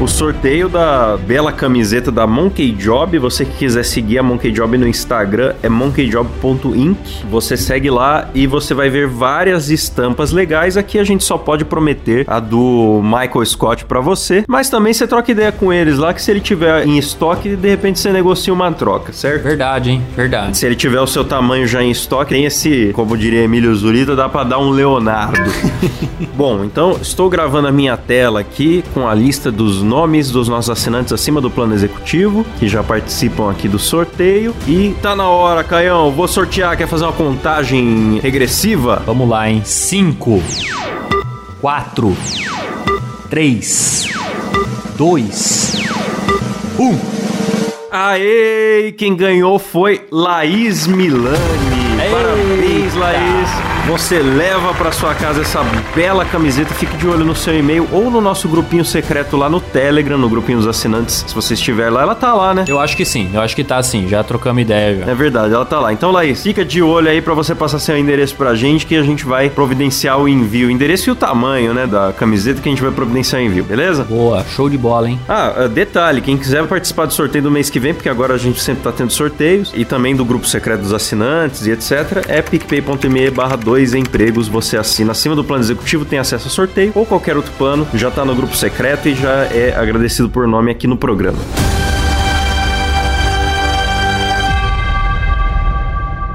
O 0.00 0.08
sorteio 0.08 0.66
da 0.66 1.18
bela 1.18 1.52
camiseta 1.52 2.10
da 2.10 2.26
Monkey 2.26 2.72
Job. 2.72 3.18
Você 3.18 3.44
que 3.44 3.58
quiser 3.58 3.82
seguir 3.82 4.18
a 4.18 4.22
Monkey 4.22 4.50
Job 4.50 4.78
no 4.78 4.88
Instagram 4.88 5.52
é 5.62 5.68
monkeyjob.inc. 5.68 7.26
Você 7.30 7.54
segue 7.54 7.90
lá 7.90 8.30
e 8.34 8.46
você 8.46 8.72
vai 8.72 8.88
ver 8.88 9.06
várias 9.06 9.68
estampas 9.68 10.32
legais. 10.32 10.78
Aqui 10.78 10.98
a 10.98 11.04
gente 11.04 11.22
só 11.22 11.36
pode 11.36 11.66
prometer 11.66 12.24
a 12.26 12.40
do 12.40 13.02
Michael 13.04 13.44
Scott 13.44 13.84
pra 13.84 14.00
você, 14.00 14.42
mas 14.48 14.70
também 14.70 14.94
você 14.94 15.06
troca 15.06 15.30
ideia 15.30 15.52
com 15.52 15.70
eles 15.70 15.98
lá 15.98 16.14
que 16.14 16.22
se 16.22 16.30
ele 16.30 16.40
tiver 16.40 16.86
em 16.86 16.96
estoque, 16.96 17.54
de 17.54 17.68
repente 17.68 18.00
você 18.00 18.10
negocia 18.10 18.54
uma 18.54 18.72
troca, 18.72 19.12
certo? 19.12 19.42
Verdade, 19.42 19.90
hein? 19.90 20.02
Verdade. 20.16 20.56
Se 20.56 20.64
ele 20.64 20.76
tiver 20.76 21.00
o 21.02 21.06
seu 21.06 21.26
tamanho 21.26 21.66
já 21.66 21.82
em 21.82 21.90
estoque, 21.90 22.30
tem 22.30 22.46
esse, 22.46 22.90
como 22.94 23.18
diria 23.18 23.42
Emílio 23.42 23.74
Zurita, 23.74 24.16
dá 24.16 24.30
pra 24.30 24.44
dar 24.44 24.60
um 24.60 24.70
Leonardo. 24.70 25.50
Bom, 26.34 26.64
então 26.64 26.96
estou 27.02 27.28
gravando 27.28 27.68
a 27.68 27.72
minha 27.72 27.98
tela 27.98 28.40
aqui 28.40 28.82
com 28.94 29.06
a 29.06 29.12
lista 29.12 29.52
dos 29.52 29.89
nomes 29.90 30.30
dos 30.30 30.46
nossos 30.46 30.70
assinantes 30.70 31.12
acima 31.12 31.40
do 31.40 31.50
plano 31.50 31.74
executivo, 31.74 32.46
que 32.60 32.68
já 32.68 32.80
participam 32.80 33.50
aqui 33.50 33.66
do 33.66 33.76
sorteio. 33.78 34.54
E 34.68 34.94
tá 35.02 35.16
na 35.16 35.28
hora, 35.28 35.64
Caião, 35.64 36.12
vou 36.12 36.28
sortear. 36.28 36.76
Quer 36.76 36.86
fazer 36.86 37.04
uma 37.04 37.12
contagem 37.12 38.20
regressiva? 38.22 39.02
Vamos 39.04 39.28
lá, 39.28 39.50
hein? 39.50 39.62
5, 39.64 40.40
4, 41.60 42.16
3, 43.28 44.08
2, 44.96 45.82
1. 46.78 46.98
Aê! 47.90 48.94
Quem 48.96 49.16
ganhou 49.16 49.58
foi 49.58 50.06
Laís 50.12 50.86
Milani. 50.86 51.36
Parabéns, 52.12 52.94
Laís. 52.94 53.69
Você 53.90 54.20
leva 54.20 54.72
pra 54.72 54.92
sua 54.92 55.16
casa 55.16 55.40
essa 55.40 55.64
bela 55.96 56.24
camiseta. 56.24 56.72
Fique 56.72 56.96
de 56.96 57.08
olho 57.08 57.24
no 57.24 57.34
seu 57.34 57.58
e-mail 57.58 57.88
ou 57.90 58.08
no 58.08 58.20
nosso 58.20 58.48
grupinho 58.48 58.84
secreto 58.84 59.36
lá 59.36 59.50
no 59.50 59.60
Telegram, 59.60 60.16
no 60.16 60.28
grupinho 60.28 60.58
dos 60.58 60.68
assinantes. 60.68 61.24
Se 61.26 61.34
você 61.34 61.54
estiver 61.54 61.90
lá, 61.90 62.02
ela 62.02 62.14
tá 62.14 62.32
lá, 62.32 62.54
né? 62.54 62.64
Eu 62.68 62.78
acho 62.78 62.96
que 62.96 63.04
sim, 63.04 63.28
eu 63.34 63.40
acho 63.40 63.56
que 63.56 63.64
tá 63.64 63.78
assim, 63.78 64.06
já 64.06 64.22
trocamos 64.22 64.62
ideia 64.62 65.00
já. 65.00 65.10
É 65.10 65.14
verdade, 65.16 65.52
ela 65.52 65.64
tá 65.64 65.80
lá. 65.80 65.92
Então, 65.92 66.12
Laís, 66.12 66.40
fica 66.40 66.64
de 66.64 66.80
olho 66.80 67.08
aí 67.08 67.20
pra 67.20 67.34
você 67.34 67.52
passar 67.52 67.80
seu 67.80 67.98
endereço 67.98 68.36
pra 68.36 68.54
gente 68.54 68.86
que 68.86 68.94
a 68.94 69.02
gente 69.02 69.24
vai 69.24 69.50
providenciar 69.50 70.20
o 70.20 70.28
envio. 70.28 70.68
O 70.68 70.70
endereço 70.70 71.10
e 71.10 71.12
o 71.12 71.16
tamanho, 71.16 71.74
né, 71.74 71.84
da 71.84 72.12
camiseta 72.12 72.62
que 72.62 72.68
a 72.68 72.70
gente 72.70 72.82
vai 72.82 72.92
providenciar 72.92 73.42
o 73.42 73.44
envio, 73.44 73.64
beleza? 73.64 74.04
Boa, 74.04 74.44
show 74.44 74.70
de 74.70 74.78
bola, 74.78 75.10
hein? 75.10 75.18
Ah, 75.28 75.52
eh, 75.64 75.68
detalhe, 75.68 76.20
quem 76.20 76.36
quiser 76.36 76.64
participar 76.68 77.06
do 77.06 77.12
sorteio 77.12 77.42
do 77.42 77.50
mês 77.50 77.68
que 77.68 77.80
vem, 77.80 77.92
porque 77.92 78.08
agora 78.08 78.34
a 78.34 78.38
gente 78.38 78.60
sempre 78.60 78.84
tá 78.84 78.92
tendo 78.92 79.10
sorteios, 79.10 79.72
e 79.74 79.84
também 79.84 80.14
do 80.14 80.24
grupo 80.24 80.46
secreto 80.46 80.82
dos 80.82 80.92
assinantes 80.92 81.66
e 81.66 81.72
etc, 81.72 82.24
é 82.28 82.40
picpay.me 82.40 83.30
barra 83.30 83.56
2 83.56 83.79
empregos, 83.94 84.48
você 84.48 84.76
assina 84.76 85.12
acima 85.12 85.34
do 85.34 85.44
plano 85.44 85.62
executivo, 85.62 86.04
tem 86.04 86.18
acesso 86.18 86.48
a 86.48 86.50
sorteio, 86.50 86.92
ou 86.94 87.06
qualquer 87.06 87.36
outro 87.36 87.52
plano, 87.58 87.86
já 87.94 88.10
tá 88.10 88.24
no 88.24 88.34
grupo 88.34 88.56
secreto 88.56 89.08
e 89.08 89.14
já 89.14 89.44
é 89.46 89.74
agradecido 89.76 90.28
por 90.28 90.46
nome 90.46 90.70
aqui 90.70 90.86
no 90.86 90.96
programa. 90.96 91.38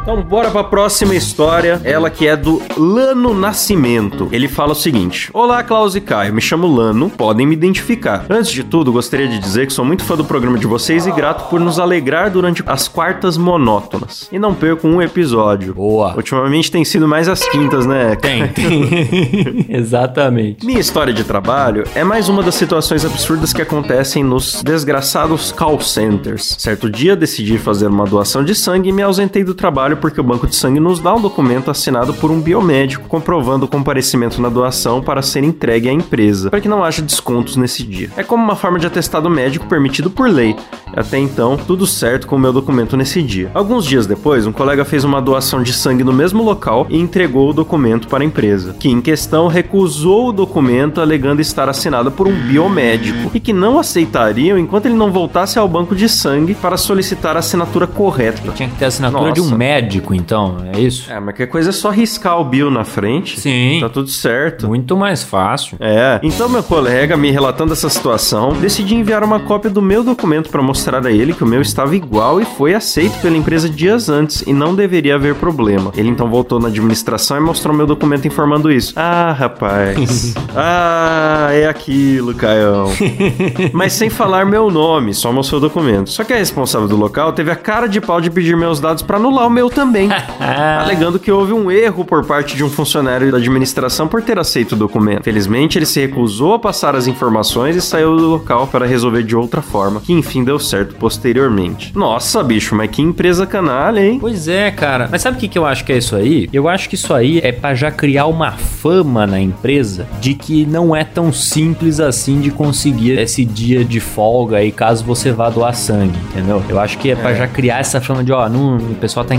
Então, 0.05 0.21
bora 0.21 0.51
pra 0.51 0.63
próxima 0.63 1.15
história, 1.15 1.81
ela 1.83 2.11
que 2.11 2.27
é 2.27 2.37
do 2.37 2.61
Lano 2.77 3.33
Nascimento. 3.33 4.29
Ele 4.31 4.47
fala 4.47 4.73
o 4.73 4.75
seguinte: 4.75 5.31
Olá, 5.33 5.63
Klaus 5.63 5.95
e 5.95 5.99
Caio, 5.99 6.31
me 6.31 6.39
chamo 6.39 6.67
Lano, 6.67 7.09
podem 7.09 7.47
me 7.47 7.55
identificar. 7.55 8.23
Antes 8.29 8.51
de 8.51 8.63
tudo, 8.63 8.91
gostaria 8.91 9.27
de 9.27 9.39
dizer 9.39 9.65
que 9.65 9.73
sou 9.73 9.83
muito 9.83 10.03
fã 10.03 10.15
do 10.15 10.23
programa 10.23 10.59
de 10.59 10.67
vocês 10.67 11.07
e 11.07 11.11
grato 11.11 11.49
por 11.49 11.59
nos 11.59 11.79
alegrar 11.79 12.29
durante 12.29 12.61
as 12.67 12.87
quartas 12.87 13.35
monótonas. 13.35 14.29
E 14.31 14.37
não 14.37 14.53
perco 14.53 14.87
um 14.87 15.01
episódio. 15.01 15.73
Boa. 15.73 16.15
Ultimamente 16.15 16.69
tem 16.69 16.85
sido 16.85 17.07
mais 17.07 17.27
as 17.27 17.43
quintas, 17.49 17.87
né? 17.87 18.15
Tem, 18.15 18.47
tem. 18.49 19.65
Exatamente. 19.75 20.63
Minha 20.67 20.81
história 20.81 21.15
de 21.15 21.23
trabalho 21.23 21.83
é 21.95 22.03
mais 22.03 22.29
uma 22.29 22.43
das 22.43 22.53
situações 22.53 23.03
absurdas 23.03 23.53
que 23.53 23.61
acontecem 23.63 24.23
nos 24.23 24.61
desgraçados 24.61 25.51
call 25.51 25.81
centers. 25.81 26.57
Certo 26.59 26.91
dia 26.91 27.15
decidi 27.15 27.57
fazer 27.57 27.87
uma 27.87 28.05
doação 28.05 28.43
de 28.43 28.53
sangue 28.53 28.89
e 28.89 28.93
me 28.93 29.01
ausentei 29.01 29.43
do 29.43 29.55
trabalho 29.55 29.94
necessário 29.95 29.97
porque 29.97 30.19
o 30.19 30.23
banco 30.23 30.47
de 30.47 30.55
sangue 30.55 30.79
nos 30.79 30.99
dá 30.99 31.13
um 31.15 31.21
documento 31.21 31.71
assinado 31.71 32.13
por 32.13 32.29
um 32.29 32.39
biomédico 32.39 33.07
comprovando 33.07 33.65
o 33.65 33.67
comparecimento 33.67 34.41
na 34.41 34.49
doação 34.49 35.01
para 35.01 35.21
ser 35.21 35.43
entregue 35.43 35.89
à 35.89 35.91
empresa, 35.91 36.49
para 36.49 36.61
que 36.61 36.67
não 36.67 36.83
haja 36.83 37.01
descontos 37.01 37.55
nesse 37.55 37.83
dia. 37.83 38.09
É 38.17 38.23
como 38.23 38.43
uma 38.43 38.55
forma 38.55 38.77
de 38.77 38.87
atestado 38.87 39.29
médico 39.29 39.67
permitido 39.67 40.09
por 40.09 40.29
lei. 40.29 40.55
Até 40.95 41.17
então, 41.17 41.57
tudo 41.57 41.85
certo 41.87 42.27
com 42.27 42.35
o 42.35 42.39
meu 42.39 42.53
documento 42.53 42.95
nesse 42.95 43.21
dia. 43.21 43.51
Alguns 43.53 43.85
dias 43.85 44.05
depois, 44.05 44.45
um 44.45 44.51
colega 44.51 44.85
fez 44.85 45.03
uma 45.03 45.21
doação 45.21 45.61
de 45.61 45.73
sangue 45.73 46.03
no 46.03 46.13
mesmo 46.13 46.43
local 46.43 46.85
e 46.89 46.97
entregou 46.97 47.49
o 47.49 47.53
documento 47.53 48.07
para 48.07 48.23
a 48.23 48.25
empresa, 48.25 48.75
que 48.79 48.89
em 48.89 49.01
questão 49.01 49.47
recusou 49.47 50.29
o 50.29 50.31
documento 50.31 51.01
alegando 51.01 51.41
estar 51.41 51.67
assinado 51.67 52.11
por 52.11 52.27
um 52.27 52.33
biomédico 52.33 53.31
e 53.33 53.39
que 53.39 53.51
não 53.51 53.79
aceitariam 53.79 54.57
enquanto 54.57 54.85
ele 54.85 54.95
não 54.95 55.11
voltasse 55.11 55.59
ao 55.59 55.67
banco 55.67 55.95
de 55.95 56.07
sangue 56.07 56.53
para 56.53 56.77
solicitar 56.77 57.35
a 57.35 57.39
assinatura 57.39 57.87
correta. 57.87 58.41
Tinha 58.53 58.69
que 58.69 58.75
ter 58.75 58.85
a 58.85 58.87
assinatura 58.87 59.31
de 59.31 59.41
um 59.41 59.45
Nossa. 59.45 59.55
Médico, 59.85 60.13
então, 60.15 60.57
é 60.73 60.79
isso? 60.79 61.11
É, 61.11 61.19
mas 61.19 61.35
que 61.35 61.45
coisa 61.45 61.69
é 61.69 61.73
só 61.73 61.89
riscar 61.89 62.39
o 62.39 62.43
bio 62.43 62.71
na 62.71 62.83
frente. 62.83 63.39
Sim. 63.39 63.77
Tá 63.79 63.89
tudo 63.89 64.09
certo. 64.09 64.67
Muito 64.67 64.97
mais 64.97 65.23
fácil. 65.23 65.77
É, 65.79 66.19
então 66.23 66.49
meu 66.49 66.63
colega, 66.63 67.15
me 67.15 67.29
relatando 67.29 67.73
essa 67.73 67.87
situação, 67.87 68.53
decidi 68.53 68.95
enviar 68.95 69.23
uma 69.23 69.39
cópia 69.39 69.69
do 69.69 69.81
meu 69.81 70.03
documento 70.03 70.49
para 70.49 70.61
mostrar 70.61 71.05
a 71.05 71.11
ele 71.11 71.33
que 71.33 71.43
o 71.43 71.47
meu 71.47 71.61
estava 71.61 71.95
igual 71.95 72.41
e 72.41 72.45
foi 72.45 72.73
aceito 72.73 73.19
pela 73.21 73.37
empresa 73.37 73.69
dias 73.69 74.09
antes 74.09 74.41
e 74.41 74.53
não 74.53 74.73
deveria 74.75 75.15
haver 75.15 75.35
problema. 75.35 75.91
Ele 75.95 76.09
então 76.09 76.29
voltou 76.29 76.59
na 76.59 76.67
administração 76.67 77.37
e 77.37 77.39
mostrou 77.39 77.75
meu 77.75 77.85
documento 77.85 78.27
informando 78.27 78.71
isso. 78.71 78.93
Ah, 78.95 79.31
rapaz. 79.37 80.33
ah, 80.55 81.49
é 81.51 81.67
aquilo, 81.67 82.33
Caião. 82.33 82.89
Mas 83.71 83.93
sem 83.93 84.09
falar 84.09 84.45
meu 84.45 84.71
nome, 84.71 85.13
só 85.13 85.31
mostrou 85.31 85.59
o 85.59 85.61
documento. 85.61 86.09
Só 86.09 86.23
que 86.23 86.33
a 86.33 86.37
responsável 86.37 86.87
do 86.87 86.95
local 86.95 87.33
teve 87.33 87.51
a 87.51 87.55
cara 87.55 87.87
de 87.87 88.01
pau 88.01 88.19
de 88.19 88.31
pedir 88.31 88.57
meus 88.57 88.79
dados 88.79 89.03
para 89.03 89.17
anular 89.17 89.45
o 89.47 89.49
meu 89.49 89.69
também. 89.75 90.09
alegando 90.79 91.19
que 91.19 91.31
houve 91.31 91.53
um 91.53 91.69
erro 91.69 92.05
por 92.05 92.25
parte 92.25 92.55
de 92.55 92.63
um 92.63 92.69
funcionário 92.69 93.31
da 93.31 93.37
administração 93.37 94.07
por 94.07 94.21
ter 94.21 94.39
aceito 94.39 94.71
o 94.71 94.75
documento. 94.75 95.23
Felizmente, 95.23 95.77
ele 95.77 95.85
se 95.85 95.99
recusou 95.99 96.53
a 96.53 96.59
passar 96.59 96.95
as 96.95 97.05
informações 97.05 97.75
e 97.75 97.81
saiu 97.81 98.15
do 98.15 98.27
local 98.27 98.67
para 98.67 98.85
resolver 98.87 99.23
de 99.23 99.35
outra 99.35 99.61
forma, 99.61 99.99
que 99.99 100.13
enfim 100.13 100.43
deu 100.43 100.57
certo 100.57 100.95
posteriormente. 100.95 101.91
Nossa, 101.95 102.41
bicho, 102.41 102.73
mas 102.73 102.89
que 102.89 103.01
empresa 103.01 103.45
canalha, 103.45 103.99
hein? 103.99 104.17
Pois 104.19 104.47
é, 104.47 104.71
cara. 104.71 105.09
Mas 105.11 105.21
sabe 105.21 105.37
o 105.37 105.39
que, 105.39 105.47
que 105.47 105.57
eu 105.57 105.65
acho 105.65 105.83
que 105.83 105.91
é 105.91 105.97
isso 105.97 106.15
aí? 106.15 106.49
Eu 106.53 106.69
acho 106.69 106.87
que 106.87 106.95
isso 106.95 107.13
aí 107.13 107.39
é 107.43 107.51
pra 107.51 107.75
já 107.75 107.91
criar 107.91 108.27
uma 108.27 108.51
fama 108.51 109.27
na 109.27 109.39
empresa 109.39 110.07
de 110.21 110.33
que 110.33 110.65
não 110.65 110.95
é 110.95 111.03
tão 111.03 111.33
simples 111.33 111.99
assim 111.99 112.39
de 112.39 112.49
conseguir 112.49 113.19
esse 113.19 113.43
dia 113.43 113.83
de 113.83 113.99
folga 113.99 114.57
aí 114.57 114.71
caso 114.71 115.03
você 115.03 115.31
vá 115.31 115.49
doar 115.49 115.75
sangue, 115.75 116.17
entendeu? 116.31 116.63
Eu 116.69 116.79
acho 116.79 116.97
que 116.97 117.11
é 117.11 117.15
pra 117.15 117.33
já 117.33 117.47
criar 117.47 117.79
essa 117.79 117.99
fama 117.99 118.23
de, 118.23 118.31
ó, 118.31 118.47
não, 118.47 118.77
o 118.77 118.95
pessoal 118.95 119.25
tá 119.25 119.35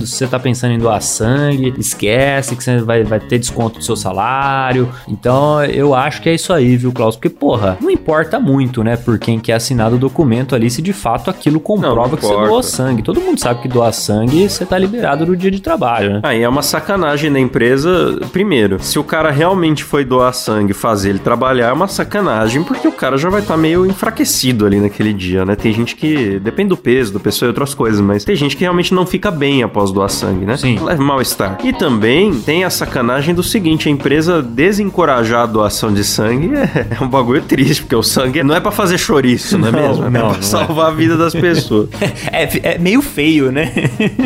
se 0.00 0.06
você 0.06 0.26
tá 0.26 0.38
pensando 0.38 0.72
em 0.72 0.78
doar 0.78 1.00
sangue, 1.00 1.74
esquece 1.78 2.56
que 2.56 2.62
você 2.62 2.78
vai, 2.78 3.04
vai 3.04 3.20
ter 3.20 3.38
desconto 3.38 3.78
do 3.78 3.84
seu 3.84 3.96
salário. 3.96 4.88
Então, 5.08 5.64
eu 5.64 5.94
acho 5.94 6.22
que 6.22 6.28
é 6.28 6.34
isso 6.34 6.52
aí, 6.52 6.76
viu, 6.76 6.92
Klaus? 6.92 7.16
Porque, 7.16 7.28
porra, 7.28 7.78
não 7.80 7.90
importa 7.90 8.38
muito, 8.38 8.82
né, 8.82 8.96
por 8.96 9.18
quem 9.18 9.38
quer 9.38 9.54
assinar 9.54 9.92
o 9.92 9.98
documento 9.98 10.54
ali, 10.54 10.70
se 10.70 10.82
de 10.82 10.92
fato 10.92 11.30
aquilo 11.30 11.60
comprova 11.60 12.08
não 12.08 12.16
que 12.16 12.24
você 12.24 12.34
doou 12.34 12.62
sangue. 12.62 13.02
Todo 13.02 13.20
mundo 13.20 13.38
sabe 13.38 13.62
que 13.62 13.68
doar 13.68 13.92
sangue 13.92 14.48
você 14.48 14.64
tá 14.64 14.78
liberado 14.78 15.26
no 15.26 15.36
dia 15.36 15.50
de 15.50 15.60
trabalho, 15.60 16.14
né? 16.14 16.20
Aí 16.22 16.42
é 16.42 16.48
uma 16.48 16.62
sacanagem 16.62 17.32
da 17.32 17.38
empresa. 17.38 18.18
Primeiro, 18.32 18.78
se 18.80 18.98
o 18.98 19.04
cara 19.04 19.30
realmente 19.30 19.84
foi 19.84 20.04
doar 20.04 20.32
sangue 20.32 20.72
fazer 20.72 21.10
ele 21.10 21.18
trabalhar, 21.18 21.68
é 21.68 21.72
uma 21.72 21.88
sacanagem, 21.88 22.62
porque 22.62 22.86
o 22.88 22.92
cara 22.92 23.16
já 23.16 23.28
vai 23.28 23.40
estar 23.40 23.56
meio 23.56 23.86
enfraquecido 23.86 24.66
ali 24.66 24.80
naquele 24.80 25.12
dia, 25.12 25.44
né? 25.44 25.56
Tem 25.56 25.72
gente 25.72 25.96
que. 25.96 26.38
Depende 26.40 26.70
do 26.70 26.76
peso, 26.76 27.12
do 27.12 27.20
pessoa 27.20 27.46
e 27.46 27.50
outras 27.50 27.74
coisas, 27.74 28.00
mas 28.00 28.24
tem 28.24 28.34
gente 28.36 28.56
que 28.56 28.62
realmente 28.62 28.94
não 28.94 29.06
fica 29.06 29.21
bem 29.30 29.62
após 29.62 29.90
doar 29.90 30.08
sangue, 30.08 30.44
né? 30.44 30.56
Sim. 30.56 30.78
Leva 30.82 31.02
mal-estar. 31.02 31.58
E 31.64 31.72
também 31.72 32.34
tem 32.40 32.64
a 32.64 32.70
sacanagem 32.70 33.34
do 33.34 33.42
seguinte: 33.42 33.88
a 33.88 33.92
empresa 33.92 34.42
desencorajar 34.42 35.42
a 35.42 35.46
doação 35.46 35.92
de 35.92 36.04
sangue 36.04 36.50
é, 36.54 36.86
é 37.00 37.04
um 37.04 37.08
bagulho 37.08 37.42
triste, 37.42 37.82
porque 37.82 37.96
o 37.96 38.02
sangue 38.02 38.42
não 38.42 38.54
é 38.54 38.60
pra 38.60 38.70
fazer 38.72 38.98
chouriço, 38.98 39.56
não 39.58 39.68
é 39.68 39.72
Não, 39.72 39.80
mesmo? 39.80 40.04
É 40.06 40.10
não, 40.10 40.20
pra 40.20 40.30
não 40.30 40.38
é. 40.38 40.42
salvar 40.42 40.86
a 40.88 40.90
vida 40.94 41.16
das 41.16 41.32
pessoas. 41.32 41.88
É, 42.32 42.74
é 42.74 42.78
meio 42.78 43.02
feio, 43.02 43.52
né? 43.52 43.72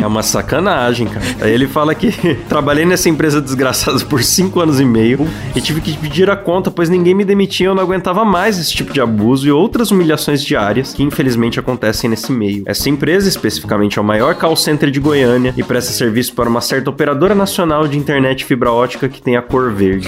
É 0.01 0.05
uma 0.05 0.23
sacanagem, 0.23 1.07
cara. 1.07 1.25
Aí 1.41 1.51
ele 1.51 1.67
fala 1.67 1.93
que 1.93 2.11
trabalhei 2.47 2.85
nessa 2.85 3.09
empresa 3.09 3.41
desgraçada 3.41 3.99
por 4.05 4.23
cinco 4.23 4.59
anos 4.59 4.79
e 4.79 4.85
meio 4.85 5.27
e 5.55 5.61
tive 5.61 5.81
que 5.81 5.95
pedir 5.97 6.29
a 6.29 6.35
conta, 6.35 6.71
pois 6.71 6.89
ninguém 6.89 7.13
me 7.13 7.25
demitia, 7.25 7.67
eu 7.67 7.75
não 7.75 7.83
aguentava 7.83 8.23
mais 8.23 8.57
esse 8.57 8.73
tipo 8.73 8.93
de 8.93 9.01
abuso 9.01 9.47
e 9.47 9.51
outras 9.51 9.91
humilhações 9.91 10.41
diárias 10.43 10.93
que 10.93 11.03
infelizmente 11.03 11.59
acontecem 11.59 12.09
nesse 12.09 12.31
meio. 12.31 12.63
Essa 12.65 12.89
empresa, 12.89 13.27
especificamente, 13.27 13.97
é 13.99 14.01
o 14.01 14.05
maior 14.05 14.35
call 14.35 14.55
center 14.55 14.86
de 14.91 14.99
Goiânia 14.99 15.53
e 15.55 15.63
presta 15.63 15.91
serviço 15.91 16.33
para 16.33 16.49
uma 16.49 16.61
certa 16.61 16.89
operadora 16.89 17.35
nacional 17.35 17.87
de 17.87 17.97
internet 17.97 18.45
fibra 18.45 18.71
ótica 18.71 19.09
que 19.09 19.21
tem 19.21 19.35
a 19.35 19.41
cor 19.41 19.71
verde. 19.71 20.07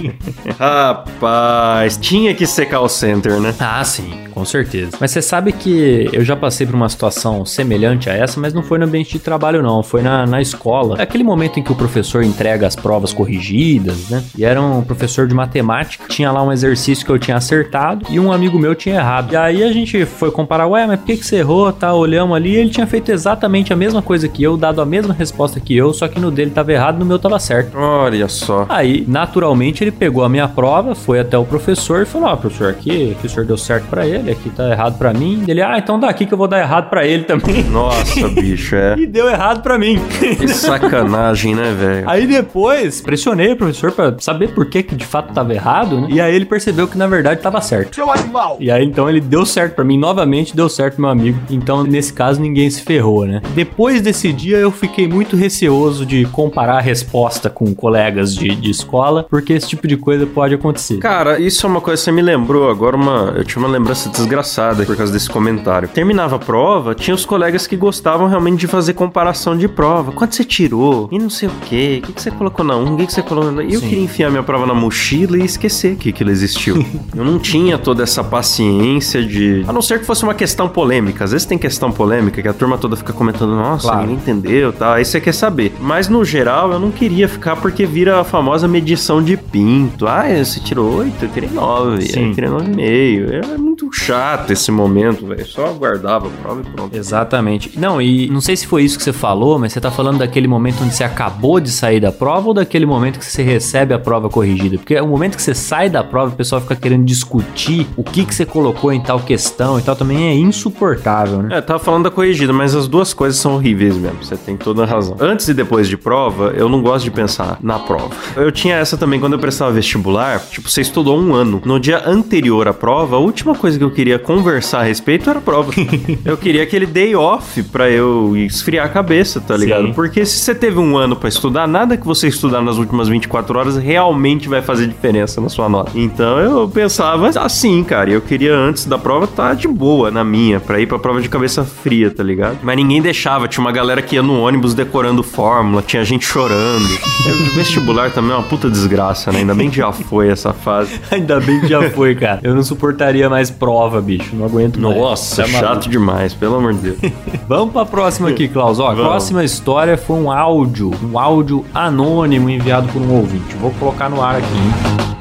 Rapaz, 0.58 1.96
tinha 1.96 2.34
que 2.34 2.46
ser 2.46 2.66
call 2.66 2.88
center, 2.88 3.40
né? 3.40 3.54
Ah, 3.58 3.84
sim, 3.84 4.10
com 4.32 4.44
certeza. 4.44 4.96
Mas 5.00 5.10
você 5.10 5.22
sabe 5.22 5.52
que 5.52 6.08
eu 6.12 6.24
já 6.24 6.36
passei 6.36 6.66
por 6.66 6.74
uma 6.74 6.88
situação 6.88 7.44
semelhante 7.44 8.08
a 8.10 8.14
essa, 8.14 8.40
mas 8.40 8.52
não 8.52 8.62
foi 8.62 8.78
no 8.78 8.84
ambiente 8.84 9.12
de 9.12 9.18
trabalho, 9.18 9.62
não. 9.62 9.82
Foi 9.82 10.02
na, 10.02 10.26
na 10.26 10.40
escola. 10.40 10.96
É 10.98 11.02
aquele 11.02 11.24
momento 11.24 11.58
em 11.58 11.62
que 11.62 11.72
o 11.72 11.74
professor 11.74 12.22
entrega 12.22 12.66
as 12.66 12.76
provas 12.76 13.12
corrigidas, 13.12 14.08
né? 14.08 14.24
E 14.36 14.44
era 14.44 14.60
um 14.60 14.82
professor 14.82 15.26
de 15.26 15.34
matemática. 15.34 16.04
Tinha 16.08 16.30
lá 16.32 16.42
um 16.42 16.52
exercício 16.52 17.04
que 17.04 17.12
eu 17.12 17.18
tinha 17.18 17.36
acertado 17.36 18.06
e 18.08 18.18
um 18.18 18.32
amigo 18.32 18.58
meu 18.58 18.74
tinha 18.74 18.96
errado. 18.96 19.32
E 19.32 19.36
aí 19.36 19.62
a 19.62 19.72
gente 19.72 20.04
foi 20.04 20.30
comparar, 20.30 20.66
ué, 20.66 20.86
mas 20.86 20.98
por 21.00 21.06
que, 21.06 21.16
que 21.16 21.26
você 21.26 21.36
errou? 21.36 21.72
Tá, 21.72 21.94
olhamos 21.94 22.36
ali, 22.36 22.54
ele 22.54 22.70
tinha 22.70 22.86
feito 22.86 23.10
exatamente 23.10 23.72
a 23.72 23.76
mesma 23.76 24.02
coisa 24.02 24.09
que 24.28 24.42
eu, 24.42 24.56
dado 24.56 24.80
a 24.80 24.86
mesma 24.86 25.14
resposta 25.14 25.60
que 25.60 25.76
eu, 25.76 25.92
só 25.92 26.08
que 26.08 26.20
no 26.20 26.30
dele 26.30 26.50
tava 26.50 26.72
errado, 26.72 26.98
no 26.98 27.04
meu 27.04 27.18
tava 27.18 27.38
certo. 27.38 27.76
Olha 27.76 28.28
só. 28.28 28.66
Aí, 28.68 29.04
naturalmente, 29.06 29.82
ele 29.84 29.90
pegou 29.90 30.24
a 30.24 30.28
minha 30.28 30.48
prova, 30.48 30.94
foi 30.94 31.20
até 31.20 31.36
o 31.38 31.44
professor 31.44 32.02
e 32.02 32.04
falou: 32.06 32.28
Ó, 32.28 32.36
professor, 32.36 32.70
aqui, 32.70 33.12
aqui 33.12 33.26
o 33.26 33.30
senhor 33.30 33.46
deu 33.46 33.56
certo 33.56 33.86
pra 33.88 34.06
ele, 34.06 34.30
aqui 34.30 34.50
tá 34.50 34.70
errado 34.70 34.98
pra 34.98 35.12
mim. 35.12 35.44
Ele, 35.46 35.62
ah, 35.62 35.78
então 35.78 35.98
daqui 35.98 36.26
que 36.26 36.34
eu 36.34 36.38
vou 36.38 36.48
dar 36.48 36.60
errado 36.60 36.88
pra 36.88 37.06
ele 37.06 37.24
também. 37.24 37.62
Nossa, 37.70 38.28
bicho, 38.28 38.74
é. 38.74 38.96
E 38.98 39.06
deu 39.06 39.28
errado 39.28 39.62
pra 39.62 39.78
mim. 39.78 40.00
Que 40.18 40.48
sacanagem, 40.48 41.54
né, 41.54 41.72
velho? 41.72 42.08
Aí 42.08 42.26
depois, 42.26 43.00
pressionei 43.00 43.52
o 43.52 43.56
professor 43.56 43.92
pra 43.92 44.14
saber 44.18 44.54
por 44.54 44.66
que 44.66 44.82
que 44.82 44.94
de 44.94 45.04
fato 45.04 45.32
tava 45.32 45.54
errado, 45.54 46.00
né? 46.00 46.08
E 46.10 46.20
aí 46.20 46.34
ele 46.34 46.44
percebeu 46.44 46.86
que 46.88 46.96
na 46.96 47.06
verdade 47.06 47.40
tava 47.40 47.60
certo. 47.60 47.94
Seu 47.94 48.10
animal! 48.10 48.56
E 48.60 48.70
aí 48.70 48.84
então 48.84 49.08
ele 49.08 49.20
deu 49.20 49.44
certo 49.44 49.74
pra 49.74 49.84
mim, 49.84 49.98
novamente 49.98 50.54
deu 50.54 50.68
certo 50.68 51.00
meu 51.00 51.10
amigo. 51.10 51.38
Então 51.50 51.82
nesse 51.82 52.12
caso 52.12 52.40
ninguém 52.40 52.68
se 52.70 52.82
ferrou, 52.82 53.24
né? 53.26 53.40
Depois 53.54 53.99
desse 54.00 54.32
dia 54.32 54.58
eu 54.58 54.70
fiquei 54.70 55.08
muito 55.08 55.36
receoso 55.36 56.04
de 56.06 56.24
comparar 56.26 56.78
a 56.78 56.80
resposta 56.80 57.50
com 57.50 57.74
colegas 57.74 58.34
de, 58.34 58.54
de 58.54 58.70
escola, 58.70 59.26
porque 59.28 59.52
esse 59.52 59.68
tipo 59.68 59.86
de 59.86 59.96
coisa 59.96 60.26
pode 60.26 60.54
acontecer. 60.54 60.98
Cara, 60.98 61.38
isso 61.38 61.66
é 61.66 61.70
uma 61.70 61.80
coisa 61.80 62.00
que 62.00 62.04
você 62.04 62.12
me 62.12 62.22
lembrou 62.22 62.70
agora 62.70 62.96
uma. 62.96 63.34
Eu 63.36 63.44
tinha 63.44 63.62
uma 63.64 63.70
lembrança 63.70 64.08
desgraçada 64.08 64.84
por 64.84 64.96
causa 64.96 65.12
desse 65.12 65.28
comentário. 65.28 65.88
Terminava 65.88 66.36
a 66.36 66.38
prova, 66.38 66.94
tinha 66.94 67.14
os 67.14 67.24
colegas 67.24 67.66
que 67.66 67.76
gostavam 67.76 68.28
realmente 68.28 68.60
de 68.60 68.66
fazer 68.66 68.94
comparação 68.94 69.56
de 69.56 69.68
prova. 69.68 70.12
Quanto 70.12 70.34
você 70.34 70.44
tirou? 70.44 71.08
E 71.10 71.18
não 71.18 71.30
sei 71.30 71.48
o 71.48 71.52
quê. 71.66 72.00
O 72.02 72.06
que, 72.06 72.12
que 72.12 72.22
você 72.22 72.30
colocou 72.30 72.64
na 72.64 72.76
1? 72.76 72.94
O 72.94 72.96
que, 72.96 73.06
que 73.06 73.12
você 73.12 73.22
colocou 73.22 73.52
na. 73.52 73.62
E 73.62 73.74
eu 73.74 73.80
Sim. 73.80 73.88
queria 73.88 74.04
enfiar 74.04 74.30
minha 74.30 74.42
prova 74.42 74.66
na 74.66 74.74
mochila 74.74 75.36
e 75.36 75.44
esquecer 75.44 75.96
que 75.96 76.10
aquilo 76.10 76.30
existiu. 76.30 76.84
eu 77.14 77.24
não 77.24 77.38
tinha 77.38 77.78
toda 77.78 78.02
essa 78.02 78.22
paciência 78.22 79.22
de. 79.22 79.64
A 79.66 79.72
não 79.72 79.82
ser 79.82 80.00
que 80.00 80.06
fosse 80.06 80.22
uma 80.22 80.34
questão 80.34 80.68
polêmica. 80.68 81.24
Às 81.24 81.32
vezes 81.32 81.46
tem 81.46 81.58
questão 81.58 81.90
polêmica 81.90 82.40
que 82.40 82.48
a 82.48 82.52
turma 82.52 82.78
toda 82.78 82.96
fica 82.96 83.12
comentando, 83.12 83.54
nossa, 83.54 83.89
Claro. 83.92 84.06
ninguém 84.06 84.16
entendeu 84.16 84.72
tal. 84.72 84.94
Aí 84.94 85.04
você 85.04 85.20
quer 85.20 85.32
saber. 85.32 85.74
Mas 85.80 86.08
no 86.08 86.24
geral 86.24 86.72
eu 86.72 86.78
não 86.80 86.90
queria 86.90 87.28
ficar 87.28 87.56
porque 87.56 87.86
vira 87.86 88.20
a 88.20 88.24
famosa 88.24 88.66
medição 88.66 89.22
de 89.22 89.36
pinto. 89.36 90.06
Ah, 90.06 90.24
você 90.28 90.60
tirou 90.60 90.98
8, 90.98 91.24
eu 91.24 91.28
tirei 91.28 91.50
9. 91.50 92.02
Sim. 92.02 92.28
Eu 92.28 92.34
tirei 92.34 92.50
9,5. 92.50 93.54
É 93.54 93.58
muito 93.58 93.69
chato 93.92 94.50
esse 94.50 94.70
momento, 94.70 95.26
velho. 95.26 95.46
Só 95.46 95.72
guardava 95.72 96.28
a 96.28 96.30
prova 96.30 96.60
e 96.60 96.64
pronto. 96.64 96.96
Exatamente. 96.96 97.78
Não, 97.78 98.00
e 98.00 98.28
não 98.28 98.40
sei 98.40 98.56
se 98.56 98.66
foi 98.66 98.82
isso 98.82 98.98
que 98.98 99.04
você 99.04 99.12
falou, 99.12 99.58
mas 99.58 99.72
você 99.72 99.80
tá 99.80 99.90
falando 99.90 100.18
daquele 100.18 100.48
momento 100.48 100.82
onde 100.82 100.94
você 100.94 101.04
acabou 101.04 101.60
de 101.60 101.70
sair 101.70 102.00
da 102.00 102.12
prova 102.12 102.48
ou 102.48 102.54
daquele 102.54 102.86
momento 102.86 103.18
que 103.18 103.24
você 103.24 103.42
recebe 103.42 103.94
a 103.94 103.98
prova 103.98 104.28
corrigida? 104.28 104.76
Porque 104.78 104.94
é 104.94 105.02
o 105.02 105.06
momento 105.06 105.36
que 105.36 105.42
você 105.42 105.54
sai 105.54 105.88
da 105.88 106.02
prova, 106.02 106.32
o 106.32 106.36
pessoal 106.36 106.60
fica 106.60 106.76
querendo 106.76 107.04
discutir 107.04 107.86
o 107.96 108.02
que 108.02 108.24
que 108.24 108.34
você 108.34 108.44
colocou 108.44 108.92
em 108.92 109.00
tal 109.00 109.20
questão 109.20 109.78
e 109.78 109.82
tal, 109.82 109.94
também 109.94 110.28
é 110.28 110.34
insuportável, 110.34 111.42
né? 111.42 111.58
É, 111.58 111.60
tava 111.60 111.78
falando 111.78 112.04
da 112.04 112.10
corrigida, 112.10 112.52
mas 112.52 112.74
as 112.74 112.88
duas 112.88 113.14
coisas 113.14 113.40
são 113.40 113.54
horríveis 113.54 113.96
mesmo. 113.96 114.22
Você 114.22 114.36
tem 114.36 114.56
toda 114.56 114.82
a 114.82 114.86
razão. 114.86 115.16
Antes 115.20 115.48
e 115.48 115.54
depois 115.54 115.88
de 115.88 115.96
prova, 115.96 116.52
eu 116.56 116.68
não 116.68 116.82
gosto 116.82 117.04
de 117.04 117.10
pensar 117.10 117.58
na 117.62 117.78
prova. 117.78 118.10
Eu 118.36 118.50
tinha 118.50 118.76
essa 118.76 118.96
também 118.96 119.20
quando 119.20 119.34
eu 119.34 119.38
prestava 119.38 119.72
vestibular. 119.72 120.40
Tipo, 120.50 120.68
você 120.68 120.80
estudou 120.80 121.18
um 121.18 121.34
ano. 121.34 121.60
No 121.64 121.78
dia 121.78 122.02
anterior 122.06 122.68
à 122.68 122.72
prova, 122.72 123.16
a 123.16 123.18
última 123.18 123.54
coisa 123.54 123.69
que 123.78 123.84
eu 123.84 123.90
queria 123.90 124.18
conversar 124.18 124.80
a 124.80 124.82
respeito 124.82 125.28
era 125.28 125.40
prova. 125.40 125.72
eu 126.24 126.36
queria 126.36 126.62
aquele 126.62 126.86
day 126.86 127.14
off 127.14 127.62
pra 127.64 127.90
eu 127.90 128.36
esfriar 128.36 128.86
a 128.86 128.88
cabeça, 128.88 129.40
tá 129.40 129.56
ligado? 129.56 129.86
Sim. 129.86 129.92
Porque 129.92 130.24
se 130.24 130.38
você 130.38 130.54
teve 130.54 130.78
um 130.78 130.96
ano 130.96 131.16
pra 131.16 131.28
estudar, 131.28 131.66
nada 131.66 131.96
que 131.96 132.06
você 132.06 132.28
estudar 132.28 132.62
nas 132.62 132.76
últimas 132.76 133.08
24 133.08 133.58
horas 133.58 133.76
realmente 133.76 134.48
vai 134.48 134.62
fazer 134.62 134.86
diferença 134.86 135.40
na 135.40 135.48
sua 135.48 135.68
nota. 135.68 135.92
Então 135.94 136.38
eu 136.38 136.68
pensava 136.68 137.28
assim, 137.28 137.82
cara. 137.84 138.10
e 138.10 138.14
Eu 138.14 138.20
queria 138.20 138.54
antes 138.54 138.84
da 138.86 138.98
prova 138.98 139.24
estar 139.24 139.54
de 139.54 139.68
boa 139.68 140.10
na 140.10 140.24
minha, 140.24 140.60
pra 140.60 140.80
ir 140.80 140.86
pra 140.86 140.98
prova 140.98 141.20
de 141.20 141.28
cabeça 141.28 141.64
fria, 141.64 142.10
tá 142.10 142.22
ligado? 142.22 142.58
Mas 142.62 142.76
ninguém 142.76 143.00
deixava. 143.00 143.48
Tinha 143.48 143.64
uma 143.64 143.72
galera 143.72 144.02
que 144.02 144.16
ia 144.16 144.22
no 144.22 144.40
ônibus 144.40 144.74
decorando 144.74 145.22
fórmula, 145.22 145.82
tinha 145.82 146.04
gente 146.04 146.24
chorando. 146.24 146.88
O 147.26 147.54
vestibular 147.54 148.10
também 148.10 148.32
é 148.32 148.34
uma 148.34 148.42
puta 148.42 148.70
desgraça, 148.70 149.30
né? 149.32 149.40
Ainda 149.40 149.54
bem 149.54 149.70
que 149.70 149.76
já 149.76 149.92
foi 149.92 150.28
essa 150.28 150.52
fase. 150.52 151.00
Ainda 151.10 151.40
bem 151.40 151.60
que 151.60 151.68
já 151.68 151.90
foi, 151.90 152.14
cara. 152.14 152.40
Eu 152.42 152.54
não 152.54 152.62
suportaria 152.62 153.28
mais 153.28 153.50
prova, 153.60 154.00
bicho. 154.00 154.34
Não 154.34 154.46
aguento 154.46 154.80
mais. 154.80 154.96
Nossa, 154.96 155.42
maluco. 155.46 155.60
chato 155.60 155.88
demais, 155.88 156.34
pelo 156.34 156.56
amor 156.56 156.72
de 156.74 156.90
Deus. 156.90 157.12
Vamos 157.46 157.72
pra 157.72 157.84
próxima 157.84 158.30
aqui, 158.30 158.48
Klaus. 158.48 158.80
Ó, 158.80 158.86
a 158.88 158.94
Vamos. 158.94 159.04
próxima 159.04 159.44
história 159.44 159.96
foi 159.98 160.16
um 160.16 160.32
áudio, 160.32 160.90
um 161.04 161.18
áudio 161.18 161.64
anônimo 161.74 162.48
enviado 162.48 162.88
por 162.88 163.00
um 163.02 163.14
ouvinte. 163.18 163.54
Vou 163.56 163.70
colocar 163.78 164.08
no 164.08 164.22
ar 164.22 164.36
aqui, 164.36 164.46
hein? 164.46 165.19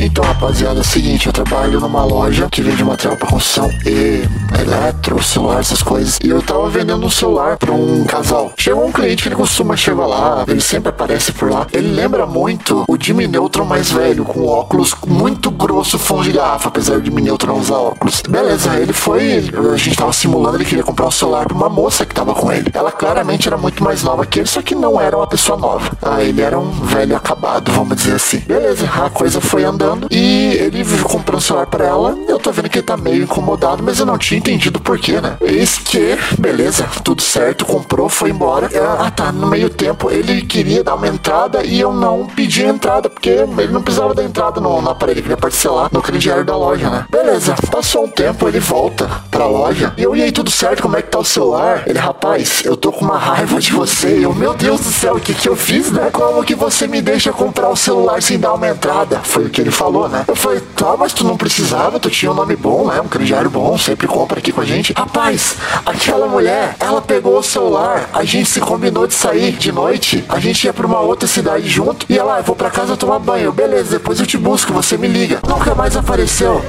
Então, 0.00 0.24
rapaziada, 0.24 0.78
é 0.78 0.80
o 0.80 0.84
seguinte, 0.84 1.26
eu 1.26 1.32
trabalho 1.32 1.80
numa 1.80 2.04
loja 2.04 2.48
que 2.50 2.62
vende 2.62 2.84
material 2.84 3.16
pra 3.16 3.26
construção 3.26 3.68
e 3.84 4.22
eletro, 4.60 5.20
celular, 5.22 5.58
essas 5.58 5.82
coisas. 5.82 6.18
E 6.22 6.28
eu 6.28 6.40
tava 6.40 6.68
vendendo 6.68 7.04
um 7.04 7.10
celular 7.10 7.56
pra 7.56 7.72
um 7.72 8.04
casal. 8.04 8.52
Chegou 8.56 8.86
um 8.86 8.92
cliente 8.92 9.24
que 9.24 9.28
ele 9.28 9.34
costuma 9.34 9.76
chegar 9.76 10.06
lá, 10.06 10.44
ele 10.46 10.60
sempre 10.60 10.90
aparece 10.90 11.32
por 11.32 11.50
lá. 11.50 11.66
Ele 11.72 11.88
lembra 11.88 12.26
muito 12.26 12.84
o 12.88 12.96
Jimmy 12.98 13.26
Neutron 13.26 13.64
mais 13.64 13.90
velho, 13.90 14.24
com 14.24 14.46
óculos 14.46 14.94
muito 15.06 15.50
grosso, 15.50 15.98
fundo 15.98 16.22
de 16.22 16.32
garrafa, 16.32 16.68
apesar 16.68 17.00
de 17.00 17.06
Jimmy 17.06 17.22
Neutron 17.22 17.54
não 17.54 17.60
usar 17.60 17.76
óculos. 17.76 18.22
Beleza, 18.28 18.76
ele 18.76 18.92
foi, 18.92 19.50
a 19.72 19.76
gente 19.76 19.96
tava 19.96 20.12
simulando, 20.12 20.58
ele 20.58 20.64
queria 20.64 20.84
comprar 20.84 21.06
um 21.06 21.10
celular 21.10 21.46
pra 21.46 21.56
uma 21.56 21.68
moça 21.68 22.06
que 22.06 22.14
tava 22.14 22.34
com 22.34 22.52
ele. 22.52 22.70
Ela 22.72 22.92
claramente 22.92 23.48
era 23.48 23.56
muito 23.56 23.82
mais 23.82 24.02
nova 24.04 24.24
que 24.24 24.40
ele, 24.40 24.48
só 24.48 24.62
que 24.62 24.74
não 24.74 25.00
era 25.00 25.16
uma 25.16 25.26
pessoa 25.26 25.58
nova. 25.58 25.90
Ah, 26.00 26.22
ele 26.22 26.40
era 26.40 26.58
um 26.58 26.70
velho 26.70 27.16
acabado, 27.16 27.72
vamos 27.72 27.96
dizer 27.96 28.14
assim. 28.14 28.38
Beleza, 28.40 28.86
a 28.86 29.10
coisa 29.10 29.40
foi 29.40 29.64
andando 29.64 29.87
e 30.10 30.54
ele 30.54 30.84
comprou 31.02 31.38
um 31.38 31.40
celular 31.40 31.66
pra 31.66 31.86
ela. 31.86 32.16
Eu 32.28 32.38
tô 32.38 32.50
vendo 32.52 32.68
que 32.68 32.78
ele 32.78 32.86
tá 32.86 32.96
meio 32.96 33.24
incomodado, 33.24 33.82
mas 33.82 33.98
eu 33.98 34.06
não 34.06 34.18
tinha 34.18 34.38
entendido 34.38 34.80
por 34.80 34.98
quê, 34.98 35.20
né? 35.20 35.36
Eis 35.40 35.78
que, 35.78 36.18
beleza, 36.38 36.86
tudo 37.04 37.22
certo, 37.22 37.64
comprou, 37.64 38.08
foi 38.08 38.30
embora. 38.30 38.68
Ah, 38.98 39.10
tá, 39.10 39.32
no 39.32 39.46
meio 39.46 39.70
tempo 39.70 40.10
ele 40.10 40.42
queria 40.42 40.82
dar 40.82 40.94
uma 40.94 41.08
entrada 41.08 41.64
e 41.64 41.80
eu 41.80 41.92
não 41.92 42.26
pedi 42.26 42.64
a 42.64 42.68
entrada, 42.68 43.08
porque 43.08 43.30
ele 43.30 43.72
não 43.72 43.82
precisava 43.82 44.14
da 44.14 44.22
entrada 44.22 44.60
no, 44.60 44.80
no 44.80 44.90
aparelho, 44.90 45.16
ele 45.16 45.22
queria 45.22 45.36
parcelar 45.36 45.88
no 45.92 46.02
crediário 46.02 46.44
da 46.44 46.56
loja, 46.56 46.90
né? 46.90 47.06
Beleza, 47.10 47.54
passou 47.70 48.04
um 48.04 48.08
tempo, 48.08 48.48
ele 48.48 48.60
volta 48.60 49.08
pra 49.30 49.46
loja. 49.46 49.92
E 49.96 50.02
eu, 50.02 50.14
e 50.14 50.22
aí, 50.22 50.32
tudo 50.32 50.50
certo? 50.50 50.82
Como 50.82 50.96
é 50.96 51.02
que 51.02 51.10
tá 51.10 51.18
o 51.18 51.24
celular? 51.24 51.84
Ele, 51.86 51.98
rapaz, 51.98 52.62
eu 52.64 52.76
tô 52.76 52.92
com 52.92 53.04
uma 53.04 53.18
raiva 53.18 53.60
de 53.60 53.72
você. 53.72 54.24
Eu, 54.24 54.34
meu 54.34 54.54
Deus 54.54 54.80
do 54.80 54.90
céu, 54.90 55.16
o 55.16 55.20
que 55.20 55.34
que 55.34 55.48
eu 55.48 55.56
fiz, 55.56 55.90
né? 55.90 56.10
Como 56.12 56.44
que 56.44 56.54
você 56.54 56.86
me 56.86 57.00
deixa 57.00 57.32
comprar 57.32 57.68
o 57.68 57.76
celular 57.76 58.22
sem 58.22 58.38
dar 58.38 58.54
uma 58.54 58.68
entrada? 58.68 59.20
Foi 59.22 59.44
o 59.44 59.50
que 59.50 59.60
ele 59.60 59.70
falou, 59.78 60.08
né? 60.08 60.24
Eu 60.26 60.34
falei, 60.34 60.60
tá, 60.74 60.96
mas 60.98 61.12
tu 61.12 61.24
não 61.24 61.36
precisava, 61.36 62.00
tu 62.00 62.10
tinha 62.10 62.32
um 62.32 62.34
nome 62.34 62.56
bom, 62.56 62.88
né? 62.88 63.00
Um 63.00 63.06
crediário 63.06 63.48
bom, 63.48 63.78
sempre 63.78 64.08
compra 64.08 64.40
aqui 64.40 64.50
com 64.50 64.60
a 64.60 64.64
gente. 64.64 64.92
Rapaz, 64.92 65.54
aquela 65.86 66.26
mulher, 66.26 66.74
ela 66.80 67.00
pegou 67.00 67.38
o 67.38 67.42
celular, 67.44 68.10
a 68.12 68.24
gente 68.24 68.50
se 68.50 68.60
combinou 68.60 69.06
de 69.06 69.14
sair 69.14 69.52
de 69.52 69.70
noite, 69.70 70.24
a 70.28 70.40
gente 70.40 70.64
ia 70.64 70.72
pra 70.72 70.84
uma 70.86 70.98
outra 70.98 71.28
cidade 71.28 71.68
junto, 71.68 72.04
e 72.08 72.18
ela, 72.18 72.34
"Ah, 72.34 72.38
eu 72.40 72.42
vou 72.44 72.56
pra 72.56 72.70
casa 72.70 72.96
tomar 72.96 73.20
banho, 73.20 73.52
beleza, 73.52 73.90
depois 73.90 74.18
eu 74.18 74.26
te 74.26 74.36
busco, 74.36 74.72
você 74.72 74.96
me 74.96 75.06
liga. 75.06 75.38
Nunca 75.48 75.72
mais 75.76 75.96
apareceu. 75.96 76.60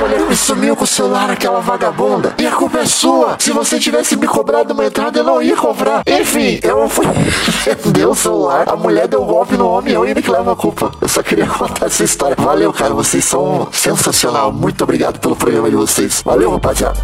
Mulher 0.00 0.20
me 0.20 0.34
sumiu 0.34 0.74
com 0.74 0.84
o 0.84 0.86
celular, 0.86 1.30
aquela 1.30 1.60
vagabunda. 1.60 2.34
E 2.38 2.46
a 2.46 2.52
culpa 2.52 2.78
é 2.78 2.86
sua. 2.86 3.36
Se 3.38 3.52
você 3.52 3.78
tivesse 3.78 4.16
me 4.16 4.26
cobrado 4.26 4.72
uma 4.72 4.86
entrada, 4.86 5.18
eu 5.18 5.24
não 5.24 5.42
ia 5.42 5.54
comprar. 5.54 6.02
Enfim, 6.06 6.58
eu 6.62 6.88
fui. 6.88 7.04
deu 7.92 8.12
o 8.12 8.14
celular, 8.14 8.66
a 8.66 8.74
mulher 8.76 9.06
deu 9.06 9.22
um 9.22 9.26
golpe 9.26 9.58
no 9.58 9.68
homem 9.68 9.92
e 9.92 9.96
eu 9.96 10.02
ainda 10.02 10.22
que 10.22 10.30
levo 10.30 10.50
a 10.50 10.56
culpa. 10.56 10.90
Eu 11.02 11.08
só 11.08 11.22
queria 11.22 11.44
contar 11.52 11.84
essa 11.84 12.02
história. 12.02 12.34
Valeu, 12.38 12.72
cara. 12.72 12.94
Vocês 12.94 13.26
são 13.26 13.68
sensacional. 13.72 14.50
Muito 14.50 14.82
obrigado 14.82 15.18
pelo 15.18 15.36
programa 15.36 15.68
de 15.68 15.76
vocês. 15.76 16.22
Valeu, 16.24 16.50
rapaziada. 16.50 16.98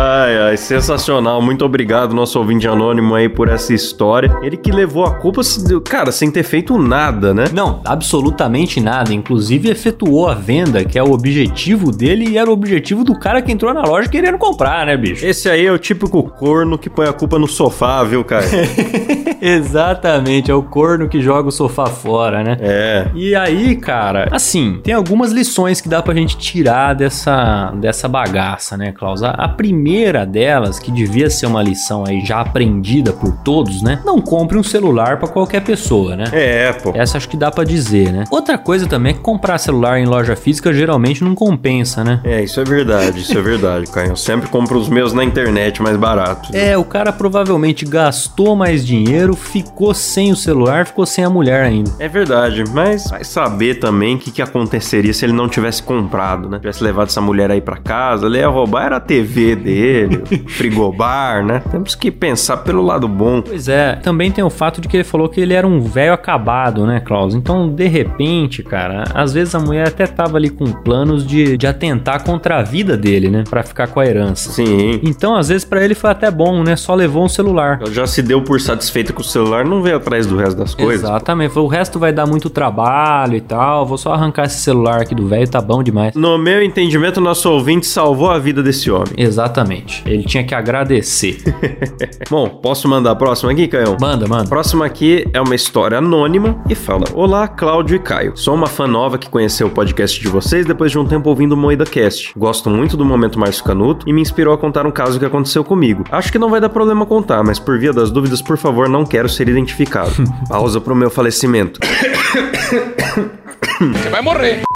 Ai, 0.00 0.38
ai, 0.38 0.56
sensacional. 0.56 1.42
Muito 1.42 1.64
obrigado, 1.64 2.14
nosso 2.14 2.38
ouvinte 2.38 2.68
anônimo 2.68 3.16
aí, 3.16 3.28
por 3.28 3.48
essa 3.48 3.74
história. 3.74 4.32
Ele 4.42 4.56
que 4.56 4.70
levou 4.70 5.04
a 5.04 5.16
culpa, 5.16 5.40
cara, 5.84 6.12
sem 6.12 6.30
ter 6.30 6.44
feito 6.44 6.78
nada, 6.78 7.34
né? 7.34 7.46
Não, 7.52 7.82
absolutamente 7.84 8.80
nada. 8.80 9.12
Inclusive 9.12 9.68
efetuou 9.68 10.28
a 10.28 10.34
venda, 10.34 10.84
que 10.84 10.96
é 10.96 11.02
o 11.02 11.10
objetivo 11.10 11.90
dele 11.90 12.28
e 12.28 12.38
era 12.38 12.48
o 12.48 12.52
objetivo 12.52 13.02
do 13.02 13.18
cara 13.18 13.42
que 13.42 13.50
entrou 13.50 13.74
na 13.74 13.82
loja 13.82 14.08
querendo 14.08 14.38
comprar, 14.38 14.86
né, 14.86 14.96
bicho? 14.96 15.26
Esse 15.26 15.50
aí 15.50 15.66
é 15.66 15.72
o 15.72 15.78
típico 15.78 16.22
corno 16.22 16.78
que 16.78 16.88
põe 16.88 17.08
a 17.08 17.12
culpa 17.12 17.36
no 17.36 17.48
sofá, 17.48 18.04
viu, 18.04 18.24
cara? 18.24 18.46
Exatamente, 19.42 20.48
é 20.48 20.54
o 20.54 20.62
corno 20.62 21.08
que 21.08 21.20
joga 21.20 21.48
o 21.48 21.52
sofá 21.52 21.86
fora, 21.86 22.44
né? 22.44 22.56
é. 22.60 23.08
E 23.16 23.34
aí, 23.34 23.74
cara, 23.74 24.28
assim, 24.30 24.78
tem 24.80 24.94
algumas 24.94 25.32
lições 25.32 25.80
que 25.80 25.88
dá 25.88 26.00
pra 26.00 26.14
gente 26.14 26.38
tirar 26.38 26.94
dessa, 26.94 27.72
dessa 27.74 28.06
bagaça, 28.06 28.76
né, 28.76 28.92
Klaus? 28.92 29.24
A, 29.24 29.30
a 29.30 29.48
primeira 29.48 29.87
delas, 30.26 30.78
que 30.78 30.90
devia 30.90 31.30
ser 31.30 31.46
uma 31.46 31.62
lição 31.62 32.04
aí 32.06 32.24
já 32.24 32.40
aprendida 32.40 33.12
por 33.12 33.32
todos, 33.38 33.82
né? 33.82 34.00
Não 34.04 34.20
compre 34.20 34.58
um 34.58 34.62
celular 34.62 35.18
pra 35.18 35.28
qualquer 35.28 35.62
pessoa, 35.62 36.16
né? 36.16 36.24
É, 36.32 36.72
pô. 36.72 36.92
Essa 36.94 37.16
acho 37.16 37.28
que 37.28 37.36
dá 37.36 37.50
pra 37.50 37.64
dizer, 37.64 38.12
né? 38.12 38.24
Outra 38.30 38.58
coisa 38.58 38.86
também 38.86 39.10
é 39.10 39.14
que 39.14 39.20
comprar 39.20 39.58
celular 39.58 39.98
em 39.98 40.06
loja 40.06 40.36
física 40.36 40.72
geralmente 40.72 41.24
não 41.24 41.34
compensa, 41.34 42.04
né? 42.04 42.20
É, 42.24 42.42
isso 42.42 42.60
é 42.60 42.64
verdade, 42.64 43.20
isso 43.20 43.36
é 43.36 43.40
verdade, 43.40 43.90
Caio. 43.90 44.10
Eu 44.10 44.16
sempre 44.16 44.48
compro 44.48 44.78
os 44.78 44.88
meus 44.88 45.12
na 45.12 45.24
internet 45.24 45.82
mais 45.82 45.96
barato. 45.96 46.54
É, 46.54 46.76
o 46.76 46.84
cara 46.84 47.12
provavelmente 47.12 47.84
gastou 47.84 48.54
mais 48.54 48.86
dinheiro, 48.86 49.34
ficou 49.34 49.94
sem 49.94 50.32
o 50.32 50.36
celular, 50.36 50.86
ficou 50.86 51.06
sem 51.06 51.24
a 51.24 51.30
mulher 51.30 51.64
ainda. 51.64 51.90
É 51.98 52.08
verdade, 52.08 52.64
mas 52.72 53.08
vai 53.08 53.24
saber 53.24 53.76
também 53.76 54.16
o 54.16 54.18
que, 54.18 54.30
que 54.30 54.42
aconteceria 54.42 55.12
se 55.12 55.24
ele 55.24 55.32
não 55.32 55.48
tivesse 55.48 55.82
comprado, 55.82 56.48
né? 56.48 56.58
Tivesse 56.58 56.82
levado 56.82 57.08
essa 57.08 57.20
mulher 57.20 57.50
aí 57.50 57.60
pra 57.60 57.76
casa, 57.76 58.26
ele 58.26 58.38
ia 58.38 58.48
roubar 58.48 58.86
era 58.86 58.96
a 58.96 59.00
TV 59.00 59.54
dele, 59.56 59.67
o 59.68 60.48
frigobar, 60.48 61.44
né? 61.44 61.62
Temos 61.70 61.94
que 61.94 62.10
pensar 62.10 62.58
pelo 62.58 62.82
lado 62.82 63.08
bom. 63.08 63.42
Pois 63.42 63.68
é, 63.68 63.96
também 63.96 64.30
tem 64.30 64.44
o 64.44 64.50
fato 64.50 64.80
de 64.80 64.88
que 64.88 64.96
ele 64.96 65.04
falou 65.04 65.28
que 65.28 65.40
ele 65.40 65.54
era 65.54 65.66
um 65.66 65.80
velho 65.80 66.12
acabado, 66.12 66.86
né, 66.86 67.00
Klaus? 67.00 67.34
Então, 67.34 67.68
de 67.68 67.86
repente, 67.86 68.62
cara, 68.62 69.04
às 69.14 69.32
vezes 69.32 69.54
a 69.54 69.58
mulher 69.58 69.88
até 69.88 70.06
tava 70.06 70.36
ali 70.36 70.50
com 70.50 70.66
planos 70.66 71.26
de, 71.26 71.56
de 71.56 71.66
atentar 71.66 72.24
contra 72.24 72.58
a 72.58 72.62
vida 72.62 72.96
dele, 72.96 73.28
né? 73.28 73.44
Pra 73.48 73.62
ficar 73.62 73.88
com 73.88 74.00
a 74.00 74.06
herança. 74.06 74.52
Sim. 74.52 75.00
Então, 75.02 75.36
às 75.36 75.48
vezes, 75.48 75.64
pra 75.64 75.84
ele 75.84 75.94
foi 75.94 76.10
até 76.10 76.30
bom, 76.30 76.62
né? 76.62 76.76
Só 76.76 76.94
levou 76.94 77.24
um 77.24 77.28
celular. 77.28 77.80
Já 77.90 78.06
se 78.06 78.22
deu 78.22 78.42
por 78.42 78.60
satisfeita 78.60 79.12
com 79.12 79.20
o 79.20 79.24
celular, 79.24 79.64
não 79.64 79.82
veio 79.82 79.96
atrás 79.96 80.26
do 80.26 80.36
resto 80.36 80.56
das 80.56 80.74
coisas. 80.74 81.04
Exatamente. 81.04 81.58
O 81.58 81.66
resto 81.66 81.98
vai 81.98 82.12
dar 82.12 82.26
muito 82.26 82.48
trabalho 82.48 83.36
e 83.36 83.40
tal. 83.40 83.86
Vou 83.86 83.98
só 83.98 84.12
arrancar 84.12 84.44
esse 84.44 84.60
celular 84.60 85.02
aqui 85.02 85.14
do 85.14 85.26
velho, 85.26 85.48
tá 85.48 85.60
bom 85.60 85.82
demais. 85.82 86.14
No 86.14 86.38
meu 86.38 86.62
entendimento, 86.62 87.20
nosso 87.20 87.50
ouvinte 87.50 87.86
salvou 87.86 88.30
a 88.30 88.38
vida 88.38 88.62
desse 88.62 88.90
homem. 88.90 89.12
Exatamente. 89.16 89.57
Ele 90.06 90.22
tinha 90.24 90.44
que 90.44 90.54
agradecer. 90.54 91.38
Bom, 92.30 92.48
posso 92.48 92.88
mandar 92.88 93.12
a 93.12 93.16
próxima 93.16 93.52
aqui, 93.52 93.68
Caio? 93.68 93.96
Manda, 94.00 94.26
A 94.26 94.28
manda. 94.28 94.48
próxima 94.48 94.84
aqui 94.86 95.26
é 95.32 95.40
uma 95.40 95.54
história 95.54 95.98
anônima 95.98 96.62
e 96.68 96.74
fala: 96.74 97.04
Olá, 97.14 97.48
Cláudio 97.48 97.96
e 97.96 97.98
Caio. 97.98 98.36
Sou 98.36 98.54
uma 98.54 98.66
fã 98.66 98.86
nova 98.86 99.18
que 99.18 99.28
conheceu 99.28 99.66
o 99.66 99.70
podcast 99.70 100.20
de 100.20 100.28
vocês 100.28 100.66
depois 100.66 100.90
de 100.90 100.98
um 100.98 101.04
tempo 101.06 101.28
ouvindo 101.28 101.52
o 101.52 101.56
Moída 101.56 101.84
Cast. 101.84 102.32
Gosto 102.36 102.68
muito 102.70 102.96
do 102.96 103.04
momento 103.04 103.38
mais 103.38 103.60
canuto 103.60 104.08
e 104.08 104.12
me 104.12 104.20
inspirou 104.20 104.54
a 104.54 104.58
contar 104.58 104.86
um 104.86 104.90
caso 104.90 105.18
que 105.18 105.24
aconteceu 105.24 105.64
comigo. 105.64 106.04
Acho 106.10 106.30
que 106.30 106.38
não 106.38 106.50
vai 106.50 106.60
dar 106.60 106.68
problema 106.68 107.04
contar, 107.06 107.42
mas 107.42 107.58
por 107.58 107.78
via 107.78 107.92
das 107.92 108.10
dúvidas, 108.10 108.42
por 108.42 108.56
favor, 108.56 108.88
não 108.88 109.04
quero 109.04 109.28
ser 109.28 109.48
identificado. 109.48 110.12
Pausa 110.48 110.80
pro 110.80 110.94
meu 110.94 111.10
falecimento. 111.10 111.80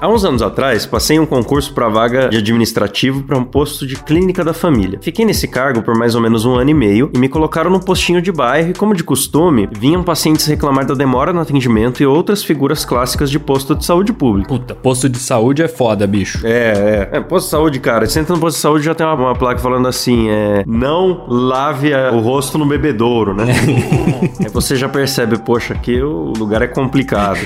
Há 0.00 0.08
uns 0.08 0.24
anos 0.24 0.42
atrás, 0.42 0.86
passei 0.86 1.18
um 1.18 1.26
concurso 1.26 1.72
para 1.72 1.88
vaga 1.88 2.28
de 2.28 2.36
administrativo 2.38 3.22
para 3.22 3.36
um 3.38 3.44
posto 3.44 3.86
de 3.86 3.96
clínica 3.96 4.44
da 4.44 4.52
família. 4.52 4.98
Fiquei 5.02 5.24
nesse 5.24 5.48
cargo 5.48 5.82
por 5.82 5.96
mais 5.96 6.14
ou 6.14 6.20
menos 6.20 6.44
um 6.44 6.54
ano 6.54 6.70
e 6.70 6.74
meio 6.74 7.10
e 7.14 7.18
me 7.18 7.28
colocaram 7.28 7.70
no 7.70 7.80
postinho 7.84 8.20
de 8.22 8.30
bairro 8.32 8.70
e, 8.70 8.74
como 8.74 8.94
de 8.94 9.02
costume, 9.04 9.68
vinham 9.72 10.02
pacientes 10.02 10.46
reclamar 10.46 10.86
da 10.86 10.94
demora 10.94 11.32
no 11.32 11.40
atendimento 11.40 12.02
e 12.02 12.06
outras 12.06 12.42
figuras 12.44 12.84
clássicas 12.84 13.30
de 13.30 13.38
posto 13.38 13.74
de 13.74 13.84
saúde 13.84 14.12
público. 14.12 14.48
Puta, 14.48 14.74
posto 14.74 15.08
de 15.08 15.18
saúde 15.18 15.62
é 15.62 15.68
foda, 15.68 16.06
bicho. 16.06 16.40
É, 16.46 17.08
é. 17.12 17.16
É, 17.18 17.20
posto 17.20 17.46
de 17.46 17.50
saúde, 17.50 17.80
cara. 17.80 18.06
Você 18.06 18.20
entra 18.20 18.34
no 18.34 18.40
posto 18.40 18.56
de 18.56 18.62
saúde 18.62 18.84
já 18.84 18.94
tem 18.94 19.06
uma, 19.06 19.14
uma 19.14 19.34
placa 19.34 19.60
falando 19.60 19.88
assim: 19.88 20.28
é. 20.28 20.62
Não 20.66 21.24
lave 21.28 21.92
a- 21.94 22.12
o 22.12 22.20
rosto 22.20 22.56
no 22.58 22.66
bebedouro, 22.66 23.34
né? 23.34 23.46
Aí 24.40 24.48
você 24.52 24.76
já 24.76 24.88
percebe, 24.88 25.38
poxa, 25.38 25.74
aqui 25.74 26.00
o 26.00 26.32
lugar 26.36 26.62
é 26.62 26.66
complicado. 26.68 27.38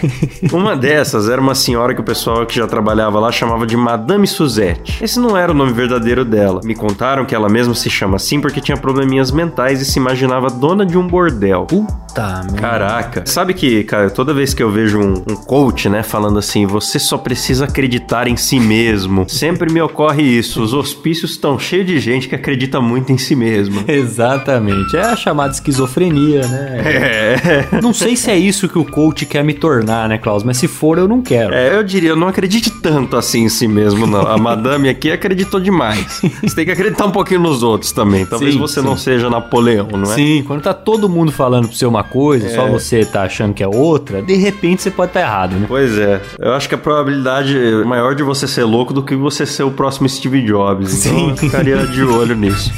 Uma 0.52 0.76
dessas 0.76 1.28
era 1.28 1.45
uma 1.46 1.54
senhora 1.54 1.94
que 1.94 2.00
o 2.00 2.04
pessoal 2.04 2.44
que 2.44 2.56
já 2.56 2.66
trabalhava 2.66 3.20
lá 3.20 3.30
chamava 3.30 3.64
de 3.64 3.76
Madame 3.76 4.26
Suzette. 4.26 5.02
Esse 5.02 5.20
não 5.20 5.36
era 5.36 5.52
o 5.52 5.54
nome 5.54 5.72
verdadeiro 5.72 6.24
dela. 6.24 6.60
Me 6.64 6.74
contaram 6.74 7.24
que 7.24 7.34
ela 7.34 7.48
mesma 7.48 7.74
se 7.74 7.88
chama 7.88 8.16
assim 8.16 8.40
porque 8.40 8.60
tinha 8.60 8.76
probleminhas 8.76 9.30
mentais 9.30 9.80
e 9.80 9.84
se 9.84 9.98
imaginava 9.98 10.50
dona 10.50 10.84
de 10.84 10.98
um 10.98 11.06
bordel. 11.06 11.66
Puta 11.66 12.05
merda. 12.22 12.52
Caraca. 12.60 13.22
Sabe 13.26 13.54
que, 13.54 13.84
cara, 13.84 14.10
toda 14.10 14.32
vez 14.32 14.54
que 14.54 14.62
eu 14.62 14.70
vejo 14.70 14.98
um, 14.98 15.14
um 15.30 15.36
coach, 15.36 15.88
né, 15.88 16.02
falando 16.02 16.38
assim, 16.38 16.66
você 16.66 16.98
só 16.98 17.18
precisa 17.18 17.64
acreditar 17.64 18.28
em 18.28 18.36
si 18.36 18.58
mesmo, 18.58 19.28
sempre 19.28 19.72
me 19.72 19.80
ocorre 19.80 20.22
isso. 20.22 20.62
Os 20.62 20.72
hospícios 20.72 21.32
estão 21.32 21.58
cheios 21.58 21.86
de 21.86 21.98
gente 21.98 22.28
que 22.28 22.34
acredita 22.34 22.80
muito 22.80 23.12
em 23.12 23.18
si 23.18 23.34
mesmo. 23.34 23.84
Exatamente. 23.88 24.96
É 24.96 25.02
a 25.02 25.16
chamada 25.16 25.52
esquizofrenia, 25.52 26.46
né? 26.46 26.82
É. 26.84 27.80
Não 27.80 27.92
sei 27.92 28.16
se 28.16 28.30
é 28.30 28.36
isso 28.36 28.68
que 28.68 28.78
o 28.78 28.84
coach 28.84 29.26
quer 29.26 29.44
me 29.44 29.54
tornar, 29.54 30.08
né, 30.08 30.18
Klaus? 30.18 30.42
Mas 30.42 30.56
se 30.56 30.68
for, 30.68 30.98
eu 30.98 31.08
não 31.08 31.22
quero. 31.22 31.54
É, 31.54 31.76
eu 31.76 31.82
diria, 31.82 32.16
não 32.16 32.28
acredite 32.28 32.70
tanto 32.70 33.16
assim 33.16 33.44
em 33.44 33.48
si 33.48 33.68
mesmo, 33.68 34.06
não. 34.06 34.26
A 34.26 34.38
madame 34.38 34.88
aqui 34.88 35.10
acreditou 35.10 35.60
demais. 35.60 36.20
Você 36.42 36.54
tem 36.54 36.64
que 36.64 36.70
acreditar 36.70 37.06
um 37.06 37.10
pouquinho 37.10 37.40
nos 37.40 37.62
outros 37.62 37.92
também. 37.92 38.24
Talvez 38.26 38.54
Sim, 38.54 38.60
você 38.60 38.80
sim. 38.80 38.86
não 38.86 38.96
seja 38.96 39.30
Napoleão, 39.30 39.88
não 39.92 40.12
é? 40.12 40.14
Sim, 40.14 40.44
quando 40.46 40.62
tá 40.62 40.74
todo 40.74 41.08
mundo 41.08 41.32
falando 41.32 41.68
pra 41.68 41.76
você 41.76 41.86
uma 41.86 42.04
coisa, 42.06 42.48
só 42.50 42.66
É. 42.66 42.70
você 42.70 43.04
tá 43.04 43.22
achando 43.22 43.54
que 43.54 43.62
é 43.62 43.68
outra, 43.68 44.22
de 44.22 44.34
repente 44.34 44.82
você 44.82 44.90
pode 44.90 45.10
estar 45.10 45.20
errado, 45.20 45.54
né? 45.56 45.66
Pois 45.68 45.96
é, 45.98 46.20
eu 46.38 46.52
acho 46.54 46.68
que 46.68 46.74
a 46.74 46.78
probabilidade 46.78 47.56
é 47.56 47.84
maior 47.84 48.14
de 48.14 48.22
você 48.22 48.46
ser 48.46 48.64
louco 48.64 48.92
do 48.92 49.02
que 49.02 49.14
você 49.14 49.46
ser 49.46 49.62
o 49.62 49.70
próximo 49.70 50.08
Steve 50.08 50.42
Jobs. 50.42 51.06
Então 51.06 51.18
Sim. 51.18 51.30
eu 51.30 51.36
ficaria 51.36 51.86
de 51.86 52.02
olho 52.02 52.34
nisso. 52.36 52.70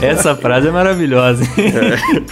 Essa 0.00 0.34
frase 0.34 0.68
é 0.68 0.70
maravilhosa. 0.70 1.44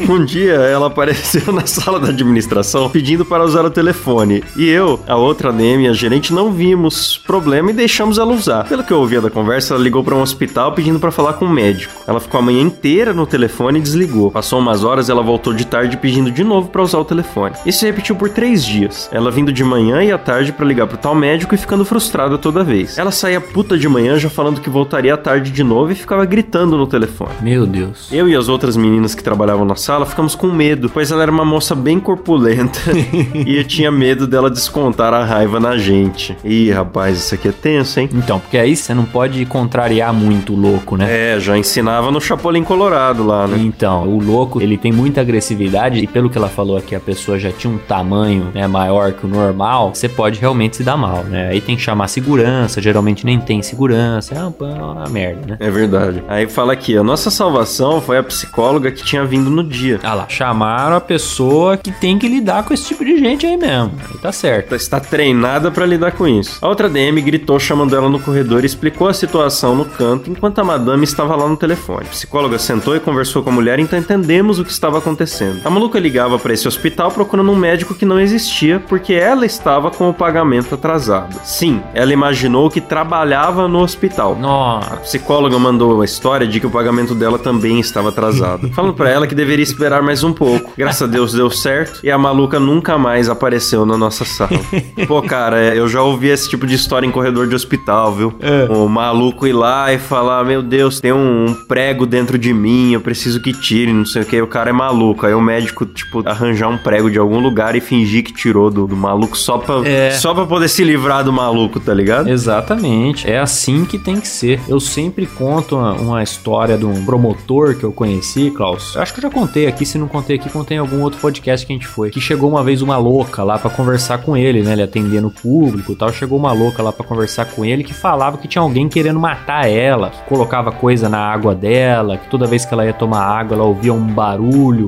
Um 0.09 0.25
dia 0.25 0.55
ela 0.55 0.87
apareceu 0.87 1.53
na 1.53 1.67
sala 1.67 1.99
da 2.01 2.09
administração 2.09 2.89
pedindo 2.91 3.25
para 3.25 3.45
usar 3.45 3.65
o 3.65 3.71
telefone. 3.71 4.43
E 4.57 4.69
eu, 4.69 5.01
a 5.07 5.17
outra 5.17 5.51
ADM 5.51 5.83
e 5.85 5.89
a 5.89 5.93
gerente 5.93 6.33
não 6.33 6.53
vimos 6.53 7.17
problema 7.19 7.71
e 7.71 7.75
deixamos 7.75 8.19
ela 8.19 8.33
usar. 8.33 8.65
Pelo 8.69 8.85
que 8.85 8.93
eu 8.93 8.99
ouvia 8.99 9.21
da 9.21 9.31
conversa, 9.31 9.75
ela 9.75 9.83
ligou 9.83 10.03
para 10.05 10.15
um 10.15 10.23
hospital 10.23 10.73
pedindo 10.73 10.99
para 10.99 11.11
falar 11.11 11.35
com 11.35 11.47
um 11.47 11.51
médico. 11.53 11.93
Ela 12.07 12.21
ficou 12.21 12.39
a 12.39 12.43
manhã 12.43 12.61
inteira 12.63 13.13
no 13.13 13.27
telefone 13.27 13.79
e 13.79 13.83
desligou. 13.83 14.31
Passou 14.31 14.59
umas 14.59 14.85
horas, 14.85 14.92
ela 15.01 15.23
voltou 15.23 15.53
de 15.53 15.67
tarde 15.67 15.97
pedindo 15.97 16.31
de 16.31 16.45
novo 16.45 16.69
para 16.69 16.83
usar 16.83 16.99
o 16.99 17.05
telefone. 17.05 17.55
Isso 17.65 17.81
se 17.81 17.87
repetiu 17.87 18.17
por 18.17 18.29
três 18.29 18.65
dias. 18.65 19.09
Ela 19.13 19.31
vindo 19.31 19.53
de 19.53 19.65
manhã 19.65 20.03
e 20.03 20.13
à 20.13 20.19
tarde 20.19 20.53
para 20.53 20.67
ligar 20.67 20.87
pro 20.87 20.97
tal 20.97 21.15
médico 21.15 21.55
e 21.55 21.59
ficando 21.59 21.85
frustrada 21.85 22.37
toda 22.39 22.65
vez. 22.65 22.99
Ela 22.99 23.11
saía 23.11 23.41
puta 23.41 23.79
de 23.79 23.89
manhã 23.89 24.19
já 24.19 24.29
falando 24.29 24.61
que 24.61 24.71
voltaria 24.71 25.15
à 25.15 25.17
tarde 25.17 25.51
de 25.51 25.65
novo 25.65 25.93
e 25.93 25.95
ficava 25.95 26.25
gritando 26.25 26.77
no 26.77 26.87
telefone. 26.87 27.31
Meu 27.41 27.67
Deus. 27.67 28.09
Eu 28.13 28.29
e 28.29 28.37
as 28.37 28.49
outras 28.49 28.77
meninas 28.77 29.15
que 29.15 29.23
trabalhavam 29.23 29.65
na 29.65 29.77
sala 29.77 30.07
ficamos 30.07 30.35
com 30.35 30.49
medo, 30.49 30.89
pois 30.89 31.11
ela 31.11 31.23
era 31.23 31.33
uma 31.33 31.45
moça 31.45 31.75
bem 31.75 31.99
corpulenta 31.99 32.79
e 33.47 33.57
eu 33.57 33.65
tinha 33.65 33.91
medo 33.91 34.27
dela 34.27 34.51
descontar 34.51 35.13
a 35.15 35.25
raiva 35.25 35.59
na 35.59 35.77
gente. 35.77 36.37
Ih, 36.45 36.71
rapaz, 36.71 37.19
isso 37.19 37.35
aqui 37.35 37.49
é 37.49 37.53
tenso, 37.53 38.01
hein? 38.01 38.09
Então, 38.13 38.39
porque 38.39 38.59
aí 38.59 38.77
você 38.77 38.95
não 38.95 39.05
pode 39.05 39.45
contrariar 39.47 40.13
muito 40.13 40.53
o 40.53 40.57
louco, 40.57 40.97
né? 40.97 41.35
É, 41.35 41.41
já 41.41 41.57
ensinava 41.57 42.11
no 42.11 42.21
Chapolin 42.21 42.65
Colorado 42.65 43.25
lá, 43.25 43.47
né? 43.47 43.59
Então, 43.61 44.07
o 44.09 44.23
louco, 44.23 44.61
ele 44.61 44.77
tem 44.83 44.91
muita 44.93 45.21
agressividade 45.21 46.01
e 46.01 46.07
pelo 46.07 46.29
que 46.29 46.37
ela 46.37 46.49
falou 46.49 46.77
aqui, 46.77 46.95
a 46.95 47.01
pessoa 47.01 47.39
já 47.39 47.53
tinha 47.53 47.73
um 47.73 47.79
tamanho, 47.79 48.51
né, 48.53 48.67
maior 48.67 49.13
que 49.13 49.25
o 49.25 49.29
normal, 49.29 49.95
você 49.95 50.09
pode 50.09 50.41
realmente 50.41 50.77
se 50.77 50.83
dar 50.83 50.97
mal, 50.97 51.23
né? 51.25 51.51
Aí 51.51 51.61
tem 51.61 51.77
que 51.77 51.83
chamar 51.83 52.09
segurança, 52.09 52.81
geralmente 52.81 53.25
nem 53.25 53.39
tem 53.39 53.63
segurança, 53.63 54.35
é 54.35 54.39
uma, 54.39 54.55
é 54.71 54.83
uma 54.83 55.09
merda, 55.09 55.47
né? 55.47 55.57
É 55.61 55.71
verdade. 55.71 56.23
Aí 56.27 56.49
fala 56.49 56.73
aqui, 56.73 56.97
a 56.97 57.03
nossa 57.05 57.31
salvação 57.31 58.01
foi 58.01 58.19
a 58.19 58.23
psicóloga 58.23 58.91
que 58.91 59.05
tinha 59.05 59.25
vindo 59.25 59.49
no 59.49 59.63
dia. 59.63 60.01
Ah 60.03 60.15
lá, 60.15 60.27
chamaram 60.29 60.97
a 60.97 61.01
pessoa 61.01 61.77
que 61.77 61.93
tem 61.93 62.19
que 62.19 62.27
lidar 62.27 62.65
com 62.65 62.75
esse 62.75 62.89
tipo 62.89 63.05
de 63.05 63.19
gente 63.19 63.47
aí 63.47 63.57
mesmo. 63.57 63.93
Aí 64.11 64.19
tá 64.19 64.33
certo. 64.33 64.75
Está 64.75 64.99
treinada 64.99 65.71
pra 65.71 65.87
lidar 65.87 66.13
com 66.13 66.27
isso. 66.27 66.59
A 66.61 66.69
outra 66.69 66.89
DM 66.89 67.21
gritou 67.21 67.59
chamando 67.61 67.95
ela 67.95 68.09
no 68.09 68.19
corredor 68.19 68.63
e 68.63 68.67
explicou 68.67 69.09
a 69.09 69.15
situação 69.15 69.77
no 69.77 69.85
canto 69.85 70.31
enquanto 70.31 70.59
a 70.59 70.65
madame 70.65 71.05
estava 71.05 71.37
lá 71.37 71.49
no 71.49 71.57
telefone. 71.57 72.07
A 72.07 72.11
psicóloga 72.11 72.59
sentou 72.59 72.97
e 72.97 73.01
conversou 73.01 73.43
com 73.43 73.51
a 73.51 73.53
mulher, 73.53 73.79
então 73.79 73.99
entendemos 73.99 74.59
o 74.63 74.65
que 74.65 74.73
estava 74.73 74.99
acontecendo. 74.99 75.61
A 75.65 75.71
maluca 75.71 75.99
ligava 75.99 76.39
para 76.39 76.53
esse 76.53 76.67
hospital 76.67 77.11
procurando 77.11 77.51
um 77.51 77.57
médico 77.57 77.95
que 77.95 78.05
não 78.05 78.21
existia 78.21 78.81
porque 78.81 79.13
ela 79.15 79.45
estava 79.45 79.91
com 79.91 80.09
o 80.09 80.15
pagamento 80.15 80.75
atrasado. 80.75 81.39
Sim, 81.45 81.83
ela 81.95 82.13
imaginou 82.13 82.71
que 82.71 82.81
trabalhava 82.81 83.69
no 83.69 83.81
hospital. 83.81 84.33
A 84.33 84.39
Nossa. 84.39 84.97
psicóloga 84.99 85.59
mandou 85.59 86.01
a 86.01 86.05
história 86.05 86.47
de 86.47 86.61
que 86.61 86.67
o 86.67 86.71
pagamento 86.71 87.15
dela 87.15 87.39
também 87.39 87.81
estava 87.81 88.09
atrasado, 88.11 88.71
falando 88.75 88.95
pra 88.95 89.11
ela 89.11 89.27
que 89.27 89.35
deveria 89.35 89.63
esperar 89.63 90.03
mais 90.03 90.25
um 90.25 90.33
pouco. 90.33 90.73
Graças 90.77 91.03
a 91.03 91.07
Deus 91.07 91.33
deu 91.33 91.51
certo 91.51 92.01
e 92.03 92.11
a 92.11 92.19
maluca 92.19 92.59
nunca 92.59 92.97
mais 92.99 93.29
apareceu 93.29 93.85
na 93.85 93.97
nossa 93.97 94.25
sala. 94.25 94.51
Pô, 95.07 95.23
cara, 95.23 95.59
é, 95.59 95.79
eu 95.79 95.89
já 95.89 96.03
ouvi 96.03 96.29
esse 96.29 96.49
tipo 96.49 96.67
de 96.67 96.75
história 96.75 97.07
em 97.07 97.11
corredor 97.11 97.47
de 97.47 97.55
hospital, 97.55 98.13
viu? 98.13 98.35
O 98.71 98.89
maluco 98.89 99.47
ir 99.47 99.53
lá 99.53 99.93
e 99.93 99.99
falar: 99.99 100.45
Meu 100.45 100.63
Deus, 100.63 101.01
tem 101.01 101.13
um, 101.13 101.47
um 101.47 101.55
prego 101.55 102.07
dentro 102.07 102.39
de 102.39 102.53
mim, 102.53 102.93
eu 102.93 103.01
preciso 103.01 103.41
que 103.41 103.53
tire, 103.53 103.93
não 103.93 104.05
sei 104.05 104.23
o 104.23 104.25
que. 104.25 104.41
O 104.41 104.47
cara 104.53 104.71
é 104.71 104.73
maluco. 104.73 105.25
Aí 105.27 105.35
o 105.35 105.41
médico, 105.41 105.87
tipo, 105.87 106.23
arranjar 106.29 106.69
um 106.69 106.77
prego 106.79 107.11
de 107.11 107.19
algum 107.19 107.41
lugar 107.41 107.75
e 107.75 107.81
fingir 107.81 108.23
que 108.23 108.33
tirou 108.33 108.71
do, 108.71 108.87
do 108.87 108.95
maluco 108.97 109.37
só 109.37 109.57
pra, 109.59 109.77
É. 109.89 110.11
só 110.11 110.35
pra 110.35 110.45
poder 110.47 110.69
se 110.69 110.85
livrar 110.85 111.25
do 111.25 111.33
maluco, 111.33 111.81
tá 111.81 111.93
ligado? 111.95 112.29
Exatamente, 112.29 113.29
é 113.31 113.39
assim 113.39 113.85
que 113.85 113.99
tem 113.99 114.21
que 114.21 114.29
ser. 114.29 114.61
Eu 114.69 114.79
sempre 114.79 115.27
conto 115.27 115.77
uma, 115.77 115.93
uma 115.95 116.23
história 116.23 116.77
de 116.77 116.85
um 116.85 117.05
promotor 117.05 117.75
que 117.77 117.85
eu 117.85 117.93
conheci, 117.93 118.51
Klaus. 118.51 118.95
Eu 118.95 119.03
acho 119.03 119.15
que 119.15 119.21
eu 119.21 119.23
já 119.23 119.31
contei 119.31 119.67
aqui, 119.67 119.87
se 119.87 119.97
não 119.99 120.07
contei 120.07 120.37
aqui, 120.37 120.51
contei 120.51 120.77
em 120.77 120.81
algum 120.81 121.01
outro 121.03 121.19
podcast 121.21 121.67
que 121.67 121.73
a 121.73 121.77
gente 121.77 121.87
foi. 121.87 122.11
Que 122.11 122.21
chegou 122.21 122.51
uma 122.51 122.63
vez 122.63 122.83
uma 122.83 122.97
louca 122.99 123.43
lá 123.43 123.59
pra 123.59 123.71
conversar 123.71 124.19
com 124.19 124.37
ele, 124.37 124.63
né? 124.63 124.73
Ele 124.73 124.83
atendendo 124.83 125.29
o 125.29 125.31
público 125.31 125.93
e 125.93 125.97
tal. 125.97 126.13
Chegou 126.13 126.39
uma 126.39 126.53
louca 126.53 126.83
lá 126.83 126.93
pra 126.93 127.05
conversar 127.07 127.47
com 127.47 127.65
ele 127.65 127.83
que 127.83 127.95
falava 127.95 128.37
que 128.39 128.47
tinha 128.47 128.61
alguém 128.63 128.89
querendo 128.89 129.19
matar 129.19 129.69
ela, 129.69 130.11
que 130.11 130.23
colocava 130.29 130.71
coisa 130.71 131.09
na 131.09 131.19
água 131.19 131.55
dela, 131.55 132.19
que 132.19 132.29
toda 132.29 132.47
vez 132.47 132.65
que 132.65 132.75
ela 132.75 132.85
ia 132.85 132.93
tomar 132.93 133.23
água 133.23 133.55
ela 133.57 133.65
ouvia 133.65 133.93
um 133.95 134.03
barulho 134.07 134.42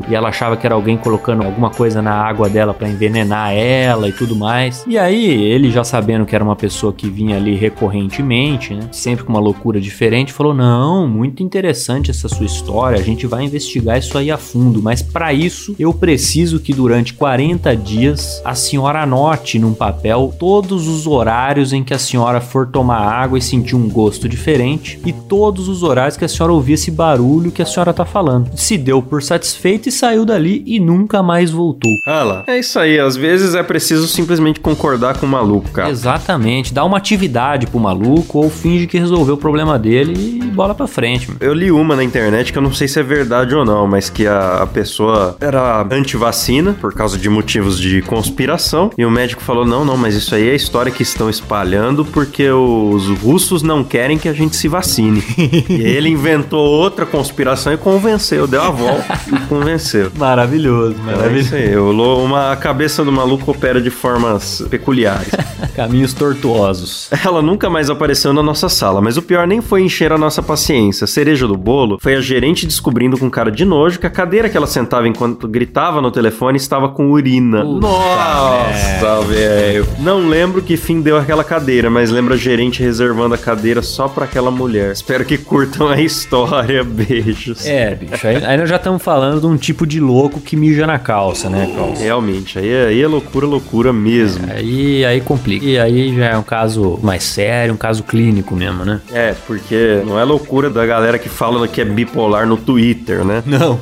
e 0.08 0.14
ela 0.14 0.28
achava 0.28 0.56
que 0.56 0.66
era 0.66 0.74
alguém 0.74 0.96
colocando 0.96 1.42
alguma 1.42 1.70
coisa 1.70 2.00
na 2.00 2.12
água 2.12 2.48
dela 2.48 2.74
pra 2.74 2.88
envenenar 2.88 3.52
ela 3.52 4.08
e 4.08 4.12
tudo 4.12 4.34
mais. 4.36 4.84
E 4.86 4.98
aí, 4.98 5.42
ele 5.42 5.70
já 5.70 5.84
sabendo 5.84 6.26
que 6.26 6.34
era 6.34 6.44
uma 6.44 6.56
pessoa 6.56 6.92
que 6.92 7.08
vinha 7.08 7.36
ali 7.36 7.54
recorrentemente, 7.54 8.74
né? 8.74 8.88
Sempre 8.90 9.24
com 9.24 9.32
uma 9.32 9.40
loucura 9.40 9.80
diferente, 9.80 10.32
falou: 10.32 10.54
"Não, 10.54 11.06
muito 11.06 11.42
interessante 11.42 12.10
essa 12.10 12.28
sua 12.28 12.46
história, 12.46 12.98
a 12.98 13.02
gente 13.02 13.26
vai 13.26 13.44
investigar 13.44 13.98
isso 13.98 14.16
aí 14.18 14.30
a 14.30 14.38
fundo, 14.38 14.82
mas 14.82 15.02
para 15.02 15.32
isso 15.32 15.74
eu 15.78 15.92
preciso 15.92 16.58
que 16.58 16.72
durante 16.72 17.14
40 17.14 17.76
dias 17.76 18.42
a 18.44 18.54
senhora 18.54 19.02
anote 19.02 19.58
num 19.58 19.74
papel 19.74 20.34
todos 20.38 20.88
os 20.88 21.06
horários 21.06 21.72
em 21.72 21.82
que 21.82 21.94
a 21.94 21.98
senhora 21.98 22.40
for 22.40 22.66
tomar 22.66 23.00
água 23.00 23.38
e 23.38 23.42
sentir 23.42 23.76
um 23.76 23.88
gosto 23.88 24.28
diferente 24.28 24.98
e 25.04 25.12
todos 25.12 25.68
os 25.68 25.82
horários 25.82 26.16
que 26.16 26.24
a 26.24 26.28
senhora 26.28 26.52
ouvir 26.52 26.74
esse 26.74 26.90
barulho 26.90 27.50
que 27.50 27.62
a 27.62 27.66
senhora 27.66 27.92
tá 27.92 28.04
falando". 28.04 28.50
Se 28.56 28.76
deu 28.76 29.02
por 29.02 29.22
satisfeito 29.22 29.43
e 29.86 29.90
saiu 29.90 30.24
dali 30.24 30.62
e 30.66 30.78
nunca 30.80 31.22
mais 31.22 31.50
voltou. 31.50 31.90
Ah 32.06 32.22
lá. 32.22 32.44
É 32.46 32.58
isso 32.58 32.78
aí, 32.78 32.98
às 32.98 33.16
vezes 33.16 33.54
é 33.54 33.62
preciso 33.62 34.06
simplesmente 34.08 34.60
concordar 34.60 35.18
com 35.18 35.26
o 35.26 35.28
maluco, 35.28 35.70
cara. 35.70 35.90
Exatamente, 35.90 36.72
dá 36.72 36.84
uma 36.84 36.96
atividade 36.96 37.66
pro 37.66 37.78
maluco 37.80 38.38
ou 38.38 38.50
finge 38.50 38.86
que 38.86 38.98
resolveu 38.98 39.34
o 39.34 39.38
problema 39.38 39.78
dele 39.78 40.40
e 40.42 40.44
bola 40.44 40.74
pra 40.74 40.86
frente. 40.86 41.28
mano. 41.28 41.38
Eu 41.42 41.52
li 41.52 41.70
uma 41.70 41.96
na 41.96 42.04
internet 42.04 42.52
que 42.52 42.58
eu 42.58 42.62
não 42.62 42.72
sei 42.72 42.88
se 42.88 42.98
é 42.98 43.02
verdade 43.02 43.54
ou 43.54 43.64
não, 43.64 43.86
mas 43.86 44.08
que 44.08 44.26
a, 44.26 44.62
a 44.62 44.66
pessoa 44.66 45.36
era 45.40 45.86
anti-vacina 45.90 46.74
por 46.80 46.94
causa 46.94 47.18
de 47.18 47.28
motivos 47.28 47.78
de 47.78 48.02
conspiração. 48.02 48.90
E 48.96 49.04
o 49.04 49.10
médico 49.10 49.42
falou: 49.42 49.66
não, 49.66 49.84
não, 49.84 49.96
mas 49.96 50.14
isso 50.14 50.34
aí 50.34 50.48
é 50.48 50.54
história 50.54 50.92
que 50.92 51.02
estão 51.02 51.28
espalhando 51.28 52.04
porque 52.04 52.48
os 52.50 53.08
russos 53.20 53.62
não 53.62 53.82
querem 53.82 54.18
que 54.18 54.28
a 54.28 54.32
gente 54.32 54.56
se 54.56 54.68
vacine. 54.68 55.22
e 55.68 55.82
ele 55.82 56.08
inventou 56.08 56.64
outra 56.64 57.04
conspiração 57.04 57.72
e 57.72 57.76
convenceu, 57.76 58.46
deu 58.46 58.62
a 58.62 58.70
volta 58.70 59.04
e 59.34 59.40
convenceu. 59.46 60.10
Maravilhoso, 60.16 60.96
É 61.08 61.12
maravilhoso. 61.12 61.46
isso 61.46 61.54
aí, 61.54 61.76
uma 61.76 62.52
a 62.52 62.56
cabeça 62.56 63.04
do 63.04 63.12
maluco 63.12 63.50
opera 63.50 63.80
de 63.80 63.90
formas 63.90 64.64
peculiares. 64.70 65.30
Caminhos 65.74 66.12
tortuosos. 66.12 67.08
Ela 67.24 67.42
nunca 67.42 67.68
mais 67.68 67.90
apareceu 67.90 68.32
na 68.32 68.42
nossa 68.42 68.68
sala, 68.68 69.00
mas 69.00 69.16
o 69.16 69.22
pior 69.22 69.46
nem 69.46 69.60
foi 69.60 69.82
encher 69.82 70.12
a 70.12 70.18
nossa 70.18 70.42
paciência. 70.42 71.04
A 71.04 71.08
cereja 71.08 71.48
do 71.48 71.56
bolo 71.56 71.98
foi 72.00 72.14
a 72.14 72.20
gerente 72.20 72.66
descobrindo 72.66 73.18
com 73.18 73.28
cara 73.30 73.50
de 73.50 73.64
nojo 73.64 73.98
que 73.98 74.06
a 74.06 74.10
cadeira 74.10 74.48
que 74.48 74.56
ela 74.56 74.66
sentava 74.66 75.08
enquanto 75.08 75.48
gritava 75.48 76.00
no 76.00 76.10
telefone 76.10 76.56
estava 76.56 76.88
com 76.90 77.10
urina. 77.10 77.62
Puta 77.62 77.86
Nossa, 77.88 79.20
velho. 79.26 79.86
Não 79.98 80.28
lembro 80.28 80.62
que 80.62 80.76
fim 80.76 81.00
deu 81.00 81.16
aquela 81.16 81.42
cadeira, 81.42 81.90
mas 81.90 82.10
lembro 82.10 82.34
a 82.34 82.36
gerente 82.36 82.82
reservando 82.82 83.34
a 83.34 83.38
cadeira 83.38 83.82
só 83.82 84.06
pra 84.06 84.24
aquela 84.26 84.50
mulher. 84.50 84.92
Espero 84.92 85.24
que 85.24 85.38
curtam 85.38 85.88
a 85.88 86.00
história. 86.00 86.84
Beijos. 86.84 87.66
É, 87.66 87.94
bicho, 87.94 88.26
aí, 88.26 88.44
aí 88.44 88.56
nós 88.56 88.68
já 88.68 88.76
estamos 88.76 89.02
falando 89.02 89.23
de 89.32 89.46
um 89.46 89.56
tipo 89.56 89.86
de 89.86 90.00
louco 90.00 90.40
que 90.40 90.56
mija 90.56 90.86
na 90.86 90.98
calça, 90.98 91.48
né, 91.48 91.70
Klaus? 91.74 92.00
Realmente, 92.00 92.58
aí, 92.58 92.68
é- 92.68 92.86
aí 92.88 93.02
é 93.02 93.06
loucura, 93.06 93.46
loucura 93.46 93.92
mesmo. 93.92 94.46
Aí, 94.50 95.04
aí 95.04 95.20
complica. 95.20 95.64
E 95.64 95.78
aí 95.78 96.14
já 96.16 96.26
é 96.26 96.36
um 96.36 96.42
caso 96.42 96.98
mais 97.02 97.22
sério, 97.24 97.74
um 97.74 97.76
caso 97.76 98.02
clínico 98.02 98.54
mesmo, 98.54 98.84
né? 98.84 99.00
É, 99.12 99.34
porque 99.46 100.02
não 100.06 100.18
é 100.18 100.24
loucura 100.24 100.68
da 100.70 100.84
galera 100.86 101.18
que 101.18 101.28
fala 101.28 101.66
que 101.68 101.80
é 101.80 101.84
bipolar 101.84 102.46
no 102.46 102.56
Twitter, 102.56 103.24
né? 103.24 103.42
Não. 103.46 103.78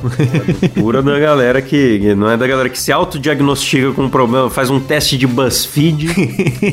Loucura 0.75 1.01
da 1.01 1.19
galera 1.19 1.61
que. 1.61 2.13
Não 2.15 2.29
é 2.29 2.37
da 2.37 2.47
galera 2.47 2.69
que 2.69 2.79
se 2.79 2.91
autodiagnostica 2.91 3.91
com 3.91 4.03
um 4.03 4.09
problema, 4.09 4.49
faz 4.49 4.69
um 4.69 4.79
teste 4.79 5.17
de 5.17 5.25
BuzzFeed 5.27 6.07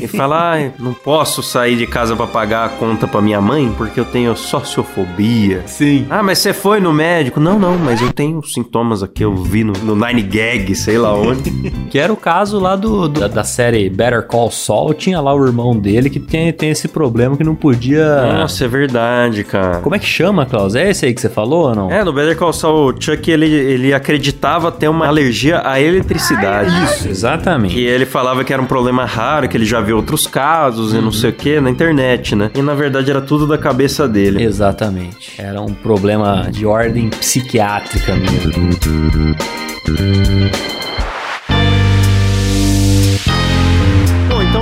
e 0.03 0.07
fala: 0.15 0.55
ah, 0.57 0.71
não 0.79 0.93
posso 0.93 1.41
sair 1.43 1.75
de 1.75 1.87
casa 1.87 2.15
pra 2.15 2.27
pagar 2.27 2.65
a 2.65 2.69
conta 2.69 3.07
pra 3.07 3.21
minha 3.21 3.41
mãe 3.41 3.71
porque 3.77 3.99
eu 3.99 4.05
tenho 4.05 4.35
sociofobia. 4.35 5.63
Sim. 5.67 6.05
Ah, 6.09 6.23
mas 6.23 6.39
você 6.39 6.53
foi 6.53 6.79
no 6.79 6.93
médico? 6.93 7.39
Não, 7.39 7.57
não, 7.59 7.77
mas 7.77 8.01
eu 8.01 8.11
tenho 8.13 8.41
sintomas 8.63 9.03
aqui, 9.03 9.23
eu 9.23 9.35
vi 9.35 9.63
no, 9.63 9.73
no 9.73 9.95
Nine 9.95 10.21
Gag, 10.21 10.73
sei 10.75 10.97
lá 10.97 11.13
onde. 11.13 11.51
Que 11.91 11.99
era 11.99 12.11
o 12.13 12.15
caso 12.15 12.57
lá 12.57 12.75
do, 12.77 13.09
do- 13.09 13.19
da, 13.19 13.27
da 13.27 13.43
série 13.43 13.89
Better 13.89 14.25
Call 14.25 14.49
Saul. 14.49 14.93
Tinha 14.93 15.19
lá 15.19 15.33
o 15.35 15.45
irmão 15.45 15.77
dele 15.77 16.09
que 16.09 16.19
tem, 16.21 16.51
tem 16.53 16.69
esse 16.69 16.87
problema 16.87 17.35
que 17.35 17.43
não 17.43 17.53
podia. 17.53 18.21
Nossa, 18.33 18.63
é 18.63 18.67
verdade, 18.67 19.43
cara. 19.43 19.79
Como 19.81 19.93
é 19.93 19.99
que 19.99 20.05
chama, 20.05 20.45
Klaus? 20.45 20.73
É 20.75 20.89
esse 20.89 21.05
aí 21.05 21.13
que 21.13 21.19
você 21.19 21.27
falou 21.29 21.67
ou 21.69 21.75
não? 21.75 21.91
É, 21.91 22.01
no 22.03 22.13
Better 22.13 22.37
Call 22.37 22.53
Saul, 22.53 22.93
o 22.93 23.01
Chuck, 23.01 23.29
ele, 23.29 23.45
ele 23.47 23.93
acreditava 23.93 24.71
ter 24.71 24.87
uma 24.87 25.05
alergia 25.07 25.61
à 25.67 25.81
eletricidade. 25.81 26.71
Isso, 26.85 27.09
exatamente. 27.09 27.77
E 27.77 27.83
ele 27.85 28.05
falava 28.05 28.43
que 28.45 28.53
era 28.53 28.61
um 28.61 28.65
problema 28.65 29.03
raro, 29.03 29.49
que 29.49 29.57
ele 29.57 29.65
já 29.65 29.81
viu 29.81 29.97
outros 29.97 30.25
casos 30.25 30.93
e 30.93 30.97
não 31.01 31.11
sei 31.11 31.31
o 31.31 31.33
que 31.33 31.59
na 31.59 31.69
internet, 31.69 32.35
né? 32.35 32.51
E 32.55 32.61
na 32.61 32.73
verdade 32.73 33.09
era 33.11 33.21
tudo 33.21 33.45
da 33.45 33.57
cabeça 33.57 34.07
dele. 34.07 34.41
Exatamente. 34.43 35.33
Era 35.37 35.61
um 35.61 35.73
problema 35.73 36.47
de 36.49 36.65
ordem 36.65 37.09
psiquiátrica 37.09 38.15
mesmo. 38.15 38.50
Bom, 38.53 38.69
então, 38.69 39.41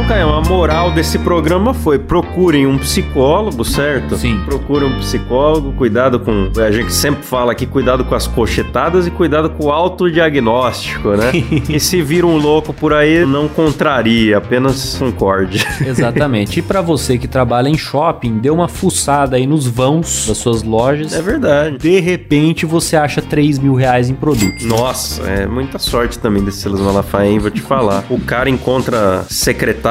Caio, 0.09 0.29
a 0.29 0.41
moral 0.41 0.91
desse 0.91 1.19
programa 1.19 1.71
foi 1.71 1.99
procurem 1.99 2.65
um 2.65 2.79
psicólogo, 2.79 3.63
certo? 3.63 4.17
Sim. 4.17 4.41
Procurem 4.43 4.89
um 4.89 4.97
psicólogo, 4.97 5.71
cuidado 5.73 6.19
com... 6.19 6.49
A 6.59 6.71
gente 6.71 6.91
sempre 6.91 7.21
fala 7.21 7.51
aqui, 7.51 7.67
cuidado 7.67 8.03
com 8.03 8.15
as 8.15 8.25
cochetadas 8.25 9.05
e 9.05 9.11
cuidado 9.11 9.51
com 9.51 9.67
o 9.67 9.71
autodiagnóstico, 9.71 11.09
né? 11.09 11.31
e 11.69 11.79
se 11.79 12.01
vira 12.01 12.25
um 12.25 12.37
louco 12.37 12.73
por 12.73 12.91
aí, 12.91 13.23
não 13.23 13.47
contraria, 13.47 14.39
apenas 14.39 14.97
concorde. 14.97 15.63
Exatamente. 15.85 16.57
E 16.57 16.63
pra 16.63 16.81
você 16.81 17.15
que 17.19 17.27
trabalha 17.27 17.69
em 17.69 17.77
shopping, 17.77 18.39
dê 18.39 18.49
uma 18.49 18.67
fuçada 18.67 19.35
aí 19.35 19.45
nos 19.45 19.67
vãos 19.67 20.25
das 20.27 20.39
suas 20.39 20.63
lojas. 20.63 21.13
É 21.13 21.21
verdade. 21.21 21.77
De 21.77 21.99
repente 21.99 22.65
você 22.65 22.95
acha 22.95 23.21
3 23.21 23.59
mil 23.59 23.75
reais 23.75 24.09
em 24.09 24.15
produtos. 24.15 24.65
Nossa, 24.65 25.21
é 25.29 25.45
muita 25.45 25.77
sorte 25.77 26.17
também 26.17 26.43
desse 26.43 26.61
Silas 26.61 26.81
Malafaia, 26.81 27.29
hein? 27.29 27.37
Vou 27.37 27.51
te 27.51 27.61
falar. 27.61 28.03
O 28.09 28.19
cara 28.19 28.49
encontra 28.49 29.23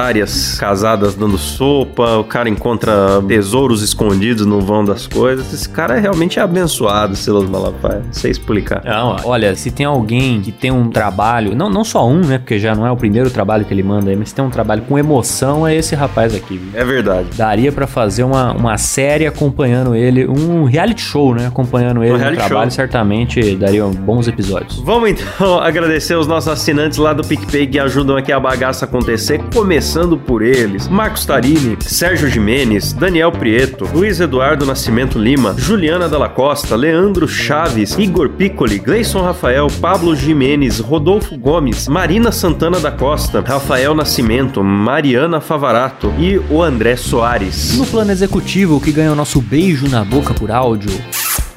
secretárias 0.09 0.57
casadas 0.59 1.15
dando 1.15 1.37
sopa, 1.37 2.17
o 2.17 2.25
cara 2.25 2.49
encontra 2.49 3.23
tesouros 3.27 3.83
escondidos 3.83 4.47
no 4.47 4.61
vão 4.61 4.85
das 4.85 5.07
coisas. 5.07 5.53
Esse 5.53 5.69
cara 5.69 5.97
é 5.97 6.01
realmente 6.01 6.41
abençoado, 6.41 7.15
Silas 7.15 7.49
Malafaia. 7.49 8.03
Não 8.05 8.13
sei 8.13 8.31
explicar. 8.31 8.83
Não, 8.85 9.17
olha, 9.25 9.55
se 9.55 9.71
tem 9.71 9.85
alguém 9.85 10.41
que 10.41 10.51
tem 10.51 10.71
um 10.71 10.91
trabalho, 10.91 11.55
não, 11.55 11.69
não 11.69 11.85
só 11.85 12.09
um, 12.09 12.21
né? 12.21 12.39
Porque 12.39 12.59
já 12.59 12.75
não 12.75 12.87
é 12.87 12.91
o 12.91 12.97
primeiro 12.97 13.31
trabalho 13.31 13.65
que 13.65 13.75
ele 13.75 13.83
manda 13.83 14.11
aí, 14.11 14.17
mas 14.17 14.31
se 14.31 14.35
tem 14.35 14.45
um 14.45 14.51
trabalho 14.51 14.83
com 14.83 14.99
emoção, 14.99 15.67
é 15.67 15.75
esse 15.75 15.95
rapaz 15.95 16.35
aqui, 16.35 16.57
viu? 16.57 16.81
É 16.81 16.85
verdade. 16.85 17.29
Daria 17.37 17.71
pra 17.71 17.87
fazer 17.87 18.23
uma, 18.23 18.53
uma 18.53 18.79
série 18.79 19.27
acompanhando 19.27 19.95
ele, 19.95 20.27
um 20.27 20.65
reality 20.65 21.03
show, 21.03 21.35
né? 21.35 21.47
Acompanhando 21.47 22.03
ele 22.03 22.13
no 22.13 22.19
reality 22.19 22.47
trabalho, 22.47 22.71
show. 22.71 22.77
certamente 22.77 23.57
daria 23.57 23.85
bons 23.85 24.29
episódios. 24.29 24.81
Vamos 24.81 25.11
então 25.11 25.59
agradecer 25.61 26.17
os 26.17 26.27
nossos 26.27 26.49
assinantes 26.49 26.99
lá 26.99 27.13
do 27.13 27.23
PicPay 27.23 27.67
que 27.67 27.79
ajudam 27.79 28.17
aqui 28.17 28.33
a 28.33 28.41
bagaça 28.41 28.85
acontecer, 28.85 29.41
começando 29.53 29.98
por 30.19 30.43
eles: 30.43 30.87
Marcos 30.89 31.25
Tarini, 31.25 31.77
Sérgio 31.81 32.29
Jimenez, 32.29 32.93
Daniel 32.93 33.33
Prieto, 33.33 33.89
Luiz 33.93 34.21
Eduardo 34.21 34.65
Nascimento 34.65 35.19
Lima, 35.19 35.55
Juliana 35.59 36.09
Dalla 36.09 36.29
Costa, 36.29 36.77
Leandro 36.77 37.27
Chaves, 37.27 37.97
Igor 37.99 38.29
Piccoli, 38.31 38.79
Gleison 38.79 39.23
Rafael, 39.23 39.67
Pablo 39.81 40.15
Jimenez, 40.15 40.79
Rodolfo 40.79 41.37
Gomes, 41.37 41.89
Marina 41.89 42.31
Santana 42.31 42.79
da 42.79 42.93
Costa, 42.93 43.41
Rafael 43.41 43.95
Nascimento, 43.95 44.63
Mariana 44.63 45.41
Favarato 45.41 46.13
e 46.19 46.39
o 46.51 46.63
André 46.63 46.97
Soares. 46.97 47.77
No 47.77 47.87
plano 47.87 48.13
executivo, 48.13 48.77
o 48.77 48.81
que 48.81 48.93
ganhou 48.93 49.17
nosso 49.17 49.41
beijo 49.41 49.89
na 49.89 50.05
boca 50.05 50.33
por 50.35 50.51
áudio. 50.51 50.93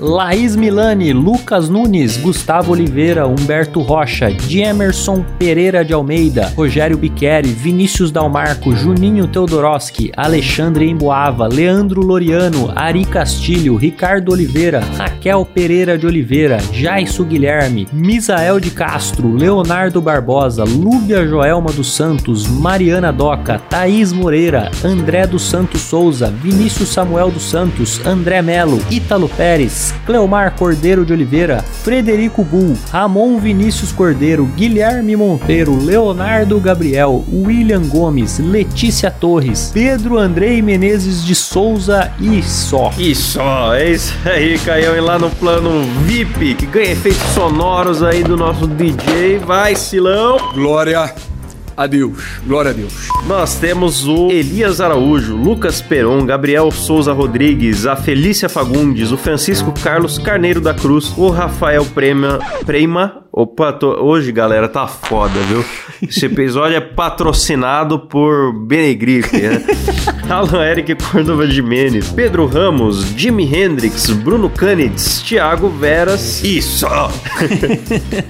Laís 0.02 0.56
Milani, 0.56 1.14
Lucas 1.14 1.70
Nunes, 1.70 2.18
Gustavo 2.18 2.72
Oliveira, 2.72 3.28
Humberto 3.28 3.82
Rocha, 3.82 4.32
Diemerson 4.32 5.24
Pereira 5.38 5.86
de 5.86 5.93
Almeida, 5.93 6.52
Rogério 6.58 6.97
Biqueri, 6.97 7.49
Vinícius 7.49 8.12
Dalmarco, 8.12 8.72
Juninho 8.72 9.28
Teodoroski, 9.28 10.12
Alexandre 10.18 10.89
Emboava, 10.89 11.47
Leandro 11.47 12.02
Loriano, 12.02 12.74
Ari 12.76 13.06
Castilho, 13.06 13.78
Ricardo 13.78 14.32
Oliveira, 14.32 14.82
Raquel 14.97 15.45
Pereira 15.45 15.95
de 15.99 16.08
Oliveira, 16.08 16.58
Jaisso 16.74 17.24
Guilherme, 17.24 17.88
Misael 17.93 18.60
de 18.60 18.72
Castro, 18.72 19.32
Leonardo 19.36 20.02
Barbosa, 20.02 20.64
Lúbia 20.64 21.24
Joelma 21.28 21.72
dos 21.72 21.93
Santos, 21.93 22.47
Mariana 22.47 23.12
Doca, 23.12 23.60
Thaís 23.70 24.12
Moreira, 24.12 24.72
André 24.84 25.28
dos 25.28 25.43
Santos 25.43 25.82
Souza, 25.82 26.34
Vinícius 26.41 26.89
Samuel 26.89 27.30
dos 27.30 27.43
Santos, 27.43 28.02
André 28.04 28.41
Melo, 28.41 28.80
Ítalo 28.89 29.30
Pérez, 29.30 29.90
Cleomar 30.05 30.55
Cordeiro 30.55 31.05
de 31.05 31.13
Oliveira, 31.13 31.63
Frederico 31.83 32.43
Bull, 32.43 32.77
Ramon 32.91 33.37
Vinícius 33.37 33.91
Cordeiro, 33.91 34.45
Guilherme 34.55 35.15
Monteiro, 35.15 35.75
Leonardo 35.75 36.59
Gabriel, 36.59 37.23
William 37.31 37.83
Gomes, 37.87 38.39
Letícia 38.39 39.11
Torres, 39.11 39.71
Pedro 39.73 40.17
Andrei 40.17 40.61
Menezes 40.61 41.23
de 41.23 41.35
Souza 41.35 42.11
e 42.19 42.41
só. 42.43 42.91
E 42.97 43.15
só, 43.15 43.73
é 43.73 43.91
isso 43.91 44.13
aí, 44.25 44.57
Caião. 44.59 44.95
E 44.95 45.01
lá 45.01 45.17
no 45.17 45.29
plano 45.29 45.83
VIP, 46.03 46.55
que 46.55 46.65
ganha 46.65 46.91
efeitos 46.91 47.21
sonoros 47.33 48.03
aí 48.03 48.23
do 48.23 48.35
nosso 48.35 48.67
DJ. 48.67 49.39
Vai, 49.39 49.75
Silão! 49.75 50.37
Glória 50.53 51.30
a 51.76 51.88
Deus. 51.88 52.17
Glória 52.45 52.72
a 52.72 52.74
Deus. 52.74 53.07
Nós 53.28 53.55
temos 53.55 54.07
o 54.07 54.30
Elias 54.32 54.82
Araújo, 54.82 55.36
Lucas 55.36 55.82
Peron, 55.82 56.26
Gabriel 56.26 56.72
Souza 56.72 57.13
Rodrigues, 57.13 57.86
a 57.86 57.95
Felícia 57.95 58.49
Fagundes, 58.49 59.11
o 59.11 59.17
Francisco 59.17 59.74
Carlos 59.84 60.17
Carneiro 60.17 60.61
da 60.61 60.74
Cruz, 60.74 61.13
o 61.17 61.30
Rafael 61.30 61.86
Prema. 61.86 62.39
Prema. 62.65 63.24
Opa, 63.34 63.71
tô- 63.71 64.03
hoje, 64.03 64.29
galera, 64.29 64.67
tá 64.67 64.86
foda, 64.88 65.39
viu? 65.47 65.63
Esse 66.01 66.25
episódio 66.25 66.75
é 66.75 66.82
patrocinado 66.82 67.97
por 67.97 68.51
Benegrife, 68.65 69.38
né? 69.41 69.63
Alan 70.29 70.65
Eric 70.65 70.95
Cordova 70.95 71.45
Jimenez, 71.47 72.09
Pedro 72.09 72.45
Ramos, 72.45 73.03
Jimi 73.17 73.43
Hendrix, 73.45 74.09
Bruno 74.11 74.49
Canitz, 74.49 75.21
Thiago 75.21 75.69
Veras 75.69 76.43
e 76.43 76.61
só! 76.61 77.09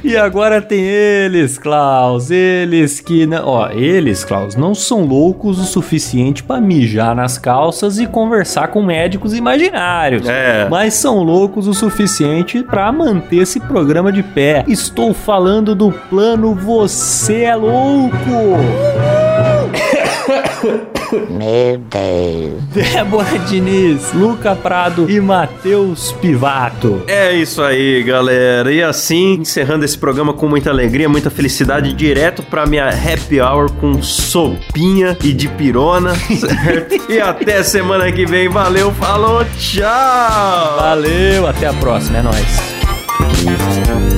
E 0.03 0.17
agora 0.17 0.61
tem 0.61 0.79
eles, 0.83 1.57
Klaus, 1.57 2.29
eles 2.31 2.99
que, 2.99 3.25
não- 3.25 3.45
ó, 3.47 3.69
eles, 3.71 4.23
Klaus, 4.23 4.55
não 4.55 4.73
são 4.75 5.05
loucos 5.05 5.59
o 5.59 5.63
suficiente 5.63 6.43
pra 6.43 6.59
mijar 6.59 7.15
nas 7.15 7.37
calças 7.37 7.97
e 7.99 8.05
conversar 8.07 8.67
com 8.69 8.83
médicos 8.83 9.33
imaginários. 9.33 10.27
É. 10.27 10.67
Mas 10.69 10.95
são 10.95 11.23
loucos 11.23 11.67
o 11.67 11.73
suficiente 11.73 12.61
pra 12.63 12.91
manter 12.91 13.37
esse 13.37 13.59
programa 13.59 14.11
de 14.11 14.21
pé. 14.23 14.63
Estou 14.91 15.13
falando 15.13 15.73
do 15.73 15.89
plano 15.89 16.53
Você 16.53 17.43
é 17.43 17.55
Louco. 17.55 18.17
Meu 21.31 21.77
Deus. 21.77 22.61
Débora 22.73 23.39
Diniz, 23.39 24.11
Luca 24.11 24.53
Prado 24.53 25.09
e 25.09 25.21
Matheus 25.21 26.11
Pivato. 26.11 27.03
É 27.07 27.31
isso 27.31 27.61
aí, 27.61 28.03
galera. 28.03 28.69
E 28.71 28.83
assim, 28.83 29.35
encerrando 29.35 29.85
esse 29.85 29.97
programa 29.97 30.33
com 30.33 30.49
muita 30.49 30.69
alegria, 30.69 31.07
muita 31.07 31.29
felicidade, 31.29 31.93
direto 31.93 32.43
pra 32.43 32.65
minha 32.65 32.89
happy 32.89 33.39
hour 33.39 33.71
com 33.71 34.03
sopinha 34.03 35.17
e 35.23 35.31
de 35.31 35.47
pirona, 35.47 36.15
certo? 36.35 37.09
E 37.09 37.21
até 37.21 37.63
semana 37.63 38.11
que 38.11 38.25
vem. 38.25 38.49
Valeu, 38.49 38.91
falou, 38.91 39.45
tchau! 39.57 40.75
Valeu, 40.75 41.47
até 41.47 41.67
a 41.67 41.73
próxima, 41.73 42.17
é 42.17 42.21
nóis. 42.21 44.10